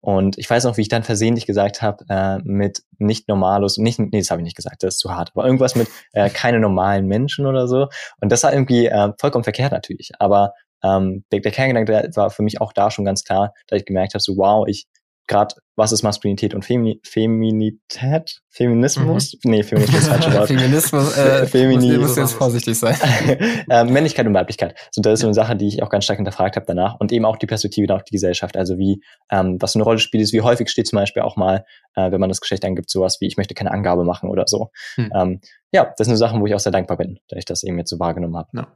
Und 0.00 0.38
ich 0.38 0.48
weiß 0.48 0.64
noch, 0.64 0.76
wie 0.76 0.82
ich 0.82 0.88
dann 0.88 1.02
versehentlich 1.02 1.46
gesagt 1.46 1.82
habe, 1.82 2.04
äh, 2.08 2.38
mit 2.44 2.82
nicht 2.98 3.28
normalos, 3.28 3.78
nicht, 3.78 3.98
nee, 3.98 4.18
das 4.18 4.30
habe 4.30 4.40
ich 4.40 4.44
nicht 4.44 4.56
gesagt, 4.56 4.82
das 4.82 4.94
ist 4.94 5.00
zu 5.00 5.10
hart, 5.10 5.32
aber 5.34 5.44
irgendwas 5.44 5.74
mit 5.74 5.88
äh, 6.12 6.30
keine 6.30 6.60
normalen 6.60 7.06
Menschen 7.06 7.46
oder 7.46 7.66
so. 7.66 7.88
Und 8.20 8.30
das 8.30 8.42
war 8.44 8.52
irgendwie 8.52 8.86
äh, 8.86 9.12
vollkommen 9.18 9.44
verkehrt 9.44 9.72
natürlich. 9.72 10.12
Aber 10.18 10.52
ähm, 10.84 11.24
der, 11.32 11.40
der 11.40 11.52
Kerngedanke 11.52 12.10
war 12.14 12.30
für 12.30 12.42
mich 12.42 12.60
auch 12.60 12.72
da 12.72 12.90
schon 12.90 13.04
ganz 13.04 13.24
klar, 13.24 13.52
da 13.66 13.76
ich 13.76 13.84
gemerkt 13.84 14.14
habe, 14.14 14.22
so 14.22 14.36
wow, 14.36 14.66
ich 14.68 14.86
gerade, 15.28 15.54
was 15.76 15.92
ist 15.92 16.02
Maskulinität 16.02 16.54
und 16.54 16.64
Femini 16.64 17.00
Feminität? 17.04 18.40
Feminismus? 18.50 19.34
Mhm. 19.44 19.50
Nee, 19.50 19.62
Feminismus 19.62 20.00
ist 20.00 20.08
falsches 20.08 20.34
Wort. 20.34 20.48
Feminismus, 20.48 21.16
äh, 21.16 21.46
Femini 21.52 21.98
muss 21.98 22.16
jetzt 22.16 22.32
vorsichtig 22.32 22.76
sein. 22.78 22.96
äh, 23.70 23.84
Männlichkeit 23.84 24.26
und 24.26 24.34
Weiblichkeit. 24.34 24.76
So, 24.90 25.00
das 25.02 25.14
ist 25.14 25.20
so 25.20 25.26
eine 25.28 25.34
Sache, 25.34 25.54
die 25.54 25.68
ich 25.68 25.82
auch 25.82 25.90
ganz 25.90 26.04
stark 26.04 26.16
hinterfragt 26.16 26.56
habe 26.56 26.66
danach. 26.66 26.98
Und 26.98 27.12
eben 27.12 27.24
auch 27.24 27.36
die 27.36 27.46
Perspektive 27.46 27.94
auf 27.94 28.02
die 28.02 28.12
Gesellschaft. 28.12 28.56
Also 28.56 28.78
wie, 28.78 29.02
ähm, 29.30 29.58
was 29.60 29.76
eine 29.76 29.84
Rolle 29.84 29.98
spielt, 29.98 30.24
ist, 30.24 30.32
wie 30.32 30.40
häufig 30.40 30.68
steht 30.68 30.88
zum 30.88 30.96
Beispiel 30.96 31.22
auch 31.22 31.36
mal, 31.36 31.64
äh, 31.94 32.10
wenn 32.10 32.20
man 32.20 32.28
das 32.28 32.40
Geschlecht 32.40 32.64
angibt, 32.64 32.90
sowas 32.90 33.18
wie, 33.20 33.26
ich 33.26 33.36
möchte 33.36 33.54
keine 33.54 33.70
Angabe 33.70 34.04
machen 34.04 34.30
oder 34.30 34.44
so. 34.46 34.70
Mhm. 34.96 35.12
Ähm, 35.14 35.40
ja, 35.70 35.92
das 35.96 36.06
sind 36.06 36.16
so 36.16 36.18
Sachen, 36.18 36.40
wo 36.40 36.46
ich 36.46 36.54
auch 36.54 36.60
sehr 36.60 36.72
dankbar 36.72 36.96
bin, 36.96 37.20
da 37.28 37.36
ich 37.36 37.44
das 37.44 37.62
eben 37.62 37.78
jetzt 37.78 37.90
so 37.90 38.00
wahrgenommen 38.00 38.36
habe. 38.36 38.48
Ja. 38.54 38.68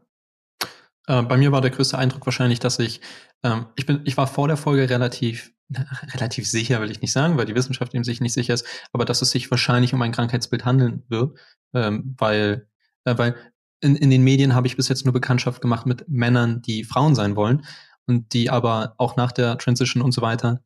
Äh, 1.09 1.23
bei 1.23 1.37
mir 1.37 1.53
war 1.53 1.61
der 1.61 1.71
größte 1.71 1.99
Eindruck 1.99 2.27
wahrscheinlich, 2.27 2.61
dass 2.61 2.79
ich, 2.79 3.01
ähm, 3.43 3.67
ich 3.77 3.87
bin, 3.87 4.03
ich 4.05 4.17
war 4.17 4.27
vor 4.27 4.49
der 4.49 4.57
Folge 4.57 4.88
relativ 4.88 5.53
relativ 6.14 6.48
sicher 6.48 6.80
will 6.80 6.90
ich 6.90 7.00
nicht 7.00 7.12
sagen, 7.12 7.37
weil 7.37 7.46
die 7.46 7.54
Wissenschaft 7.54 7.94
eben 7.94 8.04
sich 8.04 8.20
nicht 8.20 8.32
sicher 8.32 8.54
ist, 8.54 8.66
aber 8.92 9.04
dass 9.04 9.22
es 9.22 9.30
sich 9.30 9.50
wahrscheinlich 9.50 9.94
um 9.94 10.02
ein 10.02 10.12
Krankheitsbild 10.12 10.64
handeln 10.64 11.02
wird, 11.08 11.38
ähm, 11.74 12.14
weil, 12.18 12.68
äh, 13.04 13.16
weil 13.16 13.35
in, 13.80 13.96
in 13.96 14.11
den 14.11 14.22
Medien 14.22 14.54
habe 14.54 14.66
ich 14.66 14.76
bis 14.76 14.88
jetzt 14.88 15.04
nur 15.04 15.12
Bekanntschaft 15.12 15.61
gemacht 15.61 15.87
mit 15.87 16.08
Männern, 16.08 16.62
die 16.62 16.85
Frauen 16.85 17.14
sein 17.14 17.37
wollen 17.37 17.64
und 18.06 18.32
die 18.32 18.50
aber 18.50 18.94
auch 18.98 19.16
nach 19.16 19.32
der 19.32 19.58
Transition 19.58 20.02
und 20.02 20.12
so 20.12 20.22
weiter 20.22 20.62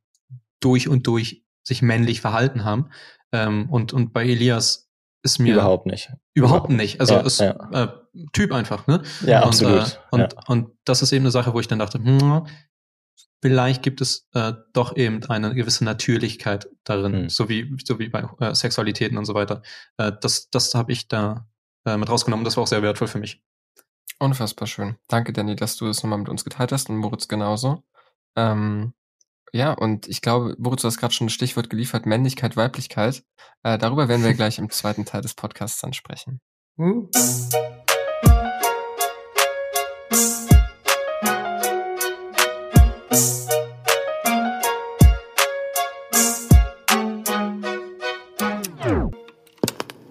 durch 0.61 0.89
und 0.89 1.07
durch 1.07 1.45
sich 1.63 1.83
männlich 1.83 2.21
verhalten 2.21 2.65
haben. 2.65 2.91
Ähm, 3.33 3.69
und, 3.71 3.93
und 3.93 4.13
bei 4.13 4.25
Elias 4.25 4.89
ist 5.23 5.39
mir 5.39 5.55
überhaupt 5.55 5.87
nicht. 5.87 6.13
Überhaupt 6.35 6.71
nicht. 6.71 7.01
Also 7.01 7.15
ja, 7.15 7.21
ist 7.21 7.41
ja. 7.41 7.53
Äh, 7.73 7.89
Typ 8.33 8.53
einfach, 8.53 8.87
ne? 8.87 9.03
Ja, 9.27 9.41
und, 9.41 9.49
absolut. 9.49 9.81
Äh, 9.81 10.15
und, 10.15 10.21
ja. 10.21 10.29
und 10.47 10.71
das 10.85 11.03
ist 11.03 11.13
eben 11.13 11.25
eine 11.25 11.31
Sache, 11.31 11.53
wo 11.53 11.61
ich 11.61 11.69
dann 11.69 11.79
dachte, 11.79 11.99
hm, 11.99 12.47
vielleicht 13.47 13.85
gibt 13.85 14.01
es 14.01 14.29
äh, 14.35 14.55
doch 14.73 14.97
eben 14.97 15.25
eine 15.27 15.55
gewisse 15.55 15.85
Natürlichkeit 15.85 16.69
darin, 16.83 17.23
mhm. 17.23 17.29
so, 17.29 17.49
wie, 17.49 17.77
so 17.85 18.01
wie 18.01 18.09
bei 18.09 18.29
äh, 18.41 18.57
Sexualitäten 18.57 19.17
und 19.17 19.25
so 19.25 19.35
weiter. 19.35 19.63
Äh, 19.99 20.11
das 20.21 20.51
das 20.51 20.75
habe 20.75 20.91
ich 20.91 21.07
da 21.07 21.47
äh, 21.85 21.97
mit 21.97 22.09
rausgenommen. 22.09 22.45
Das 22.45 22.57
war 22.57 22.65
auch 22.65 22.69
sehr 22.69 22.83
wertvoll 22.83 23.07
für 23.07 23.21
mich. 23.21 23.41
Unfassbar 24.19 24.67
schön. 24.67 24.97
Danke, 25.07 25.33
Danny, 25.33 25.55
dass 25.55 25.77
du 25.77 25.87
das 25.87 26.03
nochmal 26.03 26.19
mit 26.19 26.29
uns 26.29 26.43
geteilt 26.43 26.73
hast 26.73 26.91
und 26.91 26.97
Moritz 26.97 27.29
genauso. 27.29 27.85
Ähm, 28.35 28.95
ja, 29.53 29.73
und 29.75 30.09
ich 30.09 30.23
glaube, 30.23 30.57
Moritz, 30.59 30.83
du 30.83 30.89
hast 30.89 30.99
gerade 30.99 31.15
schon 31.15 31.29
ein 31.29 31.31
Stichwort 31.31 31.71
geliefert, 31.71 32.05
Männlichkeit, 32.05 32.57
Weiblichkeit. 32.57 33.23
Äh, 33.63 33.79
darüber 33.79 34.09
werden 34.09 34.25
wir 34.25 34.35
gleich 34.35 34.59
im 34.59 34.71
zweiten 34.71 35.05
Teil 35.05 35.23
des 35.23 35.35
Podcasts 35.35 35.81
dann 35.81 35.93
sprechen. 35.93 36.41
Mhm. 36.77 37.11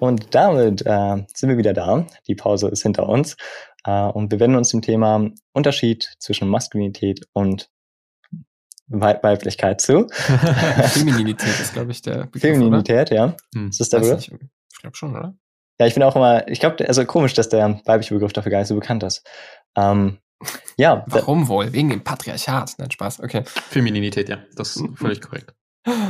Und 0.06 0.34
damit 0.36 0.86
äh, 0.86 1.26
sind 1.34 1.50
wir 1.50 1.58
wieder 1.58 1.74
da. 1.74 2.06
Die 2.28 2.36
Pause 2.36 2.68
ist 2.70 2.84
hinter 2.84 3.08
uns. 3.10 3.36
Äh, 3.86 4.08
und 4.08 4.32
wir 4.32 4.40
wenden 4.40 4.58
uns 4.58 4.70
dem 4.70 4.82
Thema 4.82 5.30
Unterschied 5.54 6.16
zwischen 6.20 6.48
Maskulinität 6.48 7.28
und 7.34 7.70
Weib 8.88 9.24
Weiblichkeit 9.24 9.82
zu. 9.82 10.08
Femininität 10.90 11.60
ist, 11.60 11.74
glaube 11.74 11.92
ich, 11.92 12.04
der 12.04 12.28
Begriff, 12.28 12.42
Femininität, 12.42 13.12
oder? 13.12 13.16
ja. 13.16 13.36
Hm, 13.56 13.70
ist 13.70 13.80
das 13.80 13.90
der 13.90 14.00
Begriff? 14.00 14.30
Ich 14.74 14.82
glaube 14.82 14.96
schon, 14.96 15.16
oder? 15.16 15.36
Ja, 15.80 15.88
ich 15.88 15.96
bin 15.96 16.04
auch 16.04 16.16
immer, 16.16 16.48
ich 16.48 16.60
glaube, 16.60 16.88
also 16.88 17.04
komisch, 17.06 17.34
dass 17.34 17.50
der 17.50 17.82
weibliche 17.86 18.14
Begriff 18.14 18.32
dafür 18.32 18.52
gar 18.52 18.60
nicht 18.60 18.68
so 18.68 18.76
bekannt 18.76 19.02
ist. 19.02 19.28
Ähm, 19.76 20.20
ja. 20.78 21.04
Warum 21.08 21.48
wohl? 21.48 21.74
Wegen 21.74 21.90
dem 21.90 22.04
Patriarchat. 22.04 22.76
Nein, 22.78 22.92
Spaß. 22.92 23.22
Okay. 23.22 23.44
Femininität, 23.46 24.30
ja. 24.30 24.38
Das 24.56 24.76
ist 24.76 24.84
mhm. 24.84 24.96
völlig 24.96 25.22
korrekt. 25.22 25.54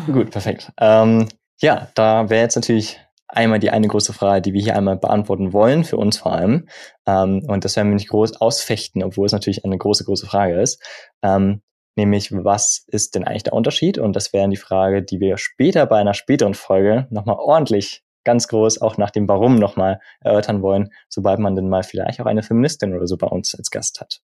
Gut, 0.08 0.32
perfekt. 0.32 0.72
Ähm, 0.78 1.30
ja, 1.62 1.90
da 1.96 2.30
wäre 2.30 2.44
jetzt 2.44 2.56
natürlich 2.56 3.00
einmal 3.28 3.60
die 3.60 3.72
eine 3.72 3.88
große 3.88 4.14
Frage, 4.14 4.42
die 4.42 4.54
wir 4.54 4.62
hier 4.62 4.76
einmal 4.76 4.98
beantworten 4.98 5.54
wollen, 5.54 5.84
für 5.84 5.98
uns 5.98 6.18
vor 6.18 6.34
allem. 6.34 6.68
Ähm, 7.08 7.44
und 7.48 7.66
das 7.66 7.76
werden 7.76 7.90
wir 7.90 7.96
nicht 7.96 8.10
groß 8.10 8.40
ausfechten, 8.42 9.04
obwohl 9.04 9.26
es 9.26 9.32
natürlich 9.32 9.66
eine 9.66 9.78
große, 9.78 10.06
große 10.06 10.26
Frage 10.26 10.60
ist. 10.60 10.84
Ähm, 11.24 11.62
nämlich, 11.96 12.32
was 12.32 12.86
ist 12.88 13.16
denn 13.16 13.26
eigentlich 13.26 13.44
der 13.44 13.54
Unterschied? 13.54 13.98
Und 13.98 14.16
das 14.16 14.34
wäre 14.34 14.50
die 14.50 14.58
Frage, 14.58 15.04
die 15.04 15.20
wir 15.20 15.38
später 15.38 15.86
bei 15.86 15.98
einer 15.98 16.14
späteren 16.14 16.54
Folge 16.54 17.08
nochmal 17.10 17.38
ordentlich 17.40 18.04
ganz 18.26 18.48
groß 18.48 18.82
auch 18.82 18.98
nach 18.98 19.12
dem 19.12 19.30
Warum 19.30 19.56
nochmal 19.56 20.00
erörtern 20.20 20.62
wollen, 20.62 20.90
sobald 21.10 21.40
man 21.40 21.56
denn 21.56 21.70
mal 21.70 21.84
vielleicht 21.84 22.20
auch 22.20 22.26
eine 22.26 22.44
Feministin 22.44 22.96
oder 22.96 23.08
so 23.08 23.18
bei 23.18 23.28
uns 23.28 23.56
als 23.56 23.70
Gast 23.70 24.02
hat. 24.02 24.22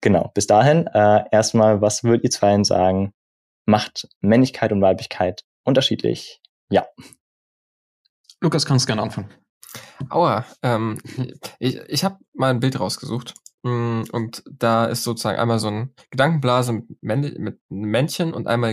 Genau, 0.00 0.30
bis 0.32 0.46
dahin 0.46 0.86
äh, 0.86 1.24
erstmal, 1.30 1.82
was 1.82 2.04
würdet 2.04 2.24
ihr 2.24 2.30
zwei 2.30 2.62
sagen, 2.62 3.12
macht 3.66 4.08
Männlichkeit 4.20 4.72
und 4.72 4.80
Weiblichkeit 4.80 5.42
unterschiedlich? 5.64 6.40
Ja. 6.70 6.86
Lukas, 8.40 8.64
kannst 8.64 8.86
gerne 8.86 9.02
anfangen. 9.02 9.28
Aua, 10.08 10.44
ähm, 10.62 10.98
ich, 11.58 11.78
ich 11.88 12.04
habe 12.04 12.18
mal 12.32 12.50
ein 12.50 12.60
Bild 12.60 12.80
rausgesucht. 12.80 13.34
Mm, 13.62 14.02
und 14.12 14.42
da 14.50 14.86
ist 14.86 15.04
sozusagen 15.04 15.38
einmal 15.38 15.58
so 15.58 15.68
eine 15.68 15.90
Gedankenblase 16.10 16.72
mit, 16.72 17.02
Männ 17.02 17.34
mit 17.38 17.60
Männchen 17.68 18.32
und 18.32 18.46
einmal 18.46 18.70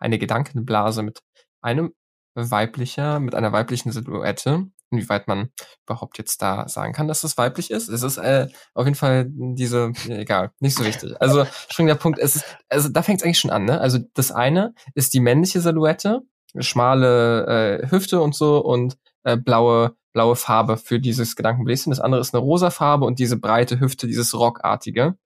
eine 0.00 0.18
Gedankenblase 0.18 1.02
mit 1.02 1.20
einem 1.60 1.92
weiblicher, 2.34 3.18
mit 3.18 3.34
einer 3.34 3.52
weiblichen 3.52 3.90
Silhouette. 3.90 4.66
Inwieweit 4.90 5.26
man 5.26 5.50
überhaupt 5.84 6.16
jetzt 6.16 6.40
da 6.40 6.68
sagen 6.68 6.92
kann, 6.92 7.08
dass 7.08 7.22
das 7.22 7.36
weiblich 7.36 7.72
ist. 7.72 7.88
Es 7.88 8.04
ist 8.04 8.18
äh, 8.18 8.46
auf 8.72 8.84
jeden 8.84 8.94
Fall 8.94 9.26
diese, 9.28 9.90
egal, 10.06 10.52
nicht 10.60 10.76
so 10.76 10.84
wichtig. 10.84 11.20
Also 11.20 11.44
springender 11.68 11.96
Punkt, 11.96 12.20
es 12.20 12.36
ist, 12.36 12.44
also 12.68 12.88
da 12.88 13.02
fängt 13.02 13.20
es 13.20 13.24
eigentlich 13.24 13.40
schon 13.40 13.50
an, 13.50 13.64
ne? 13.64 13.80
Also 13.80 13.98
das 14.14 14.30
eine 14.30 14.74
ist 14.94 15.12
die 15.12 15.18
männliche 15.18 15.60
Silhouette 15.60 16.22
schmale 16.62 17.82
äh, 17.82 17.90
Hüfte 17.90 18.20
und 18.20 18.34
so 18.34 18.58
und 18.58 18.96
äh, 19.24 19.36
blaue 19.36 19.96
blaue 20.16 20.34
Farbe 20.34 20.78
für 20.78 20.98
dieses 20.98 21.36
Gedankenbläschen. 21.36 21.90
Das 21.90 22.00
andere 22.00 22.22
ist 22.22 22.34
eine 22.34 22.42
rosa 22.42 22.70
Farbe 22.70 23.04
und 23.04 23.18
diese 23.18 23.36
breite 23.38 23.80
Hüfte, 23.80 24.06
dieses 24.06 24.32
Rockartige. 24.32 25.18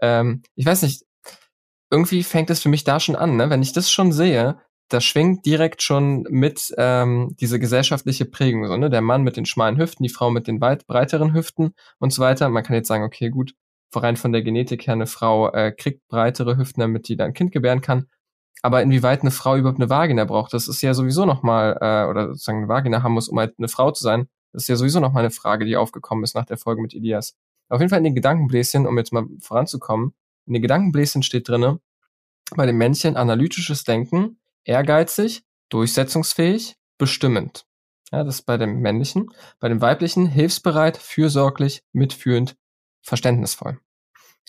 Ähm, 0.00 0.42
ich 0.56 0.66
weiß 0.66 0.82
nicht, 0.82 1.04
irgendwie 1.92 2.24
fängt 2.24 2.50
es 2.50 2.60
für 2.60 2.68
mich 2.68 2.82
da 2.82 2.98
schon 2.98 3.14
an, 3.14 3.36
ne? 3.36 3.50
Wenn 3.50 3.62
ich 3.62 3.72
das 3.72 3.88
schon 3.88 4.10
sehe, 4.10 4.58
da 4.88 5.00
schwingt 5.00 5.46
direkt 5.46 5.80
schon 5.80 6.24
mit 6.28 6.74
ähm, 6.76 7.36
diese 7.38 7.60
gesellschaftliche 7.60 8.24
Prägung, 8.24 8.66
so, 8.66 8.76
ne? 8.76 8.90
Der 8.90 9.00
Mann 9.00 9.22
mit 9.22 9.36
den 9.36 9.46
schmalen 9.46 9.78
Hüften, 9.78 10.02
die 10.02 10.08
Frau 10.08 10.30
mit 10.30 10.48
den 10.48 10.60
weit 10.60 10.88
breiteren 10.88 11.34
Hüften 11.34 11.74
und 12.00 12.12
so 12.12 12.20
weiter. 12.20 12.48
Man 12.48 12.64
kann 12.64 12.74
jetzt 12.74 12.88
sagen, 12.88 13.04
okay, 13.04 13.30
gut, 13.30 13.54
rein 13.94 14.16
von 14.16 14.32
der 14.32 14.42
Genetik 14.42 14.86
her, 14.88 14.94
eine 14.94 15.06
Frau 15.06 15.52
äh, 15.52 15.70
kriegt 15.70 16.08
breitere 16.08 16.56
Hüften, 16.56 16.80
damit 16.80 17.08
die 17.08 17.16
dann 17.16 17.28
ein 17.28 17.34
Kind 17.34 17.52
gebären 17.52 17.80
kann. 17.80 18.08
Aber 18.60 18.82
inwieweit 18.82 19.22
eine 19.22 19.30
Frau 19.30 19.56
überhaupt 19.56 19.80
eine 19.80 19.90
Vagina 19.90 20.24
braucht, 20.24 20.52
das 20.52 20.68
ist 20.68 20.82
ja 20.82 20.94
sowieso 20.94 21.24
nochmal, 21.24 21.78
äh, 21.80 22.08
oder 22.08 22.28
sozusagen 22.28 22.58
eine 22.58 22.68
Vagina 22.68 23.02
haben 23.02 23.12
muss, 23.14 23.28
um 23.28 23.38
halt 23.38 23.54
eine 23.58 23.68
Frau 23.68 23.90
zu 23.90 24.04
sein, 24.04 24.28
das 24.52 24.64
ist 24.64 24.68
ja 24.68 24.76
sowieso 24.76 25.00
nochmal 25.00 25.22
eine 25.22 25.30
Frage, 25.30 25.64
die 25.64 25.76
aufgekommen 25.76 26.22
ist 26.24 26.34
nach 26.34 26.44
der 26.44 26.58
Folge 26.58 26.82
mit 26.82 26.94
Elias. 26.94 27.34
Auf 27.68 27.80
jeden 27.80 27.88
Fall 27.88 27.98
in 27.98 28.04
den 28.04 28.14
Gedankenbläschen, 28.14 28.86
um 28.86 28.98
jetzt 28.98 29.12
mal 29.12 29.26
voranzukommen, 29.40 30.14
in 30.46 30.52
den 30.52 30.62
Gedankenbläschen 30.62 31.22
steht 31.22 31.48
drinne, 31.48 31.80
bei 32.54 32.66
dem 32.66 32.76
Männchen 32.76 33.16
analytisches 33.16 33.84
Denken, 33.84 34.38
ehrgeizig, 34.64 35.42
durchsetzungsfähig, 35.70 36.76
bestimmend. 36.98 37.64
Ja, 38.10 38.24
das 38.24 38.36
ist 38.36 38.42
bei 38.42 38.58
dem 38.58 38.80
männlichen. 38.80 39.30
Bei 39.58 39.68
dem 39.68 39.80
weiblichen 39.80 40.26
hilfsbereit, 40.26 40.98
fürsorglich, 40.98 41.82
mitfühlend, 41.92 42.56
verständnisvoll. 43.00 43.80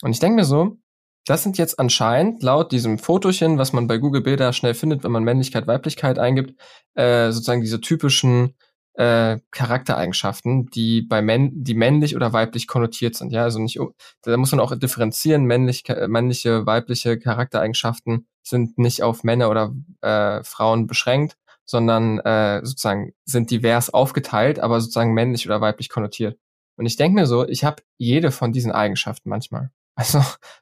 Und 0.01 0.11
ich 0.11 0.19
denke 0.19 0.35
mir 0.35 0.45
so, 0.45 0.77
das 1.26 1.43
sind 1.43 1.57
jetzt 1.57 1.80
anscheinend 1.80 2.43
laut 2.43 2.71
diesem 2.71 2.99
Fotochen, 2.99 3.57
was 3.57 3.74
man 3.74 3.88
bei 3.88 3.97
Google 3.97 4.21
Bilder 4.21 4.53
schnell 4.53 4.74
findet, 4.74 5.03
wenn 5.03 5.11
man 5.11 5.24
Männlichkeit, 5.24 5.67
Weiblichkeit 5.67 6.19
eingibt, 6.19 6.59
äh, 6.95 7.32
sozusagen 7.32 7.61
diese 7.61 7.80
typischen 7.82 8.55
äh, 8.95 9.39
Charaktereigenschaften, 9.51 10.67
die 10.67 11.01
bei 11.01 11.21
Männ 11.21 11.51
die 11.63 11.74
männlich 11.74 12.15
oder 12.15 12.34
weiblich 12.34 12.67
konnotiert 12.67 13.15
sind. 13.15 13.32
Ja, 13.32 13.43
also 13.43 13.59
nicht, 13.59 13.80
da 14.21 14.38
muss 14.38 14.51
man 14.51 14.59
auch 14.59 14.76
differenzieren. 14.78 15.45
Männlich, 15.45 15.84
männliche, 16.07 16.65
weibliche 16.65 17.17
Charaktereigenschaften 17.17 18.28
sind 18.43 18.78
nicht 18.78 19.01
auf 19.01 19.24
Männer 19.24 19.49
oder 19.49 19.74
äh, 20.01 20.43
Frauen 20.43 20.88
beschränkt, 20.88 21.38
sondern 21.65 22.19
äh, 22.19 22.61
sozusagen 22.63 23.13
sind 23.26 23.49
divers 23.49 23.89
aufgeteilt, 23.91 24.59
aber 24.59 24.80
sozusagen 24.82 25.13
männlich 25.13 25.47
oder 25.47 25.61
weiblich 25.61 25.89
konnotiert. 25.89 26.38
Und 26.76 26.86
ich 26.86 26.97
denke 26.97 27.15
mir 27.15 27.28
so, 27.28 27.47
ich 27.47 27.63
habe 27.63 27.82
jede 27.97 28.32
von 28.32 28.51
diesen 28.51 28.71
Eigenschaften 28.71 29.30
manchmal. 29.30 29.71
Also, 29.95 30.21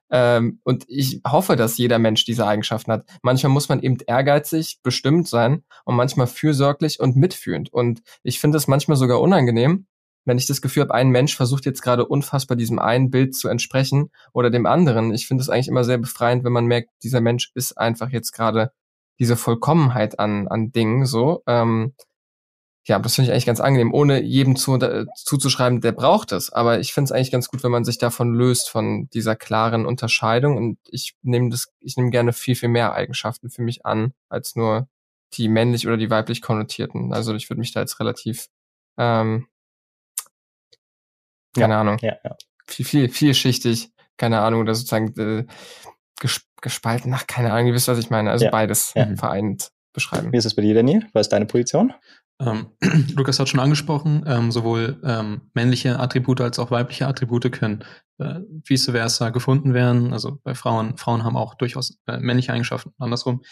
ähm, 0.09 0.59
und 0.63 0.84
ich 0.89 1.21
hoffe, 1.25 1.55
dass 1.55 1.77
jeder 1.77 1.99
Mensch 1.99 2.25
diese 2.25 2.45
Eigenschaften 2.45 2.91
hat. 2.91 3.05
Manchmal 3.21 3.51
muss 3.51 3.69
man 3.69 3.82
eben 3.82 3.97
ehrgeizig, 4.05 4.79
bestimmt 4.84 5.27
sein 5.27 5.63
und 5.86 5.95
manchmal 5.95 6.27
fürsorglich 6.27 6.99
und 6.99 7.15
mitfühlend. 7.15 7.71
Und 7.71 8.01
ich 8.23 8.39
finde 8.39 8.57
es 8.57 8.67
manchmal 8.67 8.97
sogar 8.97 9.21
unangenehm, 9.21 9.88
wenn 10.25 10.38
ich 10.38 10.47
das 10.47 10.61
Gefühl 10.61 10.84
habe, 10.84 10.93
ein 10.93 11.09
Mensch 11.09 11.36
versucht 11.36 11.65
jetzt 11.65 11.82
gerade 11.82 12.05
unfassbar 12.05 12.55
diesem 12.57 12.77
einen 12.77 13.09
Bild 13.09 13.36
zu 13.36 13.47
entsprechen 13.47 14.11
oder 14.34 14.49
dem 14.49 14.65
anderen. 14.65 15.13
Ich 15.13 15.27
finde 15.27 15.41
es 15.41 15.49
eigentlich 15.49 15.67
immer 15.67 15.84
sehr 15.84 15.97
befreiend, 15.97 16.43
wenn 16.43 16.53
man 16.53 16.65
merkt, 16.65 16.89
dieser 17.03 17.21
Mensch 17.21 17.51
ist 17.55 17.77
einfach 17.77 18.09
jetzt 18.09 18.32
gerade 18.32 18.71
diese 19.19 19.36
Vollkommenheit 19.36 20.19
an, 20.19 20.47
an 20.47 20.71
Dingen 20.71 21.05
so. 21.05 21.41
Ähm, 21.47 21.93
ja, 22.88 22.97
das 22.97 23.15
finde 23.15 23.27
ich 23.27 23.34
eigentlich 23.34 23.45
ganz 23.45 23.59
angenehm, 23.59 23.93
ohne 23.93 24.21
jedem 24.21 24.55
zu, 24.55 24.75
äh, 24.75 25.05
zuzuschreiben, 25.15 25.82
der 25.82 25.91
braucht 25.91 26.32
es. 26.32 26.51
Aber 26.51 26.79
ich 26.79 26.93
finde 26.93 27.05
es 27.05 27.11
eigentlich 27.11 27.32
ganz 27.32 27.47
gut, 27.47 27.63
wenn 27.63 27.71
man 27.71 27.86
sich 27.86 27.99
davon 27.99 28.34
löst, 28.34 28.69
von 28.69 29.07
dieser 29.13 29.36
klaren 29.36 29.86
Unterscheidung. 29.86 30.57
Und 30.57 30.79
ich 30.89 31.13
nehme 31.21 31.49
das, 31.49 31.67
ich 31.79 31.95
nehme 31.95 32.09
gerne 32.09 32.34
viel, 32.34 32.55
viel 32.55 32.69
mehr 32.69 32.93
Eigenschaften 32.93 33.51
für 33.51 33.61
mich 33.61 33.86
an, 33.86 34.13
als 34.29 34.55
nur 34.55 34.88
die 35.34 35.47
männlich 35.47 35.88
oder 35.88 35.97
die 35.97 36.09
weiblich 36.09 36.41
konnotierten. 36.41 37.13
Also 37.13 37.36
ich 37.36 37.49
würde 37.49 37.59
mich 37.59 37.71
da 37.71 37.82
jetzt 37.82 37.99
relativ, 37.99 38.47
ähm, 38.97 39.47
keine 41.55 41.73
ja, 41.73 41.82
Ahnung, 41.82 41.97
ja, 42.01 42.17
ja. 42.23 42.36
viel, 42.65 42.86
viel, 42.86 43.09
vielschichtig, 43.09 43.91
keine 44.17 44.41
Ahnung, 44.41 44.61
oder 44.61 44.73
sozusagen 44.73 45.13
äh, 45.19 45.45
gespalten, 46.61 47.13
ach, 47.13 47.27
keine 47.27 47.53
Ahnung, 47.53 47.67
ihr 47.67 47.73
wisst, 47.73 47.88
was 47.88 47.99
ich 47.99 48.09
meine. 48.09 48.32
Also 48.32 48.49
beides 48.49 48.93
vereint 49.15 49.71
beschreiben. 49.93 50.32
Wie 50.32 50.38
ist 50.38 50.45
es 50.45 50.55
bei 50.55 50.61
dir, 50.61 50.73
Daniel? 50.73 51.07
Was 51.13 51.27
ist 51.27 51.34
deine 51.34 51.45
Position? 51.45 51.93
Ähm, 52.41 52.67
Lukas 53.15 53.39
hat 53.39 53.49
schon 53.49 53.59
angesprochen, 53.59 54.23
ähm, 54.25 54.51
sowohl 54.51 54.99
ähm, 55.03 55.41
männliche 55.53 55.99
Attribute 55.99 56.41
als 56.41 56.59
auch 56.59 56.71
weibliche 56.71 57.07
Attribute 57.07 57.51
können 57.51 57.83
äh, 58.17 58.39
vice 58.65 58.91
versa 58.91 59.29
gefunden 59.29 59.73
werden. 59.73 60.11
Also 60.11 60.39
bei 60.43 60.55
Frauen, 60.55 60.97
Frauen 60.97 61.23
haben 61.23 61.37
auch 61.37 61.55
durchaus 61.55 61.99
äh, 62.07 62.17
männliche 62.17 62.51
Eigenschaften, 62.53 62.93
andersrum. 62.97 63.43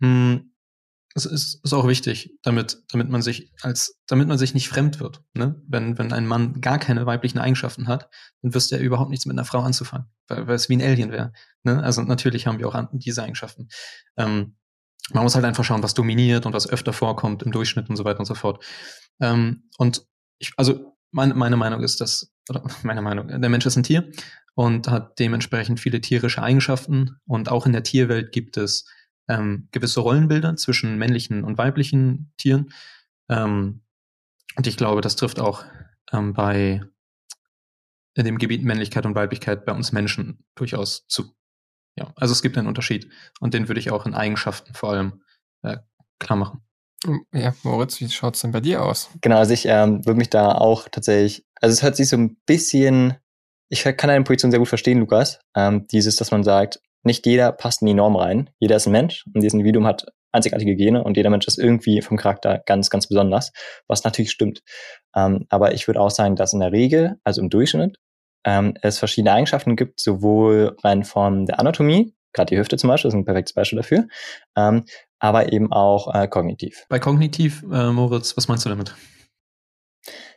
Hm, 0.00 0.50
es 1.16 1.26
ist, 1.26 1.60
ist 1.62 1.72
auch 1.72 1.86
wichtig, 1.86 2.36
damit, 2.42 2.82
damit 2.90 3.08
man 3.08 3.22
sich 3.22 3.52
als, 3.62 4.00
damit 4.08 4.26
man 4.26 4.36
sich 4.36 4.52
nicht 4.52 4.68
fremd 4.68 4.98
wird. 4.98 5.22
Ne? 5.34 5.62
Wenn, 5.68 5.96
wenn 5.96 6.12
ein 6.12 6.26
Mann 6.26 6.60
gar 6.60 6.80
keine 6.80 7.06
weiblichen 7.06 7.38
Eigenschaften 7.38 7.86
hat, 7.86 8.10
dann 8.42 8.52
wirst 8.52 8.72
du 8.72 8.76
ja 8.76 8.82
überhaupt 8.82 9.10
nichts 9.10 9.24
mit 9.24 9.36
einer 9.36 9.44
Frau 9.44 9.60
anzufangen, 9.60 10.08
weil, 10.26 10.48
weil 10.48 10.56
es 10.56 10.68
wie 10.68 10.76
ein 10.76 10.82
Alien 10.82 11.12
wäre. 11.12 11.32
Ne? 11.62 11.80
Also 11.84 12.02
natürlich 12.02 12.48
haben 12.48 12.58
wir 12.58 12.68
auch 12.68 12.88
diese 12.92 13.22
Eigenschaften. 13.22 13.68
Ähm, 14.16 14.56
man 15.12 15.22
muss 15.22 15.34
halt 15.34 15.44
einfach 15.44 15.64
schauen, 15.64 15.82
was 15.82 15.94
dominiert 15.94 16.46
und 16.46 16.54
was 16.54 16.68
öfter 16.68 16.92
vorkommt 16.92 17.42
im 17.42 17.52
Durchschnitt 17.52 17.90
und 17.90 17.96
so 17.96 18.04
weiter 18.04 18.20
und 18.20 18.26
so 18.26 18.34
fort. 18.34 18.64
Ähm, 19.20 19.68
und 19.76 20.06
ich, 20.38 20.52
also 20.56 20.96
meine, 21.10 21.34
meine 21.34 21.56
Meinung 21.56 21.82
ist, 21.82 22.00
dass, 22.00 22.32
oder 22.48 22.64
meine 22.82 23.02
Meinung, 23.02 23.28
der 23.28 23.50
Mensch 23.50 23.66
ist 23.66 23.76
ein 23.76 23.82
Tier 23.82 24.10
und 24.54 24.88
hat 24.88 25.18
dementsprechend 25.18 25.80
viele 25.80 26.00
tierische 26.00 26.42
Eigenschaften 26.42 27.18
und 27.26 27.50
auch 27.50 27.66
in 27.66 27.72
der 27.72 27.82
Tierwelt 27.82 28.32
gibt 28.32 28.56
es 28.56 28.88
ähm, 29.28 29.68
gewisse 29.72 30.00
Rollenbilder 30.00 30.56
zwischen 30.56 30.98
männlichen 30.98 31.44
und 31.44 31.58
weiblichen 31.58 32.32
Tieren. 32.36 32.70
Ähm, 33.28 33.82
und 34.56 34.66
ich 34.66 34.76
glaube, 34.76 35.00
das 35.00 35.16
trifft 35.16 35.40
auch 35.40 35.64
ähm, 36.12 36.34
bei 36.34 36.82
in 38.16 38.24
dem 38.24 38.38
Gebiet 38.38 38.62
Männlichkeit 38.62 39.06
und 39.06 39.16
Weiblichkeit 39.16 39.64
bei 39.64 39.72
uns 39.72 39.92
Menschen 39.92 40.44
durchaus 40.54 41.06
zu. 41.08 41.34
Ja, 41.96 42.12
also 42.16 42.32
es 42.32 42.42
gibt 42.42 42.58
einen 42.58 42.66
Unterschied 42.66 43.08
und 43.40 43.54
den 43.54 43.68
würde 43.68 43.80
ich 43.80 43.90
auch 43.90 44.06
in 44.06 44.14
Eigenschaften 44.14 44.74
vor 44.74 44.90
allem 44.90 45.22
äh, 45.62 45.76
klar 46.18 46.36
machen. 46.36 46.62
Hm, 47.04 47.24
ja, 47.32 47.54
Moritz, 47.62 48.00
wie 48.00 48.08
schaut 48.08 48.34
es 48.34 48.40
denn 48.40 48.52
bei 48.52 48.60
dir 48.60 48.82
aus? 48.82 49.10
Genau, 49.20 49.36
also 49.36 49.52
ich 49.52 49.66
ähm, 49.66 50.04
würde 50.04 50.18
mich 50.18 50.30
da 50.30 50.52
auch 50.52 50.88
tatsächlich, 50.88 51.44
also 51.60 51.72
es 51.72 51.82
hört 51.82 51.96
sich 51.96 52.08
so 52.08 52.16
ein 52.16 52.36
bisschen, 52.46 53.14
ich 53.68 53.84
kann 53.84 54.08
deine 54.08 54.24
Position 54.24 54.50
sehr 54.50 54.58
gut 54.58 54.68
verstehen, 54.68 54.98
Lukas, 54.98 55.38
ähm, 55.54 55.86
dieses, 55.88 56.16
dass 56.16 56.30
man 56.30 56.42
sagt, 56.42 56.80
nicht 57.02 57.26
jeder 57.26 57.52
passt 57.52 57.82
in 57.82 57.86
die 57.86 57.94
Norm 57.94 58.16
rein, 58.16 58.50
jeder 58.58 58.76
ist 58.76 58.86
ein 58.86 58.92
Mensch 58.92 59.24
und 59.26 59.36
dieses 59.36 59.52
Individuum 59.52 59.86
hat 59.86 60.06
einzigartige 60.32 60.74
Gene 60.74 61.04
und 61.04 61.16
jeder 61.16 61.30
Mensch 61.30 61.46
ist 61.46 61.58
irgendwie 61.58 62.02
vom 62.02 62.16
Charakter 62.16 62.62
ganz, 62.66 62.90
ganz 62.90 63.06
besonders, 63.06 63.52
was 63.86 64.02
natürlich 64.02 64.32
stimmt. 64.32 64.62
Ähm, 65.14 65.46
aber 65.48 65.74
ich 65.74 65.86
würde 65.86 66.00
auch 66.00 66.10
sagen, 66.10 66.34
dass 66.34 66.52
in 66.52 66.60
der 66.60 66.72
Regel, 66.72 67.16
also 67.22 67.40
im 67.40 67.50
Durchschnitt, 67.50 67.98
ähm, 68.44 68.74
es 68.82 68.98
verschiedene 68.98 69.32
Eigenschaften 69.32 69.76
gibt, 69.76 70.00
sowohl 70.00 70.76
rein 70.82 71.04
von 71.04 71.46
der 71.46 71.60
Anatomie, 71.60 72.14
gerade 72.32 72.54
die 72.54 72.58
Hüfte 72.58 72.76
zum 72.76 72.88
Beispiel, 72.88 73.08
ist 73.08 73.14
ein 73.14 73.24
perfektes 73.24 73.54
Beispiel 73.54 73.78
dafür, 73.78 74.06
ähm, 74.56 74.84
aber 75.18 75.52
eben 75.52 75.72
auch 75.72 76.14
äh, 76.14 76.28
kognitiv. 76.28 76.86
Bei 76.88 76.98
kognitiv, 76.98 77.62
äh, 77.62 77.90
Moritz, 77.90 78.36
was 78.36 78.48
meinst 78.48 78.64
du 78.64 78.68
damit? 78.68 78.94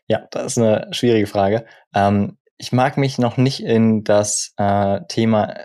Ja, 0.08 0.28
das 0.32 0.54
ist 0.54 0.58
eine 0.58 0.88
schwierige 0.92 1.28
Frage. 1.28 1.66
Ähm, 1.94 2.38
ich 2.58 2.72
mag 2.72 2.98
mich 2.98 3.18
noch 3.18 3.38
nicht 3.38 3.62
in 3.62 4.04
das 4.04 4.54
äh, 4.58 5.02
Thema 5.08 5.56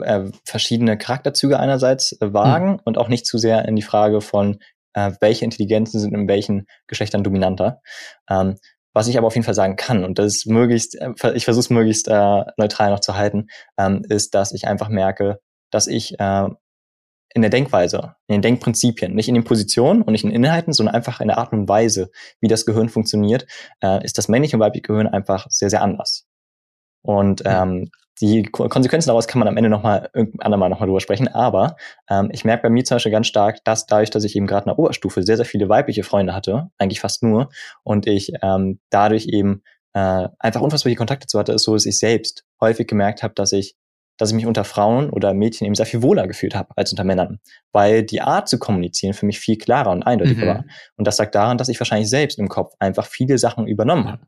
äh, 0.00 0.30
verschiedene 0.44 0.96
Charakterzüge 0.96 1.60
einerseits 1.60 2.12
äh, 2.20 2.32
wagen 2.32 2.74
hm. 2.74 2.80
und 2.84 2.98
auch 2.98 3.08
nicht 3.08 3.26
zu 3.26 3.38
sehr 3.38 3.66
in 3.66 3.76
die 3.76 3.82
Frage 3.82 4.20
von, 4.20 4.58
äh, 4.94 5.12
welche 5.20 5.44
Intelligenzen 5.44 6.00
sind 6.00 6.14
in 6.14 6.28
welchen 6.28 6.66
Geschlechtern 6.86 7.22
dominanter. 7.22 7.80
Ähm, 8.28 8.56
was 8.96 9.08
ich 9.08 9.18
aber 9.18 9.26
auf 9.26 9.34
jeden 9.34 9.44
Fall 9.44 9.52
sagen 9.52 9.76
kann, 9.76 10.06
und 10.06 10.18
das 10.18 10.36
ist 10.36 10.46
möglichst, 10.46 10.94
äh, 10.94 11.12
ich 11.34 11.44
versuche 11.44 11.60
es 11.60 11.68
möglichst 11.68 12.08
äh, 12.08 12.44
neutral 12.56 12.90
noch 12.90 13.00
zu 13.00 13.14
halten, 13.14 13.48
ähm, 13.76 14.02
ist, 14.08 14.34
dass 14.34 14.52
ich 14.52 14.66
einfach 14.66 14.88
merke, 14.88 15.38
dass 15.70 15.86
ich 15.86 16.18
äh, 16.18 16.48
in 17.34 17.42
der 17.42 17.50
Denkweise, 17.50 18.14
in 18.26 18.36
den 18.36 18.42
Denkprinzipien, 18.42 19.14
nicht 19.14 19.28
in 19.28 19.34
den 19.34 19.44
Positionen 19.44 20.00
und 20.00 20.12
nicht 20.12 20.24
in 20.24 20.30
den 20.30 20.42
Inhalten, 20.42 20.72
sondern 20.72 20.94
einfach 20.94 21.20
in 21.20 21.28
der 21.28 21.36
Art 21.36 21.52
und 21.52 21.68
Weise, 21.68 22.10
wie 22.40 22.48
das 22.48 22.64
Gehirn 22.64 22.88
funktioniert, 22.88 23.46
äh, 23.82 24.02
ist 24.02 24.16
das 24.16 24.28
männliche 24.28 24.56
und 24.56 24.60
weibliche 24.60 24.84
Gehirn 24.84 25.08
einfach 25.08 25.46
sehr, 25.50 25.68
sehr 25.68 25.82
anders. 25.82 26.26
Und 27.06 27.42
ähm, 27.44 27.90
die 28.20 28.44
Konsequenzen 28.44 29.08
daraus 29.08 29.28
kann 29.28 29.38
man 29.38 29.48
am 29.48 29.56
Ende 29.56 29.68
nochmal 29.68 30.08
irgendein 30.14 30.40
andermal 30.40 30.70
nochmal 30.70 30.86
drüber 30.88 31.00
sprechen. 31.00 31.28
Aber 31.28 31.76
ähm, 32.08 32.30
ich 32.32 32.44
merke 32.44 32.64
bei 32.64 32.70
mir 32.70 32.84
zum 32.84 32.96
Beispiel 32.96 33.12
ganz 33.12 33.26
stark, 33.26 33.62
dass 33.64 33.86
dadurch, 33.86 34.10
dass 34.10 34.24
ich 34.24 34.36
eben 34.36 34.46
gerade 34.46 34.64
in 34.64 34.70
der 34.70 34.78
Oberstufe 34.78 35.22
sehr, 35.22 35.36
sehr 35.36 35.44
viele 35.44 35.68
weibliche 35.68 36.02
Freunde 36.02 36.34
hatte, 36.34 36.70
eigentlich 36.78 37.00
fast 37.00 37.22
nur, 37.22 37.50
und 37.84 38.06
ich 38.06 38.32
ähm, 38.42 38.80
dadurch 38.90 39.26
eben 39.26 39.62
äh, 39.92 40.28
einfach 40.38 40.60
unfassbar 40.60 40.88
viele 40.88 40.96
Kontakte 40.96 41.26
zu 41.26 41.38
hatte, 41.38 41.52
ist 41.52 41.64
so, 41.64 41.74
dass 41.74 41.86
ich 41.86 41.98
selbst 41.98 42.44
häufig 42.60 42.86
gemerkt 42.86 43.22
habe, 43.22 43.34
dass 43.34 43.52
ich 43.52 43.76
dass 44.18 44.30
ich 44.30 44.36
mich 44.36 44.46
unter 44.46 44.64
Frauen 44.64 45.10
oder 45.10 45.34
Mädchen 45.34 45.66
eben 45.66 45.74
sehr 45.74 45.86
viel 45.86 46.02
wohler 46.02 46.26
gefühlt 46.26 46.54
habe 46.54 46.70
als 46.76 46.90
unter 46.90 47.04
Männern, 47.04 47.38
weil 47.72 48.02
die 48.02 48.22
Art 48.22 48.48
zu 48.48 48.58
kommunizieren 48.58 49.14
für 49.14 49.26
mich 49.26 49.38
viel 49.38 49.58
klarer 49.58 49.90
und 49.90 50.02
eindeutiger 50.04 50.44
mhm. 50.44 50.48
war. 50.48 50.64
Und 50.96 51.06
das 51.06 51.16
sagt 51.16 51.34
daran, 51.34 51.58
dass 51.58 51.68
ich 51.68 51.78
wahrscheinlich 51.78 52.08
selbst 52.08 52.38
im 52.38 52.48
Kopf 52.48 52.74
einfach 52.78 53.06
viele 53.06 53.38
Sachen 53.38 53.66
übernommen 53.66 54.10
habe. 54.10 54.26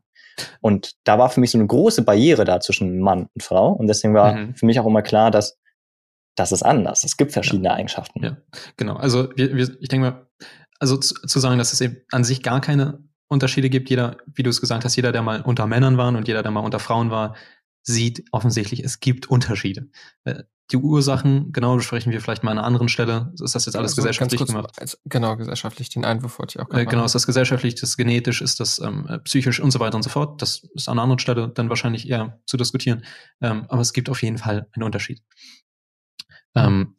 Und 0.61 0.93
da 1.03 1.17
war 1.17 1.29
für 1.29 1.39
mich 1.39 1.51
so 1.51 1.57
eine 1.57 1.67
große 1.67 2.03
Barriere 2.03 2.45
da 2.45 2.59
zwischen 2.59 2.99
Mann 2.99 3.27
und 3.33 3.43
Frau. 3.43 3.71
Und 3.71 3.87
deswegen 3.87 4.13
war 4.13 4.33
mhm. 4.33 4.55
für 4.55 4.65
mich 4.65 4.79
auch 4.79 4.85
immer 4.85 5.01
klar, 5.01 5.31
dass 5.31 5.57
das 6.35 6.51
ist 6.51 6.63
anders. 6.63 7.03
Es 7.03 7.17
gibt 7.17 7.33
verschiedene 7.33 7.69
ja. 7.69 7.75
Eigenschaften. 7.75 8.23
Ja, 8.23 8.37
genau. 8.77 8.95
Also 8.95 9.29
wir, 9.35 9.55
wir, 9.55 9.69
ich 9.81 9.89
denke 9.89 10.09
mal, 10.09 10.27
also 10.79 10.97
zu, 10.97 11.13
zu, 11.15 11.39
sagen, 11.39 11.57
dass 11.57 11.73
es 11.73 11.81
eben 11.81 11.97
an 12.11 12.23
sich 12.23 12.41
gar 12.41 12.61
keine 12.61 13.03
Unterschiede 13.27 13.69
gibt. 13.69 13.89
Jeder, 13.89 14.17
wie 14.25 14.43
du 14.43 14.49
es 14.49 14.61
gesagt 14.61 14.85
hast, 14.85 14.95
jeder, 14.95 15.11
der 15.11 15.21
mal 15.21 15.41
unter 15.41 15.67
Männern 15.67 15.97
war 15.97 16.07
und 16.07 16.27
jeder, 16.27 16.41
der 16.41 16.51
mal 16.51 16.61
unter 16.61 16.79
Frauen 16.79 17.11
war, 17.11 17.35
sieht 17.83 18.23
offensichtlich, 18.31 18.83
es 18.83 18.99
gibt 18.99 19.27
Unterschiede. 19.27 19.89
Die 20.71 20.77
Ursachen, 20.77 21.51
genau, 21.51 21.75
besprechen 21.75 22.11
wir 22.11 22.21
vielleicht 22.21 22.43
mal 22.43 22.51
an 22.51 22.59
einer 22.59 22.67
anderen 22.67 22.89
Stelle. 22.89 23.33
Ist 23.41 23.55
das 23.55 23.65
jetzt 23.65 23.75
alles 23.75 23.91
also 23.91 24.01
gesellschaftlich 24.01 24.37
kurz, 24.37 24.51
gemacht? 24.51 24.71
Als, 24.79 24.99
genau, 25.05 25.35
gesellschaftlich, 25.35 25.89
den 25.89 26.05
Einwurf 26.05 26.37
wollte 26.37 26.59
ich 26.59 26.65
auch 26.65 26.71
äh, 26.71 26.85
Genau, 26.85 27.05
ist 27.05 27.15
das 27.15 27.25
gesellschaftlich, 27.25 27.73
ist 27.73 27.83
das 27.83 27.97
genetisch, 27.97 28.41
ist 28.41 28.59
das 28.59 28.77
ähm, 28.79 29.07
äh, 29.07 29.17
psychisch 29.19 29.59
und 29.59 29.71
so 29.71 29.79
weiter 29.79 29.95
und 29.95 30.03
so 30.03 30.11
fort. 30.11 30.41
Das 30.41 30.63
ist 30.75 30.87
an 30.87 30.93
einer 30.93 31.03
anderen 31.03 31.19
Stelle 31.19 31.49
dann 31.49 31.69
wahrscheinlich 31.69 32.07
eher 32.07 32.39
zu 32.45 32.55
diskutieren. 32.57 33.03
Ähm, 33.41 33.65
aber 33.69 33.81
es 33.81 33.93
gibt 33.93 34.09
auf 34.09 34.21
jeden 34.21 34.37
Fall 34.37 34.67
einen 34.73 34.83
Unterschied. 34.83 35.23
Ähm, 36.55 36.95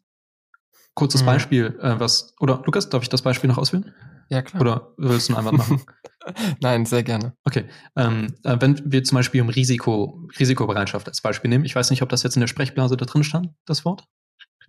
kurzes 0.95 1.23
mhm. 1.23 1.27
Beispiel, 1.27 1.79
äh, 1.81 2.01
was, 2.01 2.35
oder 2.41 2.63
Lukas, 2.67 2.89
darf 2.89 3.03
ich 3.03 3.09
das 3.09 3.23
Beispiel 3.23 3.49
noch 3.49 3.59
ausführen? 3.59 3.93
Ja, 4.31 4.43
klar. 4.43 4.61
Oder 4.61 4.95
willst 4.97 5.29
du 5.29 5.37
einen 5.37 5.57
machen? 5.57 5.83
Nein, 6.61 6.87
sehr 6.87 7.03
gerne. 7.03 7.37
Okay. 7.45 7.65
Ähm, 7.97 8.35
äh, 8.45 8.57
wenn 8.61 8.81
wir 8.85 9.03
zum 9.03 9.17
Beispiel 9.17 9.43
um 9.43 9.49
Risiko, 9.49 10.29
Risikobereitschaft 10.39 11.09
als 11.09 11.21
Beispiel 11.21 11.51
nehmen, 11.51 11.65
ich 11.65 11.75
weiß 11.75 11.91
nicht, 11.91 12.03
ob 12.03 12.09
das 12.09 12.23
jetzt 12.23 12.37
in 12.37 12.41
der 12.41 12.47
Sprechblase 12.47 12.97
da 12.97 13.07
drin 13.07 13.25
stand, 13.25 13.51
das 13.67 13.85
Wort? 13.85 14.05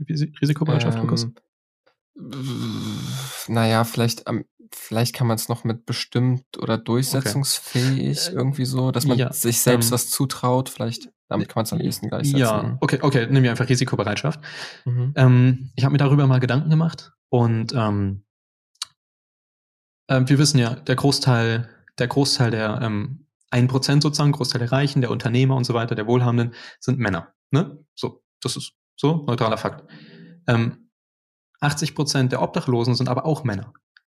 Risikobereitschaft, 0.10 0.98
ähm, 0.98 1.04
Lukas? 1.04 1.28
Naja, 3.48 3.84
vielleicht, 3.84 4.28
ähm, 4.28 4.46
vielleicht 4.74 5.14
kann 5.14 5.28
man 5.28 5.36
es 5.36 5.48
noch 5.48 5.64
mit 5.64 5.86
bestimmt 5.86 6.44
oder 6.58 6.80
durchsetzungsfähig 6.80 8.20
okay. 8.28 8.36
irgendwie 8.36 8.66
so, 8.66 8.90
dass 8.90 9.06
man 9.06 9.18
ja, 9.20 9.32
sich 9.32 9.62
selbst 9.62 9.90
ähm, 9.90 9.92
was 9.92 10.10
zutraut. 10.10 10.70
Vielleicht, 10.70 11.10
damit 11.28 11.50
kann 11.50 11.60
man 11.60 11.66
es 11.66 11.74
am 11.74 11.82
ehesten 11.82 12.10
gleichsetzen. 12.10 12.40
Ja, 12.40 12.78
okay, 12.82 12.98
okay, 13.02 13.28
nehmen 13.28 13.44
wir 13.44 13.52
einfach 13.52 13.70
Risikobereitschaft. 13.70 14.40
Mhm. 14.86 15.14
Ähm, 15.16 15.72
ich 15.76 15.84
habe 15.84 15.92
mir 15.92 16.00
darüber 16.00 16.26
mal 16.26 16.40
Gedanken 16.40 16.72
gemacht 16.72 17.14
und 17.30 17.74
ähm, 17.76 18.24
äh, 20.12 20.28
wir 20.28 20.38
wissen 20.38 20.58
ja, 20.58 20.76
der 20.76 20.96
Großteil, 20.96 21.70
der 21.98 22.08
Großteil 22.08 22.52
der 22.52 22.82
ähm, 22.82 23.26
1% 23.52 24.02
sozusagen, 24.02 24.32
Großteil 24.32 24.60
der 24.60 24.72
Reichen, 24.72 25.02
der 25.02 25.12
Unternehmer 25.12 25.56
und 25.56 25.64
so 25.64 25.74
weiter, 25.74 25.96
der 25.96 26.08
Wohlhabenden, 26.08 26.54
sind 26.80 27.00
Männer. 27.00 27.34
Ne? 27.52 27.78
So, 27.96 28.24
das 28.42 28.56
ist 28.56 28.74
so, 28.96 29.24
neutraler 29.28 29.58
Fakt. 29.58 29.90
Ähm, 30.48 30.90
80 31.60 31.96
Prozent 31.96 32.32
der 32.32 32.42
Obdachlosen 32.42 32.96
sind 32.96 33.10
aber 33.10 33.26
auch 33.26 33.44
Männer. 33.44 33.74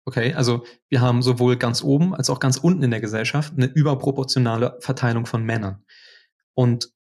Okay, 0.07 0.33
also 0.33 0.65
wir 0.89 1.01
haben 1.01 1.23
sowohl 1.23 1.57
ganz 1.57 1.83
oben 1.83 2.13
als 2.13 2.29
auch 2.29 2.39
ganz 2.39 2.57
unten 2.57 2.83
in 2.83 2.91
der 2.91 3.01
Gesellschaft 3.01 3.53
eine 3.53 3.65
überproportionale 3.65 4.77
Verteilung 4.79 5.25
von 5.25 5.43
Männern. 5.43 5.83
Und 6.53 6.91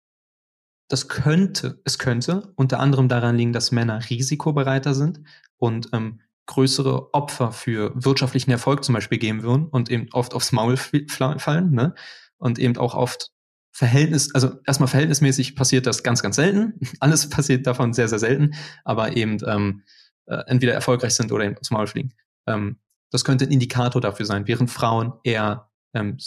das 0.88 1.08
könnte, 1.08 1.80
es 1.84 1.98
könnte 1.98 2.52
unter 2.56 2.80
anderem 2.80 3.08
daran 3.08 3.36
liegen, 3.36 3.52
dass 3.52 3.72
Männer 3.72 4.00
risikobereiter 4.08 4.94
sind 4.94 5.20
und 5.58 5.90
ähm, 5.92 6.20
größere 6.46 7.14
Opfer 7.14 7.52
für 7.52 7.92
wirtschaftlichen 7.94 8.50
Erfolg 8.50 8.84
zum 8.84 8.94
Beispiel 8.94 9.18
geben 9.18 9.42
würden 9.42 9.66
und 9.66 9.90
eben 9.90 10.08
oft 10.12 10.34
aufs 10.34 10.52
Maul 10.52 10.76
fallen, 10.76 11.70
ne? 11.70 11.94
Und 12.36 12.58
eben 12.58 12.76
auch 12.76 12.94
oft 12.94 13.30
Verhältnis, 13.72 14.32
also 14.34 14.52
erstmal 14.66 14.88
verhältnismäßig 14.88 15.56
passiert 15.56 15.86
das 15.86 16.02
ganz, 16.02 16.22
ganz 16.22 16.36
selten. 16.36 16.78
Alles 17.00 17.28
passiert 17.28 17.66
davon 17.66 17.92
sehr, 17.92 18.08
sehr 18.08 18.18
selten, 18.18 18.54
aber 18.84 19.16
eben 19.16 19.38
ähm, 19.46 19.82
äh, 20.26 20.42
entweder 20.46 20.74
erfolgreich 20.74 21.14
sind 21.14 21.32
oder 21.32 21.44
eben 21.44 21.58
aufs 21.58 21.70
Maul 21.70 21.86
fliegen. 21.86 22.12
Ähm, 22.46 22.78
das 23.10 23.24
könnte 23.24 23.44
ein 23.44 23.50
Indikator 23.50 24.00
dafür 24.00 24.26
sein, 24.26 24.46
während 24.46 24.70
Frauen 24.70 25.14
eher 25.24 25.70
ähm, 25.92 26.18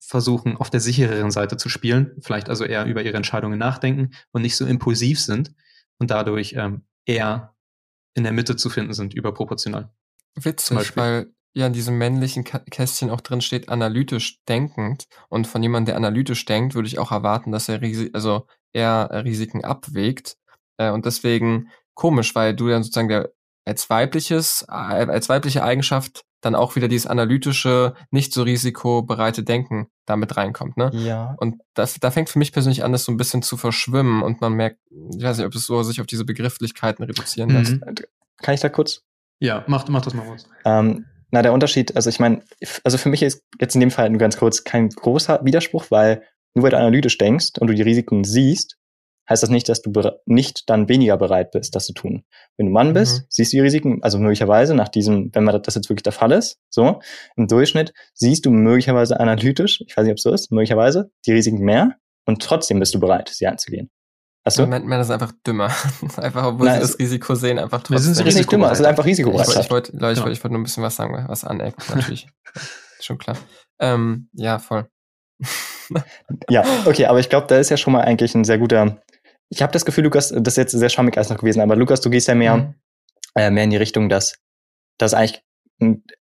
versuchen, 0.00 0.56
auf 0.56 0.70
der 0.70 0.80
sichereren 0.80 1.30
Seite 1.30 1.56
zu 1.56 1.68
spielen, 1.68 2.12
vielleicht 2.20 2.48
also 2.48 2.64
eher 2.64 2.84
über 2.84 3.02
ihre 3.02 3.16
Entscheidungen 3.16 3.58
nachdenken 3.58 4.10
und 4.32 4.42
nicht 4.42 4.56
so 4.56 4.66
impulsiv 4.66 5.20
sind 5.20 5.54
und 5.98 6.10
dadurch 6.10 6.54
ähm, 6.56 6.82
eher 7.06 7.53
in 8.14 8.24
der 8.24 8.32
Mitte 8.32 8.56
zu 8.56 8.70
finden 8.70 8.94
sind, 8.94 9.14
überproportional. 9.14 9.92
Witzig, 10.36 10.96
weil 10.96 11.32
ja 11.54 11.66
in 11.66 11.72
diesem 11.72 11.96
männlichen 11.98 12.44
Kästchen 12.44 13.10
auch 13.10 13.20
drin 13.20 13.40
steht, 13.40 13.68
analytisch 13.68 14.42
denkend. 14.48 15.06
Und 15.28 15.46
von 15.46 15.62
jemandem, 15.62 15.86
der 15.86 15.96
analytisch 15.96 16.44
denkt, 16.44 16.74
würde 16.74 16.88
ich 16.88 16.98
auch 16.98 17.12
erwarten, 17.12 17.52
dass 17.52 17.68
er 17.68 17.80
Risi 17.80 18.10
also 18.12 18.46
eher 18.72 19.08
Risiken 19.24 19.64
abwägt. 19.64 20.36
Äh, 20.78 20.90
und 20.90 21.06
deswegen 21.06 21.70
komisch, 21.94 22.34
weil 22.34 22.54
du 22.54 22.68
dann 22.68 22.82
sozusagen 22.82 23.08
der 23.08 23.32
als 23.66 23.88
weibliches, 23.88 24.66
äh, 24.68 24.72
als 24.72 25.28
weibliche 25.28 25.62
Eigenschaft 25.62 26.24
dann 26.44 26.54
auch 26.54 26.76
wieder 26.76 26.88
dieses 26.88 27.06
analytische, 27.06 27.94
nicht 28.10 28.32
so 28.32 28.42
risikobereite 28.42 29.42
Denken 29.42 29.88
damit 30.06 30.36
reinkommt, 30.36 30.76
ne? 30.76 30.90
Ja. 30.92 31.34
Und 31.38 31.60
das, 31.74 31.98
da 32.00 32.10
fängt 32.10 32.28
für 32.28 32.38
mich 32.38 32.52
persönlich 32.52 32.84
an, 32.84 32.92
das 32.92 33.04
so 33.04 33.12
ein 33.12 33.16
bisschen 33.16 33.42
zu 33.42 33.56
verschwimmen 33.56 34.22
und 34.22 34.40
man 34.40 34.52
merkt, 34.52 34.78
ich 35.16 35.24
weiß 35.24 35.38
nicht, 35.38 35.46
ob 35.46 35.54
es 35.54 35.66
so 35.66 35.82
sich 35.82 36.00
auf 36.00 36.06
diese 36.06 36.24
Begrifflichkeiten 36.24 37.04
reduzieren 37.04 37.50
lässt. 37.50 37.72
Mhm. 37.72 37.94
Kann 38.42 38.54
ich 38.54 38.60
da 38.60 38.68
kurz? 38.68 39.02
Ja, 39.40 39.64
mach, 39.66 39.88
mach 39.88 40.02
das 40.02 40.14
mal 40.14 40.28
was. 40.28 40.48
Ähm, 40.64 41.06
na, 41.30 41.42
der 41.42 41.52
Unterschied, 41.52 41.96
also 41.96 42.10
ich 42.10 42.20
meine, 42.20 42.42
also 42.84 42.98
für 42.98 43.08
mich 43.08 43.22
ist 43.22 43.42
jetzt 43.60 43.74
in 43.74 43.80
dem 43.80 43.90
Fall 43.90 44.10
nur 44.10 44.18
ganz 44.18 44.36
kurz 44.36 44.64
kein 44.64 44.88
großer 44.88 45.40
Widerspruch, 45.44 45.86
weil 45.90 46.22
nur 46.54 46.62
weil 46.62 46.70
du 46.70 46.78
analytisch 46.78 47.18
denkst 47.18 47.58
und 47.58 47.66
du 47.66 47.74
die 47.74 47.82
Risiken 47.82 48.22
siehst, 48.24 48.76
heißt 49.28 49.42
das 49.42 49.50
nicht, 49.50 49.68
dass 49.68 49.82
du 49.82 49.92
nicht 50.26 50.68
dann 50.68 50.88
weniger 50.88 51.16
bereit 51.16 51.50
bist, 51.50 51.74
das 51.74 51.86
zu 51.86 51.92
tun. 51.92 52.24
Wenn 52.56 52.66
du 52.66 52.72
Mann 52.72 52.92
bist, 52.92 53.20
mhm. 53.20 53.26
siehst 53.28 53.52
du 53.52 53.56
die 53.56 53.60
Risiken, 53.62 54.02
also 54.02 54.18
möglicherweise 54.18 54.74
nach 54.74 54.88
diesem, 54.88 55.30
wenn 55.34 55.44
man 55.44 55.60
das 55.62 55.74
jetzt 55.74 55.88
wirklich 55.88 56.02
der 56.02 56.12
Fall 56.12 56.32
ist, 56.32 56.58
so, 56.70 57.00
im 57.36 57.48
Durchschnitt 57.48 57.94
siehst 58.12 58.46
du 58.46 58.50
möglicherweise 58.50 59.18
analytisch, 59.18 59.82
ich 59.86 59.96
weiß 59.96 60.04
nicht, 60.04 60.12
ob 60.12 60.18
es 60.18 60.22
so 60.22 60.32
ist, 60.32 60.50
möglicherweise 60.50 61.10
die 61.26 61.32
Risiken 61.32 61.58
mehr 61.58 61.96
und 62.26 62.42
trotzdem 62.42 62.80
bist 62.80 62.94
du 62.94 63.00
bereit, 63.00 63.28
sie 63.28 63.46
einzugehen. 63.46 63.90
Hast 64.44 64.58
du? 64.58 64.66
Männer 64.66 65.04
sind 65.04 65.14
einfach 65.14 65.32
dümmer. 65.46 65.70
einfach, 66.18 66.44
obwohl 66.44 66.66
Nein, 66.66 66.74
sie 66.76 66.80
das 66.82 66.98
Risiko 66.98 67.34
sehen, 67.34 67.58
einfach 67.58 67.78
trotzdem. 67.78 68.14
Wir 68.14 68.14
sind 68.14 68.36
nicht 68.36 68.52
dümmer, 68.52 68.70
es 68.70 68.80
ist 68.80 68.84
einfach 68.84 69.06
risikobereit. 69.06 69.48
Ich, 69.48 69.56
ich 69.58 69.70
wollte, 69.70 69.92
Leute, 69.96 70.12
ich 70.12 70.18
wollte, 70.18 70.32
ich 70.32 70.44
wollte 70.44 70.52
nur 70.52 70.60
ein 70.60 70.64
bisschen 70.64 70.82
was 70.82 70.96
sagen, 70.96 71.24
was 71.28 71.44
anecken, 71.44 71.82
natürlich. 71.88 72.28
Schon 73.00 73.16
klar. 73.16 73.38
Ähm, 73.80 74.28
ja, 74.34 74.58
voll. 74.58 74.86
ja, 76.48 76.64
okay, 76.84 77.06
aber 77.06 77.20
ich 77.20 77.28
glaube, 77.28 77.46
da 77.48 77.58
ist 77.58 77.70
ja 77.70 77.76
schon 77.76 77.92
mal 77.92 78.02
eigentlich 78.02 78.34
ein 78.34 78.44
sehr 78.44 78.58
guter 78.58 79.02
ich 79.54 79.62
habe 79.62 79.72
das 79.72 79.84
Gefühl, 79.84 80.04
Lukas, 80.04 80.30
das 80.30 80.54
ist 80.54 80.56
jetzt 80.56 80.72
sehr 80.72 80.88
schwammig 80.88 81.16
alles 81.16 81.30
noch 81.30 81.38
gewesen, 81.38 81.60
aber 81.60 81.76
Lukas, 81.76 82.00
du 82.00 82.10
gehst 82.10 82.28
ja 82.28 82.34
mehr, 82.34 82.56
mhm. 82.56 82.74
äh, 83.34 83.50
mehr 83.50 83.64
in 83.64 83.70
die 83.70 83.76
Richtung, 83.76 84.08
dass, 84.08 84.34
dass 84.98 85.14
eigentlich, 85.14 85.42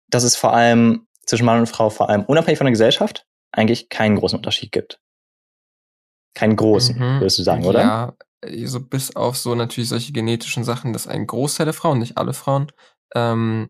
dass 0.10 0.24
es 0.24 0.36
vor 0.36 0.54
allem 0.54 1.08
zwischen 1.26 1.46
Mann 1.46 1.60
und 1.60 1.68
Frau 1.68 1.90
vor 1.90 2.10
allem 2.10 2.24
unabhängig 2.24 2.58
von 2.58 2.66
der 2.66 2.72
Gesellschaft 2.72 3.26
eigentlich 3.52 3.90
keinen 3.90 4.16
großen 4.16 4.38
Unterschied 4.38 4.72
gibt. 4.72 5.00
Keinen 6.34 6.56
großen, 6.56 6.96
mhm. 6.96 7.20
würdest 7.20 7.40
du 7.40 7.44
sagen, 7.44 7.66
oder? 7.66 7.82
Ja, 7.82 8.14
so 8.66 8.80
bis 8.80 9.16
auf 9.16 9.38
so 9.38 9.56
natürlich 9.56 9.90
solche 9.90 10.14
genetischen 10.14 10.64
Sachen, 10.64 10.94
dass 10.94 11.08
ein 11.08 11.28
Großteil 11.28 11.66
der 11.66 11.74
Frauen, 11.74 12.00
nicht 12.00 12.18
alle 12.18 12.34
Frauen, 12.34 12.72
ähm, 13.16 13.70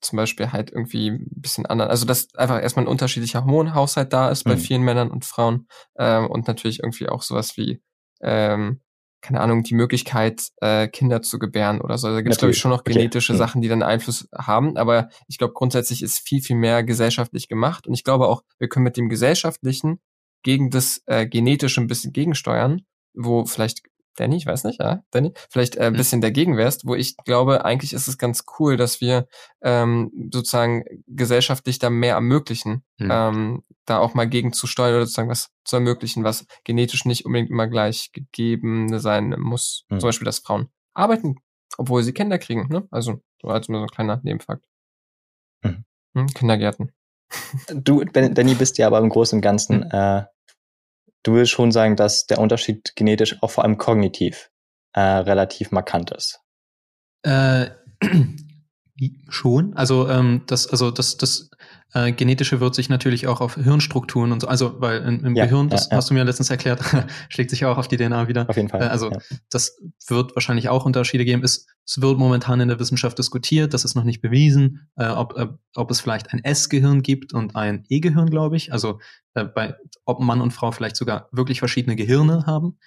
zum 0.00 0.16
Beispiel 0.16 0.52
halt 0.52 0.70
irgendwie 0.70 1.10
ein 1.10 1.40
bisschen 1.40 1.66
anders, 1.66 1.88
also 1.88 2.06
dass 2.06 2.34
einfach 2.34 2.60
erstmal 2.60 2.84
ein 2.84 2.90
unterschiedlicher 2.90 3.44
Hormonhaushalt 3.44 4.12
da 4.12 4.30
ist 4.30 4.44
bei 4.44 4.54
mhm. 4.54 4.60
vielen 4.60 4.82
Männern 4.82 5.10
und 5.10 5.24
Frauen 5.24 5.66
ähm, 5.98 6.26
und 6.28 6.46
natürlich 6.46 6.80
irgendwie 6.80 7.08
auch 7.08 7.22
sowas 7.22 7.56
wie 7.56 7.82
ähm, 8.20 8.80
keine 9.20 9.40
Ahnung, 9.40 9.62
die 9.62 9.74
Möglichkeit, 9.74 10.48
äh, 10.60 10.88
Kinder 10.88 11.22
zu 11.22 11.38
gebären 11.38 11.80
oder 11.80 11.98
so. 11.98 12.08
Da 12.08 12.20
gibt 12.20 12.32
es, 12.32 12.38
glaube 12.38 12.52
ich, 12.52 12.58
schon 12.58 12.70
noch 12.70 12.84
genetische 12.84 13.32
okay. 13.32 13.38
Sachen, 13.38 13.62
die 13.62 13.68
dann 13.68 13.82
Einfluss 13.82 14.28
haben. 14.36 14.76
Aber 14.76 15.08
ich 15.26 15.38
glaube, 15.38 15.54
grundsätzlich 15.54 16.02
ist 16.02 16.18
viel, 16.18 16.40
viel 16.40 16.56
mehr 16.56 16.84
gesellschaftlich 16.84 17.48
gemacht. 17.48 17.86
Und 17.86 17.94
ich 17.94 18.04
glaube 18.04 18.28
auch, 18.28 18.42
wir 18.58 18.68
können 18.68 18.84
mit 18.84 18.96
dem 18.96 19.08
Gesellschaftlichen 19.08 20.00
gegen 20.42 20.70
das 20.70 21.02
äh, 21.06 21.26
Genetische 21.26 21.80
ein 21.80 21.88
bisschen 21.88 22.12
gegensteuern, 22.12 22.82
wo 23.14 23.44
vielleicht 23.44 23.82
Danny, 24.18 24.36
ich 24.36 24.46
weiß 24.46 24.64
nicht, 24.64 24.80
ja, 24.80 25.04
Danny, 25.12 25.32
vielleicht 25.48 25.76
äh, 25.76 25.84
ein 25.84 25.92
mhm. 25.92 25.96
bisschen 25.96 26.20
dagegen 26.20 26.56
wärst, 26.56 26.86
wo 26.86 26.96
ich 26.96 27.16
glaube, 27.18 27.64
eigentlich 27.64 27.92
ist 27.92 28.08
es 28.08 28.18
ganz 28.18 28.44
cool, 28.58 28.76
dass 28.76 29.00
wir 29.00 29.28
ähm, 29.62 30.10
sozusagen 30.32 30.84
gesellschaftlich 31.06 31.78
da 31.78 31.88
mehr 31.88 32.14
ermöglichen, 32.14 32.82
mhm. 32.98 33.10
ähm, 33.12 33.62
da 33.84 33.98
auch 33.98 34.14
mal 34.14 34.28
gegen 34.28 34.52
zu 34.52 34.66
steuern 34.66 34.96
oder 34.96 35.06
sozusagen 35.06 35.28
was 35.28 35.50
zu 35.64 35.76
ermöglichen, 35.76 36.24
was 36.24 36.46
genetisch 36.64 37.04
nicht 37.04 37.26
unbedingt 37.26 37.50
immer 37.50 37.68
gleich 37.68 38.10
gegeben 38.12 38.98
sein 38.98 39.36
muss. 39.38 39.84
Mhm. 39.88 40.00
Zum 40.00 40.08
Beispiel, 40.08 40.26
dass 40.26 40.40
Frauen 40.40 40.68
arbeiten, 40.94 41.36
obwohl 41.76 42.02
sie 42.02 42.12
Kinder 42.12 42.38
kriegen, 42.38 42.66
ne? 42.68 42.88
Also 42.90 43.22
so 43.40 43.48
als 43.48 43.68
nur 43.68 43.80
so 43.80 43.84
ein 43.84 43.90
kleiner 43.90 44.20
Nebenfakt. 44.24 44.64
Mhm. 45.62 45.84
Hm, 46.14 46.26
Kindergärten. 46.28 46.92
Du, 47.72 48.02
Danny, 48.04 48.54
bist 48.54 48.78
ja 48.78 48.86
aber 48.86 48.98
im 48.98 49.10
Großen 49.10 49.36
und 49.36 49.42
Ganzen 49.42 49.80
mhm. 49.80 49.90
äh, 49.92 50.24
du 51.28 51.34
willst 51.34 51.52
schon 51.52 51.72
sagen, 51.72 51.94
dass 51.94 52.26
der 52.26 52.38
Unterschied 52.38 52.96
genetisch 52.96 53.42
auch 53.42 53.50
vor 53.50 53.64
allem 53.64 53.76
kognitiv 53.76 54.50
äh, 54.94 55.00
relativ 55.00 55.70
markant 55.70 56.10
ist. 56.10 56.40
Äh, 57.22 57.66
schon. 59.28 59.76
Also 59.76 60.08
ähm, 60.08 60.44
das, 60.46 60.66
also 60.66 60.90
das, 60.90 61.18
das 61.18 61.50
äh, 61.94 62.12
Genetische 62.12 62.60
wird 62.60 62.74
sich 62.74 62.88
natürlich 62.88 63.26
auch 63.26 63.40
auf 63.40 63.54
Hirnstrukturen 63.54 64.32
und 64.32 64.40
so, 64.40 64.48
also 64.48 64.80
weil 64.80 65.02
in, 65.02 65.24
im 65.24 65.34
ja, 65.34 65.46
Gehirn, 65.46 65.70
das 65.70 65.86
ja, 65.86 65.92
ja. 65.92 65.96
hast 65.96 66.10
du 66.10 66.14
mir 66.14 66.24
letztens 66.24 66.50
erklärt, 66.50 66.82
schlägt 67.30 67.50
sich 67.50 67.64
auch 67.64 67.78
auf 67.78 67.88
die 67.88 67.96
DNA 67.96 68.28
wieder. 68.28 68.48
Auf 68.48 68.56
jeden 68.56 68.68
Fall. 68.68 68.82
Äh, 68.82 68.86
also 68.86 69.10
das 69.48 69.78
wird 70.06 70.36
wahrscheinlich 70.36 70.68
auch 70.68 70.84
Unterschiede 70.84 71.24
geben. 71.24 71.42
Es, 71.42 71.66
es 71.86 72.00
wird 72.00 72.18
momentan 72.18 72.60
in 72.60 72.68
der 72.68 72.78
Wissenschaft 72.78 73.18
diskutiert, 73.18 73.72
das 73.72 73.84
ist 73.84 73.94
noch 73.94 74.04
nicht 74.04 74.20
bewiesen, 74.20 74.88
äh, 74.96 75.08
ob, 75.08 75.38
äh, 75.38 75.48
ob 75.74 75.90
es 75.90 76.00
vielleicht 76.00 76.32
ein 76.32 76.44
S-Gehirn 76.44 77.02
gibt 77.02 77.32
und 77.32 77.56
ein 77.56 77.84
E-Gehirn, 77.88 78.28
glaube 78.28 78.56
ich. 78.56 78.72
Also 78.72 79.00
äh, 79.34 79.44
bei, 79.44 79.74
ob 80.04 80.20
Mann 80.20 80.42
und 80.42 80.52
Frau 80.52 80.72
vielleicht 80.72 80.96
sogar 80.96 81.28
wirklich 81.32 81.60
verschiedene 81.60 81.96
Gehirne 81.96 82.44
haben. 82.46 82.78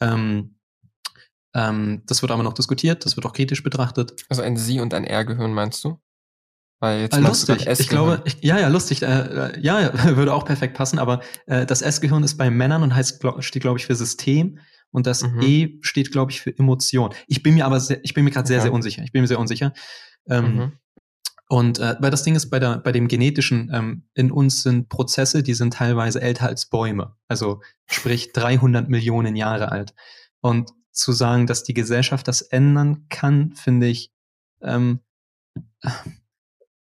Ähm, 0.00 0.56
ähm, 1.54 2.02
das 2.06 2.22
wird 2.22 2.32
aber 2.32 2.42
noch 2.42 2.54
diskutiert, 2.54 3.04
das 3.04 3.16
wird 3.16 3.26
auch 3.26 3.32
kritisch 3.32 3.62
betrachtet. 3.62 4.24
Also 4.28 4.42
ein 4.42 4.56
Sie- 4.56 4.80
und 4.80 4.94
ein 4.94 5.04
R-Gehirn 5.04 5.52
meinst 5.52 5.84
du? 5.84 6.00
Weil 6.80 7.02
jetzt 7.02 7.16
äh, 7.16 7.20
lustig. 7.20 7.66
Ich 7.66 7.88
glaube, 7.88 8.22
ich, 8.24 8.38
ja, 8.40 8.58
ja, 8.58 8.68
lustig. 8.68 9.02
Äh, 9.02 9.06
äh 9.06 9.60
ja, 9.60 9.92
würde 10.16 10.34
auch 10.34 10.44
perfekt 10.44 10.74
passen. 10.74 10.98
Aber 10.98 11.20
äh, 11.46 11.66
das 11.66 11.82
S-Gehirn 11.82 12.24
ist 12.24 12.36
bei 12.36 12.50
Männern 12.50 12.82
und 12.82 12.94
heißt, 12.94 13.20
glaub, 13.20 13.44
steht, 13.44 13.62
glaube 13.62 13.78
ich, 13.78 13.86
für 13.86 13.94
System. 13.94 14.58
Und 14.90 15.06
das 15.06 15.22
mhm. 15.22 15.42
E 15.42 15.78
steht, 15.82 16.10
glaube 16.10 16.32
ich, 16.32 16.40
für 16.40 16.56
Emotion. 16.58 17.14
Ich 17.28 17.42
bin 17.42 17.54
mir 17.54 17.66
aber, 17.66 17.78
sehr, 17.78 18.02
ich 18.02 18.14
bin 18.14 18.24
mir 18.24 18.30
gerade 18.30 18.48
sehr, 18.48 18.58
okay. 18.58 18.64
sehr 18.64 18.72
unsicher. 18.72 19.02
Ich 19.04 19.12
bin 19.12 19.20
mir 19.20 19.28
sehr 19.28 19.38
unsicher. 19.38 19.72
Ähm, 20.28 20.56
mhm. 20.56 20.72
Und 21.48 21.78
äh, 21.80 21.96
weil 22.00 22.10
das 22.10 22.22
Ding 22.22 22.34
ist, 22.34 22.48
bei, 22.48 22.58
der, 22.58 22.78
bei 22.78 22.92
dem 22.92 23.08
Genetischen, 23.08 23.70
ähm, 23.72 24.04
in 24.14 24.30
uns 24.30 24.62
sind 24.62 24.88
Prozesse, 24.88 25.42
die 25.42 25.54
sind 25.54 25.74
teilweise 25.74 26.22
älter 26.22 26.46
als 26.46 26.66
Bäume. 26.66 27.16
Also 27.28 27.60
sprich 27.86 28.32
300 28.32 28.88
Millionen 28.88 29.36
Jahre 29.36 29.70
alt. 29.70 29.94
Und 30.40 30.70
zu 30.92 31.12
sagen, 31.12 31.46
dass 31.46 31.62
die 31.62 31.74
Gesellschaft 31.74 32.26
das 32.26 32.40
ändern 32.40 33.06
kann, 33.08 33.52
finde 33.54 33.88
ich 33.88 34.12
ähm, 34.62 35.00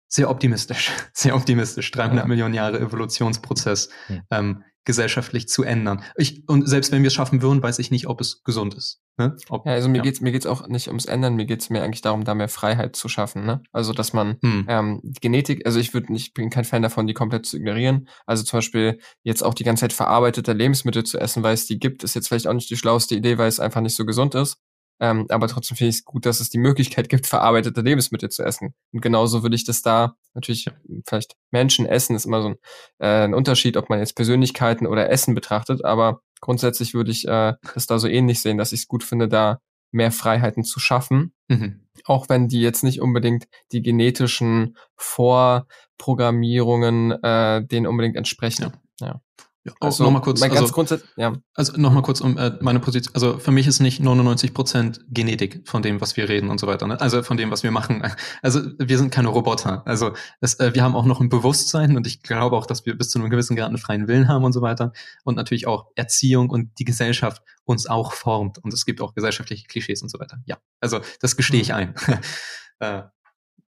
sehr 0.09 0.31
optimistisch, 0.31 0.91
sehr 1.13 1.35
optimistisch. 1.35 1.91
300 1.91 2.25
ja. 2.25 2.29
Millionen 2.29 2.55
Jahre 2.55 2.81
Evolutionsprozess. 2.81 3.89
Hm. 4.09 4.23
Ähm, 4.31 4.65
gesellschaftlich 4.87 5.49
zu 5.49 5.65
ändern. 5.65 6.03
Ich, 6.17 6.49
und 6.49 6.67
selbst 6.67 6.93
wenn 6.93 7.03
wir 7.03 7.09
es 7.09 7.15
schaffen 7.15 7.43
würden, 7.43 7.63
weiß 7.63 7.81
ich 7.81 7.91
nicht, 7.91 8.07
ob 8.07 8.21
es 8.21 8.45
gesund 8.45 8.75
ist. 8.75 9.03
Ne? 9.19 9.37
Ob, 9.49 9.67
ja, 9.67 9.73
also 9.73 9.89
mir 9.89 9.99
ja. 9.99 10.03
geht's 10.05 10.21
mir 10.21 10.31
geht's 10.31 10.47
auch 10.47 10.69
nicht 10.69 10.89
ums 10.89 11.07
Ändern, 11.07 11.35
mir 11.35 11.45
geht's 11.45 11.71
mir 11.71 11.83
eigentlich 11.83 12.03
darum, 12.03 12.25
da 12.25 12.35
mehr 12.35 12.49
Freiheit 12.49 12.97
zu 12.97 13.09
schaffen. 13.09 13.45
Ne? 13.45 13.63
Also 13.73 13.93
dass 13.93 14.13
man 14.13 14.39
hm. 14.43 14.67
ähm, 14.69 15.01
Genetik, 15.21 15.67
also 15.67 15.81
ich 15.81 15.93
würde 15.93 16.13
nicht, 16.13 16.35
bin 16.35 16.51
kein 16.51 16.65
Fan 16.65 16.83
davon, 16.83 17.07
die 17.07 17.15
komplett 17.15 17.47
zu 17.47 17.57
ignorieren. 17.57 18.09
Also 18.27 18.45
zum 18.45 18.59
Beispiel 18.59 19.01
jetzt 19.25 19.43
auch 19.43 19.55
die 19.55 19.65
ganze 19.65 19.83
Zeit 19.83 19.93
verarbeitete 19.93 20.53
Lebensmittel 20.53 21.03
zu 21.03 21.19
essen, 21.19 21.43
weil 21.43 21.55
es 21.55 21.67
die 21.67 21.81
gibt, 21.81 22.05
ist 22.05 22.15
jetzt 22.15 22.29
vielleicht 22.29 22.47
auch 22.47 22.55
nicht 22.55 22.71
die 22.71 22.77
schlauste 22.77 23.17
Idee, 23.17 23.39
weil 23.39 23.49
es 23.49 23.59
einfach 23.59 23.81
nicht 23.81 23.97
so 23.97 24.07
gesund 24.07 24.37
ist. 24.37 24.59
Ähm, 24.99 25.27
aber 25.29 25.47
trotzdem 25.49 25.77
finde 25.77 25.91
ich 25.91 25.97
es 25.97 26.05
gut, 26.05 26.27
dass 26.27 26.41
es 26.41 26.49
die 26.49 26.59
Möglichkeit 26.59 27.09
gibt, 27.09 27.27
verarbeitete 27.27 27.83
Lebensmittel 27.83 28.31
zu 28.31 28.43
essen. 28.43 28.75
Und 28.93 29.03
genauso 29.03 29.43
würde 29.43 29.57
ich 29.57 29.65
das 29.65 29.83
da 29.83 30.17
natürlich 30.35 30.71
vielleicht 31.07 31.37
Menschen 31.51 31.87
essen 31.87 32.17
ist 32.17 32.27
immer 32.27 32.43
so 32.43 32.49
ein, 32.49 32.57
äh, 32.99 33.25
ein 33.25 33.35
Unterschied, 33.35 33.77
ob 33.77 33.91
man 33.91 33.99
jetzt 33.99 34.15
Persönlichkeiten 34.15 34.87
oder 34.87 35.11
Essen 35.11 35.35
betrachtet. 35.35 35.85
Aber 35.85 36.21
grundsätzlich 36.41 36.95
würde 36.95 37.11
ich 37.11 37.27
äh, 37.27 37.55
das 37.75 37.87
da 37.87 37.99
so 37.99 38.09
ähnlich 38.09 38.41
sehen, 38.41 38.59
dass 38.59 38.73
ich 38.73 38.81
es 38.81 38.89
gut 38.89 39.05
finde, 39.05 39.29
da 39.29 39.61
mehr 39.91 40.13
Freiheiten 40.13 40.65
zu 40.65 40.81
schaffen. 40.81 41.35
Mhm. 41.49 41.87
Auch 42.05 42.29
wenn 42.29 42.49
die 42.49 42.61
jetzt 42.61 42.85
nicht 42.85 43.01
unbedingt 43.01 43.49
die 43.73 43.81
genetischen 43.83 44.77
Vorprogrammierungen 44.97 47.13
äh, 47.23 47.65
denen 47.65 47.87
unbedingt 47.87 48.17
entsprechen. 48.17 48.73
Ja. 49.01 49.07
ja. 49.07 49.21
Ja, 49.67 49.73
also, 49.81 50.05
nochmal 50.05 50.23
kurz, 50.23 50.41
also, 50.41 50.99
ja. 51.17 51.33
Also 51.55 51.73
nochmal 51.77 52.03
kurz 52.03 52.21
um 52.21 52.39
äh, 52.39 52.53
meine 52.61 52.79
Position. 52.79 53.13
Also 53.17 53.41
für 53.41 53.51
mich 53.51 53.67
ist 53.67 53.81
nicht 53.81 53.99
99 53.99 54.55
Prozent 54.55 55.01
Genetik 55.09 55.69
von 55.69 55.83
dem, 55.83 56.01
was 56.01 56.17
wir 56.17 56.29
reden 56.29 56.51
und 56.51 56.61
so 56.61 56.69
weiter. 56.69 56.87
Ne? 56.87 57.01
Also 57.01 57.25
von 57.25 57.37
dem, 57.37 57.51
was 57.51 57.63
wir 57.63 57.73
machen. 57.73 58.03
Also 58.43 58.61
wir 58.79 58.99
sind 58.99 59.11
keine 59.11 59.29
Roboter. 59.29 59.83
Also 59.87 60.13
es, 60.41 60.55
äh, 60.61 60.73
wir 60.75 60.85
haben 60.85 60.95
auch 60.95 61.05
noch 61.05 61.21
ein 61.21 61.29
Bewusstsein 61.29 61.97
und 61.97 62.07
ich 62.07 62.23
glaube 62.23 62.57
auch, 62.57 62.67
dass 62.67 62.87
wir 62.87 62.97
bis 62.97 63.11
zu 63.11 63.19
einem 63.19 63.29
gewissen 63.29 63.57
Grad 63.57 63.69
einen 63.69 63.79
freien 63.79 64.07
Willen 64.07 64.29
haben 64.29 64.45
und 64.45 64.53
so 64.53 64.63
weiter. 64.63 64.93
Und 65.25 65.35
natürlich 65.35 65.67
auch 65.67 65.87
Erziehung 65.97 66.51
und 66.51 66.79
die 66.79 66.85
Gesellschaft 66.85 67.43
uns 67.65 67.87
auch 67.87 68.13
formt. 68.13 68.59
Und 68.59 68.73
es 68.73 68.85
gibt 68.85 69.01
auch 69.01 69.15
gesellschaftliche 69.15 69.67
Klischees 69.67 70.03
und 70.03 70.11
so 70.11 70.21
weiter. 70.21 70.39
Ja, 70.45 70.59
also 70.81 71.01
das 71.21 71.37
gestehe 71.37 71.61
ich 71.61 71.71
mhm. 71.71 71.75
ein. 71.75 71.95
äh, 72.79 73.03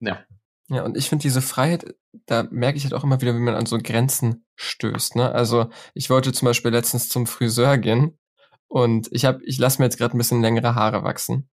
ja. 0.01 0.19
Ja, 0.69 0.83
und 0.85 0.97
ich 0.97 1.09
finde 1.09 1.23
diese 1.23 1.43
Freiheit, 1.43 1.95
da 2.27 2.49
merke 2.51 2.77
ich 2.77 2.85
halt 2.85 2.95
auch 2.95 3.05
immer 3.05 3.21
wieder, 3.21 3.35
wie 3.35 3.41
man 3.41 3.55
an 3.55 3.67
so 3.67 3.79
Grenzen 3.79 4.47
stößt. 4.57 5.15
Ne? 5.15 5.31
Also 5.31 5.71
ich 5.95 6.11
wollte 6.11 6.33
zum 6.33 6.47
Beispiel 6.47 6.73
letztens 6.73 7.09
zum 7.09 7.27
Friseur 7.27 7.79
gehen 7.79 8.19
und 8.67 9.09
ich 9.13 9.25
habe, 9.25 9.45
ich 9.45 9.59
lasse 9.59 9.81
mir 9.81 9.87
jetzt 9.87 9.99
gerade 9.99 10.17
ein 10.17 10.19
bisschen 10.19 10.43
längere 10.43 10.75
Haare 10.75 11.05
wachsen. 11.05 11.49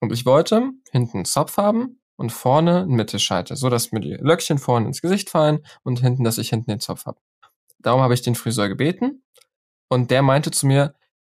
Und 0.00 0.12
ich 0.12 0.26
wollte 0.26 0.70
hinten 0.90 1.18
einen 1.18 1.24
Zopf 1.24 1.56
haben 1.56 2.00
und 2.16 2.30
vorne 2.30 2.82
einen 2.82 2.96
Mittelscheitel, 2.96 3.56
so 3.56 3.70
dass 3.70 3.92
mir 3.92 4.00
die 4.00 4.14
Löckchen 4.14 4.58
vorne 4.58 4.86
ins 4.86 5.02
Gesicht 5.02 5.30
fallen 5.30 5.64
und 5.82 6.00
hinten, 6.00 6.24
dass 6.24 6.38
ich 6.38 6.50
hinten 6.50 6.70
den 6.70 6.80
Zopf 6.80 7.06
habe. 7.06 7.20
Darum 7.78 8.00
habe 8.00 8.14
ich 8.14 8.22
den 8.22 8.34
Friseur 8.34 8.68
gebeten 8.68 9.22
und 9.88 10.10
der 10.10 10.22
meinte 10.22 10.50
zu 10.50 10.66
mir, 10.66 10.94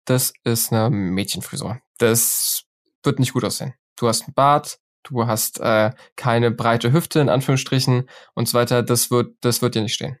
das 0.05 0.33
ist 0.43 0.71
eine 0.71 0.89
Mädchenfrisur. 0.89 1.79
Das 1.97 2.63
wird 3.03 3.19
nicht 3.19 3.33
gut 3.33 3.43
aussehen. 3.43 3.73
Du 3.97 4.07
hast 4.07 4.23
einen 4.23 4.33
Bart, 4.33 4.79
du 5.09 5.27
hast 5.27 5.59
äh, 5.59 5.91
keine 6.15 6.51
breite 6.51 6.91
Hüfte 6.91 7.19
in 7.19 7.29
Anführungsstrichen 7.29 8.09
und 8.35 8.47
so 8.47 8.57
weiter, 8.57 8.83
das 8.83 9.11
wird, 9.11 9.35
das 9.41 9.61
wird 9.61 9.75
dir 9.75 9.81
nicht 9.81 9.93
stehen. 9.93 10.17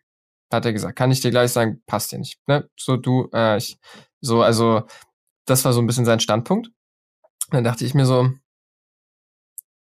Hat 0.51 0.65
er 0.65 0.73
gesagt. 0.73 0.97
Kann 0.97 1.11
ich 1.11 1.21
dir 1.21 1.31
gleich 1.31 1.51
sagen, 1.51 1.81
passt 1.85 2.11
dir 2.11 2.19
nicht. 2.19 2.39
Ne? 2.47 2.67
So 2.75 2.97
du, 2.97 3.29
äh, 3.33 3.57
ich, 3.57 3.77
so, 4.21 4.41
also 4.41 4.83
das 5.45 5.63
war 5.65 5.73
so 5.73 5.81
ein 5.81 5.87
bisschen 5.87 6.05
sein 6.05 6.19
Standpunkt. 6.19 6.71
Dann 7.51 7.63
dachte 7.63 7.85
ich 7.85 7.93
mir 7.93 8.05
so, 8.05 8.31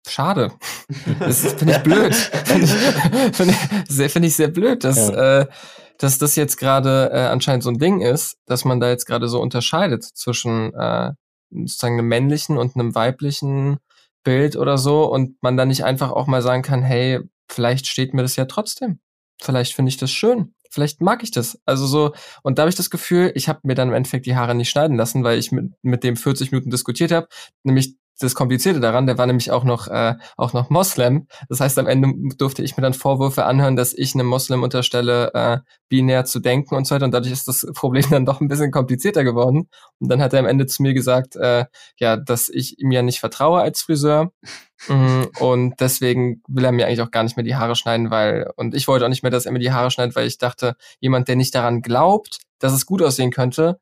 schade. 0.07 0.51
Das 1.19 1.53
finde 1.53 1.73
ich 1.73 1.83
blöd. 1.83 2.13
Finde 2.13 2.65
ich, 2.65 2.71
find 3.35 3.51
ich, 3.51 3.57
sehr, 3.89 4.09
find 4.09 4.25
ich 4.25 4.35
sehr 4.35 4.47
blöd, 4.47 4.83
dass, 4.83 5.09
ja. 5.09 5.41
äh, 5.41 5.47
dass 5.97 6.17
das 6.17 6.35
jetzt 6.35 6.57
gerade 6.57 7.09
äh, 7.11 7.27
anscheinend 7.27 7.63
so 7.63 7.69
ein 7.69 7.79
Ding 7.79 8.01
ist, 8.01 8.37
dass 8.45 8.65
man 8.65 8.79
da 8.79 8.89
jetzt 8.89 9.05
gerade 9.05 9.27
so 9.27 9.41
unterscheidet 9.41 10.03
zwischen 10.03 10.73
äh, 10.73 11.13
sozusagen 11.49 11.99
einem 11.99 12.07
männlichen 12.07 12.57
und 12.57 12.75
einem 12.75 12.95
weiblichen 12.95 13.77
Bild 14.23 14.55
oder 14.55 14.77
so 14.77 15.11
und 15.11 15.41
man 15.41 15.57
dann 15.57 15.67
nicht 15.67 15.83
einfach 15.83 16.11
auch 16.11 16.27
mal 16.27 16.41
sagen 16.41 16.63
kann, 16.63 16.83
hey, 16.83 17.19
vielleicht 17.49 17.87
steht 17.87 18.13
mir 18.13 18.21
das 18.21 18.35
ja 18.35 18.45
trotzdem. 18.45 18.99
Vielleicht 19.41 19.73
finde 19.73 19.89
ich 19.89 19.97
das 19.97 20.11
schön. 20.11 20.53
Vielleicht 20.71 21.01
mag 21.01 21.21
ich 21.23 21.31
das. 21.31 21.59
Also 21.65 21.85
so, 21.85 22.13
und 22.41 22.57
da 22.57 22.63
habe 22.63 22.69
ich 22.69 22.75
das 22.75 22.89
Gefühl, 22.89 23.31
ich 23.35 23.47
habe 23.47 23.59
mir 23.63 23.75
dann 23.75 23.89
im 23.89 23.93
Endeffekt 23.93 24.25
die 24.25 24.35
Haare 24.35 24.55
nicht 24.55 24.69
schneiden 24.69 24.97
lassen, 24.97 25.23
weil 25.23 25.37
ich 25.37 25.51
mit, 25.51 25.71
mit 25.83 26.03
dem 26.03 26.15
40 26.15 26.51
Minuten 26.51 26.71
diskutiert 26.71 27.11
habe, 27.11 27.27
nämlich 27.63 27.95
das 28.19 28.35
Komplizierte 28.35 28.79
daran, 28.79 29.07
der 29.07 29.17
war 29.17 29.25
nämlich 29.25 29.51
auch 29.51 29.63
noch, 29.63 29.87
äh, 29.87 30.15
auch 30.37 30.53
noch 30.53 30.69
Moslem. 30.69 31.27
Das 31.49 31.59
heißt, 31.59 31.77
am 31.79 31.87
Ende 31.87 32.35
durfte 32.37 32.63
ich 32.63 32.77
mir 32.77 32.81
dann 32.81 32.93
Vorwürfe 32.93 33.45
anhören, 33.45 33.75
dass 33.75 33.93
ich 33.93 34.13
einem 34.13 34.27
Moslem 34.27 34.63
unterstelle, 34.63 35.33
äh, 35.33 35.57
binär 35.89 36.25
zu 36.25 36.39
denken 36.39 36.75
und 36.75 36.85
so 36.85 36.95
weiter. 36.95 37.05
Und 37.05 37.11
dadurch 37.11 37.33
ist 37.33 37.47
das 37.47 37.65
Problem 37.73 38.05
dann 38.09 38.25
doch 38.25 38.41
ein 38.41 38.47
bisschen 38.47 38.71
komplizierter 38.71 39.23
geworden. 39.23 39.69
Und 39.99 40.09
dann 40.09 40.21
hat 40.21 40.33
er 40.33 40.39
am 40.39 40.45
Ende 40.45 40.65
zu 40.65 40.83
mir 40.83 40.93
gesagt, 40.93 41.35
äh, 41.35 41.65
ja, 41.97 42.17
dass 42.17 42.49
ich 42.49 42.79
ihm 42.79 42.91
ja 42.91 43.01
nicht 43.01 43.19
vertraue 43.19 43.61
als 43.61 43.81
Friseur. 43.81 44.31
Mhm, 44.87 45.29
und 45.39 45.75
deswegen 45.79 46.41
will 46.47 46.65
er 46.65 46.71
mir 46.71 46.87
eigentlich 46.87 47.01
auch 47.01 47.11
gar 47.11 47.23
nicht 47.23 47.37
mehr 47.37 47.45
die 47.45 47.55
Haare 47.55 47.75
schneiden, 47.75 48.11
weil, 48.11 48.51
und 48.57 48.75
ich 48.75 48.87
wollte 48.87 49.05
auch 49.05 49.09
nicht 49.09 49.23
mehr, 49.23 49.31
dass 49.31 49.45
er 49.45 49.51
mir 49.51 49.59
die 49.59 49.71
Haare 49.71 49.91
schneidet, 49.91 50.15
weil 50.15 50.27
ich 50.27 50.37
dachte, 50.37 50.75
jemand, 50.99 51.27
der 51.27 51.35
nicht 51.35 51.55
daran 51.55 51.81
glaubt, 51.81 52.39
dass 52.59 52.73
es 52.73 52.85
gut 52.85 53.01
aussehen 53.01 53.31
könnte, 53.31 53.79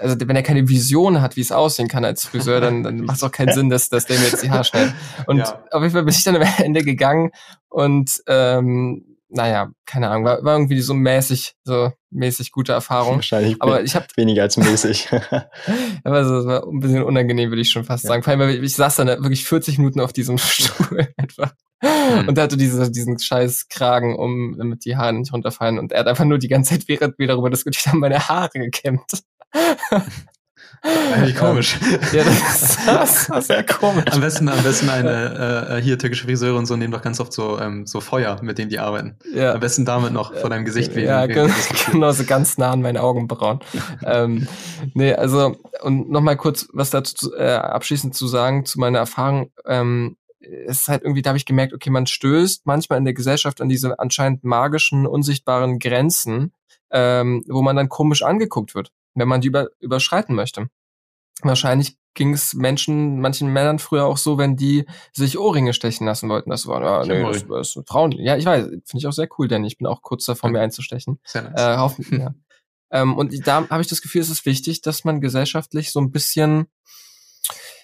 also 0.00 0.16
wenn 0.20 0.36
er 0.36 0.42
keine 0.42 0.68
Vision 0.68 1.20
hat, 1.20 1.36
wie 1.36 1.40
es 1.40 1.52
aussehen 1.52 1.88
kann 1.88 2.04
als 2.04 2.24
Friseur, 2.24 2.60
dann, 2.60 2.82
dann 2.82 3.00
macht 3.04 3.18
es 3.18 3.22
auch 3.22 3.32
keinen 3.32 3.52
Sinn, 3.52 3.70
dass, 3.70 3.88
dass 3.88 4.06
der 4.06 4.18
mir 4.18 4.26
jetzt 4.26 4.42
die 4.42 4.50
Haare 4.50 4.64
schneidet. 4.64 4.94
Und 5.26 5.38
ja. 5.38 5.62
auf 5.70 5.82
jeden 5.82 5.92
Fall 5.92 6.04
bin 6.04 6.14
ich 6.14 6.24
dann 6.24 6.36
am 6.36 6.42
Ende 6.58 6.82
gegangen 6.82 7.30
und 7.68 8.22
ähm, 8.26 9.04
naja, 9.30 9.70
keine 9.84 10.08
Ahnung, 10.08 10.24
war, 10.24 10.42
war 10.42 10.54
irgendwie 10.54 10.80
so 10.80 10.94
mäßig, 10.94 11.54
so 11.64 11.92
mäßig 12.10 12.50
gute 12.50 12.72
Erfahrung. 12.72 13.16
Wahrscheinlich 13.16 13.60
aber 13.60 13.82
ich 13.82 13.94
habe 13.94 14.06
weniger 14.16 14.42
als 14.42 14.56
mäßig. 14.56 15.08
aber 16.04 16.24
so, 16.24 16.46
war 16.46 16.66
ein 16.66 16.80
bisschen 16.80 17.02
unangenehm, 17.02 17.50
würde 17.50 17.60
ich 17.60 17.70
schon 17.70 17.84
fast 17.84 18.04
ja. 18.04 18.08
sagen. 18.08 18.22
Vor 18.22 18.30
allem, 18.30 18.40
weil 18.40 18.64
ich 18.64 18.74
saß 18.74 18.96
dann 18.96 19.08
wirklich 19.08 19.44
40 19.44 19.78
Minuten 19.78 20.00
auf 20.00 20.12
diesem 20.12 20.38
Stuhl 20.38 21.08
etwa. 21.16 21.52
Mhm. 21.82 22.28
Und 22.28 22.38
hatte 22.38 22.56
diese, 22.56 22.90
diesen 22.90 23.18
scheiß 23.18 23.68
Kragen, 23.68 24.16
um 24.16 24.56
damit 24.56 24.84
die 24.84 24.96
Haare 24.96 25.12
nicht 25.12 25.32
runterfallen. 25.32 25.78
Und 25.78 25.92
er 25.92 26.00
hat 26.00 26.06
einfach 26.08 26.24
nur 26.24 26.38
die 26.38 26.48
ganze 26.48 26.70
Zeit, 26.74 26.88
während 26.88 27.18
wir 27.18 27.26
darüber 27.26 27.50
diskutiert 27.50 27.86
haben, 27.86 28.00
meine 28.00 28.28
Haare 28.28 28.58
gekämmt. 28.58 29.22
Eigentlich 30.82 31.36
komisch. 31.36 31.76
Ja, 32.12 32.24
das, 32.24 32.78
das, 32.86 33.26
das 33.26 33.38
ist 33.38 33.46
sehr 33.48 33.64
komisch. 33.64 34.04
Am 34.10 34.20
besten, 34.20 34.48
am 34.48 34.62
besten 34.62 34.88
eine 34.88 35.76
äh, 35.78 35.82
hier 35.82 35.98
türkische 35.98 36.24
Friseure 36.24 36.56
und 36.56 36.66
so 36.66 36.76
nehmen 36.76 36.92
doch 36.92 37.02
ganz 37.02 37.18
oft 37.20 37.32
so 37.32 37.58
ähm, 37.58 37.86
so 37.86 38.00
Feuer, 38.00 38.40
mit 38.42 38.58
denen 38.58 38.70
die 38.70 38.78
arbeiten. 38.78 39.16
Ja. 39.34 39.54
Am 39.54 39.60
besten 39.60 39.84
damit 39.84 40.12
noch 40.12 40.34
vor 40.34 40.50
deinem 40.50 40.64
Gesicht 40.64 40.94
wehen. 40.94 41.06
Ja, 41.06 41.26
genau, 41.26 41.52
genau, 41.90 42.12
so 42.12 42.24
ganz 42.24 42.58
nah 42.58 42.70
an 42.70 42.82
meinen 42.82 42.96
Augenbrauen. 42.96 43.58
ähm, 44.04 44.46
nee, 44.94 45.12
also 45.12 45.56
und 45.82 46.10
nochmal 46.10 46.36
kurz 46.36 46.68
was 46.72 46.90
dazu 46.90 47.34
äh, 47.34 47.54
abschließend 47.54 48.14
zu 48.14 48.28
sagen 48.28 48.64
zu 48.64 48.78
meiner 48.78 48.98
Erfahrung. 48.98 49.50
Ähm, 49.66 50.16
es 50.40 50.82
ist 50.82 50.88
halt 50.88 51.02
irgendwie, 51.02 51.22
da 51.22 51.30
habe 51.30 51.38
ich 51.38 51.44
gemerkt, 51.44 51.74
okay, 51.74 51.90
man 51.90 52.06
stößt 52.06 52.64
manchmal 52.64 52.98
in 52.98 53.04
der 53.04 53.14
Gesellschaft 53.14 53.60
an 53.60 53.68
diese 53.68 53.98
anscheinend 53.98 54.44
magischen, 54.44 55.06
unsichtbaren 55.06 55.80
Grenzen, 55.80 56.52
ähm, 56.90 57.44
wo 57.48 57.60
man 57.62 57.74
dann 57.74 57.88
komisch 57.88 58.22
angeguckt 58.22 58.74
wird 58.74 58.92
wenn 59.18 59.28
man 59.28 59.40
die 59.40 59.48
über, 59.48 59.68
überschreiten 59.80 60.34
möchte. 60.34 60.68
Wahrscheinlich 61.42 61.96
ging 62.14 62.34
es 62.34 62.54
Menschen, 62.54 63.20
manchen 63.20 63.48
Männern 63.52 63.78
früher 63.78 64.06
auch 64.06 64.16
so, 64.16 64.38
wenn 64.38 64.56
die 64.56 64.86
sich 65.12 65.38
Ohrringe 65.38 65.72
stechen 65.72 66.04
lassen 66.04 66.28
wollten. 66.28 66.50
Das 66.50 66.66
war, 66.66 66.82
ja, 66.82 67.04
nee, 67.04 67.22
das, 67.22 67.46
das 67.46 67.84
Frauen. 67.86 68.12
Ja, 68.12 68.36
ich 68.36 68.44
weiß, 68.44 68.64
finde 68.64 68.82
ich 68.94 69.06
auch 69.06 69.12
sehr 69.12 69.28
cool, 69.38 69.46
denn 69.46 69.64
ich 69.64 69.78
bin 69.78 69.86
auch 69.86 70.02
kurz 70.02 70.24
davor, 70.24 70.50
mir 70.50 70.60
einzustechen. 70.60 71.20
Sehr 71.24 71.42
nice. 71.42 71.60
Äh, 71.60 71.76
hoffen, 71.76 72.06
ja. 72.20 72.34
ähm, 72.90 73.16
und 73.16 73.46
da 73.46 73.68
habe 73.68 73.82
ich 73.82 73.88
das 73.88 74.02
Gefühl, 74.02 74.20
es 74.20 74.30
ist 74.30 74.46
wichtig, 74.46 74.82
dass 74.82 75.04
man 75.04 75.20
gesellschaftlich 75.20 75.92
so 75.92 76.00
ein 76.00 76.10
bisschen 76.10 76.66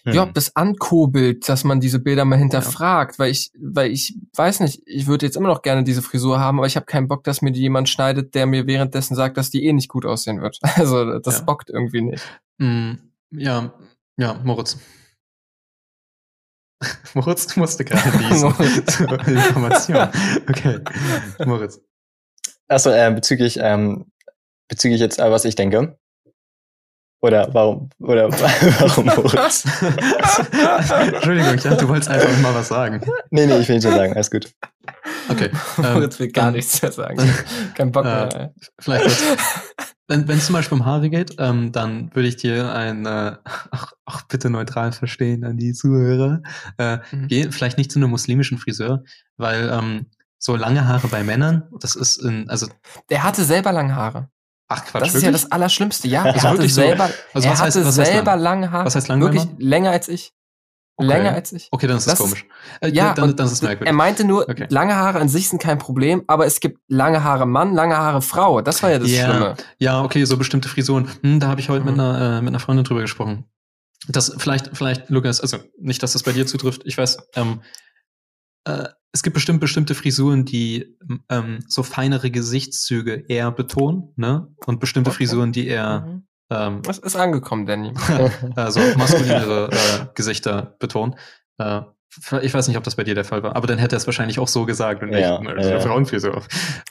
ja, 0.05 0.27
hm. 0.27 0.35
das 0.35 0.55
ankurbelt, 0.55 1.49
dass 1.49 1.65
man 1.65 1.81
diese 1.81 1.99
Bilder 1.99 2.25
mal 2.25 2.39
hinterfragt, 2.39 3.15
ja. 3.15 3.19
weil 3.21 3.31
ich, 3.31 3.53
weil 3.59 3.91
ich 3.91 4.19
weiß 4.37 4.61
nicht, 4.61 4.83
ich 4.85 5.07
würde 5.07 5.25
jetzt 5.25 5.37
immer 5.37 5.49
noch 5.49 5.63
gerne 5.63 5.83
diese 5.83 6.03
Frisur 6.03 6.39
haben, 6.39 6.59
aber 6.59 6.67
ich 6.67 6.77
habe 6.77 6.85
keinen 6.85 7.09
Bock, 7.09 7.25
dass 7.25 7.41
mir 7.41 7.53
die 7.53 7.61
jemand 7.61 7.89
schneidet, 7.89 8.35
der 8.35 8.45
mir 8.47 8.67
währenddessen 8.67 9.15
sagt, 9.15 9.39
dass 9.39 9.51
die 9.51 9.65
eh 9.65 9.73
nicht 9.73 9.89
gut 9.89 10.05
aussehen 10.05 10.43
wird. 10.43 10.59
Also 10.77 11.19
das 11.21 11.39
ja. 11.39 11.45
bockt 11.45 11.71
irgendwie 11.71 12.03
nicht. 12.03 12.23
Mm, 12.59 12.95
ja, 13.31 13.73
ja, 14.19 14.35
Moritz. 14.45 14.77
Moritz 17.15 17.57
musste 17.57 17.85
gerade 17.85 18.11
lesen. 18.19 18.49
Information. 19.27 20.09
Okay, 20.49 20.81
Moritz. 21.47 21.81
Achso, 22.69 22.91
äh, 22.91 23.11
bezüglich, 23.15 23.59
ähm, 23.61 24.07
bezüglich 24.69 25.01
jetzt, 25.01 25.19
äh, 25.19 25.31
was 25.31 25.45
ich 25.45 25.55
denke. 25.55 25.97
Oder 27.21 27.49
warum, 27.53 27.89
oder 28.01 28.31
warum 28.81 29.07
Moritz? 29.07 29.65
Entschuldigung, 31.15 31.55
ich 31.55 31.63
dachte, 31.63 31.79
du 31.79 31.89
wolltest 31.89 32.11
einfach 32.11 32.39
mal 32.41 32.55
was 32.55 32.69
sagen. 32.69 33.01
Nee, 33.31 33.47
nee, 33.47 33.59
ich 33.59 33.69
will 33.69 33.77
nicht 33.77 33.85
sagen, 33.85 34.13
alles 34.13 34.31
gut. 34.31 34.53
Okay. 35.31 35.51
Ähm, 35.79 35.95
Moritz 35.95 36.19
will 36.19 36.29
gar 36.29 36.51
nichts 36.51 36.83
mehr 36.83 36.93
sagen. 36.93 37.19
Kein 37.75 37.93
Bock 37.93 38.05
äh, 38.05 38.09
mehr. 38.09 38.55
Vielleicht 38.79 39.05
kurz. 39.05 39.19
wenn 40.07 40.29
es 40.29 40.47
zum 40.47 40.53
Beispiel 40.53 40.79
um 40.79 40.85
Haare 40.85 41.09
geht, 41.09 41.37
ähm, 41.39 41.73
dann 41.73 42.15
würde 42.15 42.29
ich 42.29 42.37
dir 42.37 42.73
ein, 42.73 43.07
äh, 43.07 43.37
ach, 43.43 43.93
ach, 44.05 44.23
bitte 44.29 44.51
neutral 44.51 44.93
verstehen 44.93 45.45
an 45.45 45.57
die 45.57 45.73
Zuhörer, 45.73 46.43
äh, 46.79 46.99
mhm. 47.11 47.29
geh 47.29 47.51
vielleicht 47.51 47.79
nicht 47.79 47.91
zu 47.91 47.99
einem 47.99 48.11
muslimischen 48.11 48.59
Friseur, 48.59 49.03
weil 49.37 49.71
ähm, 49.73 50.07
so 50.39 50.57
lange 50.57 50.87
Haare 50.87 51.09
bei 51.09 51.25
Männern, 51.25 51.65
das 51.81 51.97
ist 51.97 52.19
in, 52.19 52.51
also. 52.51 52.67
Der 53.09 53.23
hatte 53.23 53.45
selber 53.45 53.73
lange 53.73 53.97
Haare. 53.97 54.29
Ach 54.69 54.85
Quatsch, 54.85 55.03
Das 55.03 55.09
wirklich? 55.09 55.15
ist 55.17 55.23
ja 55.25 55.31
das 55.33 55.53
Allerschlimmste, 55.53 56.09
ja. 56.09 56.23
Also 56.23 56.39
er 56.39 56.43
hatte 56.45 56.53
wirklich 56.59 56.75
so? 56.75 56.81
selber, 56.81 57.05
Also 57.35 57.49
er 57.49 57.53
was 57.53 57.61
heißt- 57.61 57.63
hatte 57.77 57.85
heißt 57.85 57.95
selber 57.95 58.37
lang? 58.37 58.43
lange 58.63 58.71
Haare. 58.71 58.87
Was 58.87 58.95
heißt 58.97 59.09
lang, 59.09 59.21
Wirklich 59.21 59.47
länger 59.59 59.91
als 59.91 60.09
ich. 60.09 60.33
Okay. 60.97 61.09
Länger 61.09 61.33
als 61.35 61.53
ich. 61.53 61.69
Okay, 61.73 61.87
dann 61.89 61.97
ist 61.97 62.07
das, 62.07 62.19
Das- 62.19 62.21
komisch. 62.27 62.47
Äh, 62.81 62.91
Ja, 62.91 63.15
dann, 63.15 63.35
dann 63.37 63.47
ist 63.47 63.53
es 63.53 63.63
merkwürdig. 63.63 63.89
Er 63.89 63.93
meinte 63.95 64.25
nur, 64.25 64.49
Okay. 64.49 64.67
lange 64.71 64.95
Haare 64.95 65.19
an 65.19 65.29
sich 65.29 65.49
sind 65.49 65.61
kein 65.61 65.79
Problem, 65.79 66.23
aber 66.29 66.47
es 66.47 66.61
gibt 66.61 66.79
lange 66.89 67.25
Haare 67.25 67.47
Mann, 67.47 67.75
lange 67.75 67.97
Haare 67.97 68.23
Frau. 68.23 68.61
Das 68.61 68.83
war 68.83 68.91
ja 68.93 68.99
das 69.01 69.11
Ja. 69.11 69.27
Schlimme. 69.29 69.55
Ja, 69.79 70.03
okay, 70.03 70.25
so 70.25 70.37
bestimmte 70.37 70.69
Frisuren. 70.69 71.11
Hm, 71.23 71.41
da 71.41 71.49
habe 71.49 71.61
ich 71.61 71.69
heute 71.69 71.85
mit, 71.85 71.95
Mhm. 71.95 72.01
einer, 72.01 72.39
äh, 72.39 72.41
mit 72.43 72.49
einer 72.49 72.61
Freundin 72.61 72.85
drüber 72.85 73.01
gesprochen. 73.01 73.45
Das 74.09 74.35
vielleicht, 74.39 74.71
vielleicht, 74.77 75.11
Lukas, 75.11 75.41
also 75.41 75.59
nicht, 75.81 76.03
dass 76.03 76.13
das 76.13 76.23
bei 76.23 76.33
dir 76.33 76.47
zutrifft. 76.47 76.83
Ich 76.85 76.97
weiß, 76.97 77.19
ähm, 77.35 77.61
äh, 78.65 78.85
es 79.15 79.23
gibt 79.23 79.35
bestimmt 79.35 79.61
bestimmte 79.61 79.95
Frisuren, 79.95 80.45
die 80.45 80.97
ähm, 81.31 81.61
so 81.69 81.83
feinere 81.85 82.31
Gesichtszüge 82.31 83.25
eher 83.29 83.51
betonen, 83.53 84.13
ne? 84.17 84.49
Und 84.67 84.81
bestimmte 84.81 85.11
Okay. 85.11 85.19
Frisuren, 85.19 85.53
die 85.53 85.69
eher 85.69 86.01
Mhm. 86.01 86.27
ähm, 86.51 86.81
Was 86.85 86.99
ist 86.99 87.15
angekommen, 87.17 87.65
Danny? 87.65 87.93
also 88.57 88.81
maskulinere 88.97 89.71
äh, 89.73 90.07
Gesichter 90.15 90.75
betonen. 90.81 91.15
Äh, 91.59 91.83
ich 92.43 92.55
weiß 92.55 92.69
nicht, 92.69 92.77
ob 92.77 92.85
das 92.85 92.95
bei 92.95 93.03
dir 93.03 93.15
der 93.17 93.25
Fall 93.25 93.43
war, 93.43 93.57
aber 93.57 93.67
dann 93.67 93.79
hätte 93.79 93.97
er 93.97 93.99
es 93.99 94.07
wahrscheinlich 94.07 94.39
auch 94.39 94.47
so 94.49 94.67
gesagt 94.67 95.03
und 95.03 95.11
nicht 95.11 95.21
Ja, 95.21 95.41
"Na, 95.43 95.51
ja, 95.51 95.57
ist 95.59 95.67
eine 95.67 95.75
ja. 95.77 95.81
Frauenfrisur. 95.81 96.43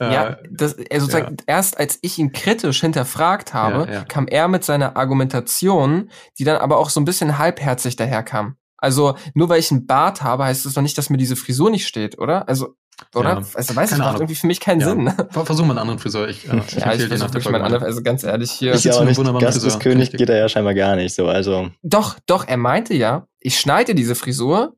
Äh, 0.01 0.13
ja, 0.13 0.37
das, 0.51 0.75
also 0.77 1.05
sozusagen, 1.07 1.37
erst 1.47 1.77
als 1.79 1.97
ich 2.01 2.17
ihn 2.19 2.31
kritisch 2.33 2.81
hinterfragt 2.81 3.53
habe, 3.53 3.85
Ja, 3.89 3.93
ja. 3.99 4.03
kam 4.05 4.27
er 4.27 4.47
mit 4.49 4.63
seiner 4.65 4.97
Argumentation, 4.97 6.09
die 6.39 6.43
dann 6.43 6.57
aber 6.57 6.77
auch 6.77 6.89
so 6.89 6.99
ein 6.99 7.05
bisschen 7.05 7.37
halbherzig 7.37 7.95
daherkam. 7.95 8.55
Also, 8.83 9.15
nur 9.33 9.49
weil 9.49 9.59
ich 9.59 9.71
einen 9.71 9.87
Bart 9.87 10.21
habe, 10.21 10.45
heißt 10.45 10.65
das 10.65 10.73
doch 10.73 10.81
nicht, 10.81 10.97
dass 10.97 11.09
mir 11.09 11.17
diese 11.17 11.35
Frisur 11.35 11.69
nicht 11.71 11.87
steht, 11.87 12.19
oder? 12.19 12.47
Also, 12.47 12.75
oder? 13.15 13.29
Ja, 13.29 13.41
Also, 13.55 13.75
weiß 13.75 13.85
ich, 13.85 13.89
keine 13.91 13.99
macht 13.99 14.09
Ahnung. 14.09 14.21
irgendwie 14.21 14.35
für 14.35 14.47
mich 14.47 14.59
keinen 14.59 14.81
Ja. 14.81 14.89
Sinn. 14.89 15.03
Ne? 15.05 15.15
Ver- 15.31 15.45
Versuch 15.45 15.63
mal 15.65 15.71
einen 15.71 15.79
anderen 15.79 15.99
Friseur. 15.99 16.27
Ich, 16.29 16.47
äh, 16.47 16.57
ich 16.67 16.73
Ja, 16.75 16.93
ich 16.93 17.03
versuche 17.07 17.51
mal 17.51 17.59
mal. 17.59 17.61
andere, 17.65 17.85
also 17.85 18.03
ganz 18.03 18.23
ehrlich 18.23 18.51
hier. 18.51 18.71
Ich 18.71 18.77
Ist 18.77 18.85
ja 18.85 18.93
auch 18.93 19.03
nicht, 19.03 19.17
Gastes 19.39 19.63
Friseur, 19.63 19.79
König 19.79 20.11
geht 20.11 20.29
er 20.29 20.37
ja 20.37 20.47
scheinbar 20.49 20.73
gar 20.75 20.95
nicht 20.95 21.15
so. 21.15 21.27
Also, 21.27 21.69
Doch, 21.81 22.17
doch, 22.27 22.47
er 22.47 22.57
meinte 22.57 22.93
ja, 22.93 23.25
ich 23.39 23.59
schneide 23.59 23.95
diese 23.95 24.13
Frisur, 24.15 24.75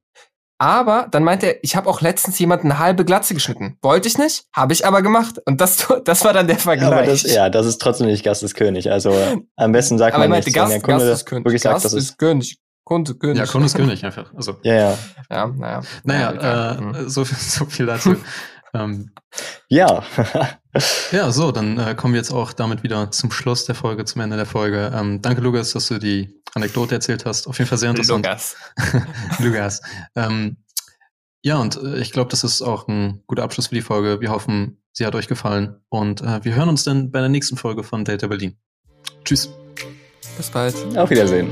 aber 0.58 1.08
dann 1.12 1.24
meinte 1.26 1.48
er, 1.48 1.64
ich 1.64 1.76
habe 1.76 1.90
auch 1.90 2.00
letztens 2.00 2.40
jemanden 2.40 2.72
eine 2.72 2.80
halbe 2.80 3.04
Glatze 3.04 3.34
geschnitten. 3.34 3.78
Wollte 3.82 4.08
ich 4.08 4.18
nicht, 4.18 4.46
habe 4.56 4.72
ich 4.72 4.86
aber 4.86 5.02
gemacht. 5.02 5.40
Und 5.46 5.60
das, 5.60 5.86
das 6.06 6.24
war 6.24 6.32
dann 6.32 6.48
der 6.48 6.58
Vergleich. 6.58 6.88
aber 6.92 7.04
das, 7.04 7.24
ja, 7.24 7.50
das 7.50 7.66
ist 7.66 7.82
trotzdem 7.82 8.08
nicht 8.08 8.24
Gastes 8.24 8.54
König. 8.54 8.90
Also, 8.90 9.14
am 9.58 9.72
besten 9.74 9.98
sagt 9.98 10.14
Aber 10.16 10.24
er 10.24 10.30
man 10.30 10.38
meinte, 10.38 10.48
nicht, 10.50 10.56
wenn 10.56 10.62
Gast, 10.64 10.74
der 10.74 10.82
Kunde 10.82 11.06
Gast 11.10 11.22
ist 11.22 11.26
König. 11.26 11.46
wirklich 11.46 11.62
sagt, 11.62 11.76
Gast 11.76 11.86
das 11.86 11.94
ist, 11.94 12.10
ist 12.12 12.18
König. 12.18 12.58
Kunde, 12.86 13.16
König. 13.16 13.40
Ja, 13.40 13.46
Kunde 13.48 13.66
ist 13.66 13.76
König 13.76 14.06
einfach. 14.06 14.34
Also, 14.36 14.58
ja, 14.64 14.74
ja. 14.76 14.98
Ja, 15.30 15.48
naja. 15.48 15.82
naja. 16.04 16.78
Hm. 16.80 16.94
äh, 16.96 17.10
so, 17.10 17.26
viel- 17.26 17.38
so 17.38 17.66
viel 17.66 17.86
dazu. 17.88 18.16
ähm, 18.74 19.12
Ja. 19.70 20.04
ja, 21.12 21.32
so, 21.32 21.52
dann 21.52 21.78
äh, 21.80 21.96
kommen 21.96 22.14
wir 22.14 22.20
jetzt 22.22 22.32
auch 22.32 22.54
damit 22.54 22.84
wieder 22.84 23.10
zum 23.12 23.32
Schluss 23.32 23.66
der 23.66 23.74
Folge, 23.76 24.06
zum 24.06 24.22
Ende 24.22 24.38
der 24.38 24.46
Folge. 24.46 24.92
Ähm, 24.96 25.22
danke, 25.22 25.42
Lukas, 25.42 25.72
dass 25.74 25.88
du 25.88 25.98
die 25.98 26.42
Anekdote 26.54 26.94
erzählt 26.96 27.26
hast. 27.26 27.48
Auf 27.48 27.58
jeden 27.58 27.68
Fall 27.68 27.78
sehr 27.80 27.90
interessant. 27.90 28.24
Lukas. 28.26 28.56
Lukas. 29.40 29.82
Ähm, 30.16 30.58
ja, 31.42 31.58
und 31.58 31.78
äh, 31.78 31.98
ich 31.98 32.12
glaube, 32.12 32.30
das 32.30 32.44
ist 32.44 32.62
auch 32.62 32.88
ein 32.88 33.24
guter 33.28 33.44
Abschluss 33.44 33.68
für 33.68 33.76
die 33.76 33.82
Folge. 33.82 34.22
Wir 34.22 34.30
hoffen, 34.30 34.82
sie 34.94 35.06
hat 35.08 35.16
euch 35.16 35.28
gefallen. 35.28 35.76
Und 35.90 36.22
äh, 36.22 36.44
wir 36.46 36.54
hören 36.56 36.70
uns 36.70 36.84
dann 36.84 37.12
bei 37.12 37.20
der 37.20 37.30
nächsten 37.30 37.58
Folge 37.58 37.84
von 37.84 38.06
Delta 38.06 38.28
Berlin. 38.28 38.58
Tschüss. 39.24 39.50
Bis 40.38 40.50
bald. 40.52 40.76
Auf 40.98 41.10
Wiedersehen. 41.10 41.50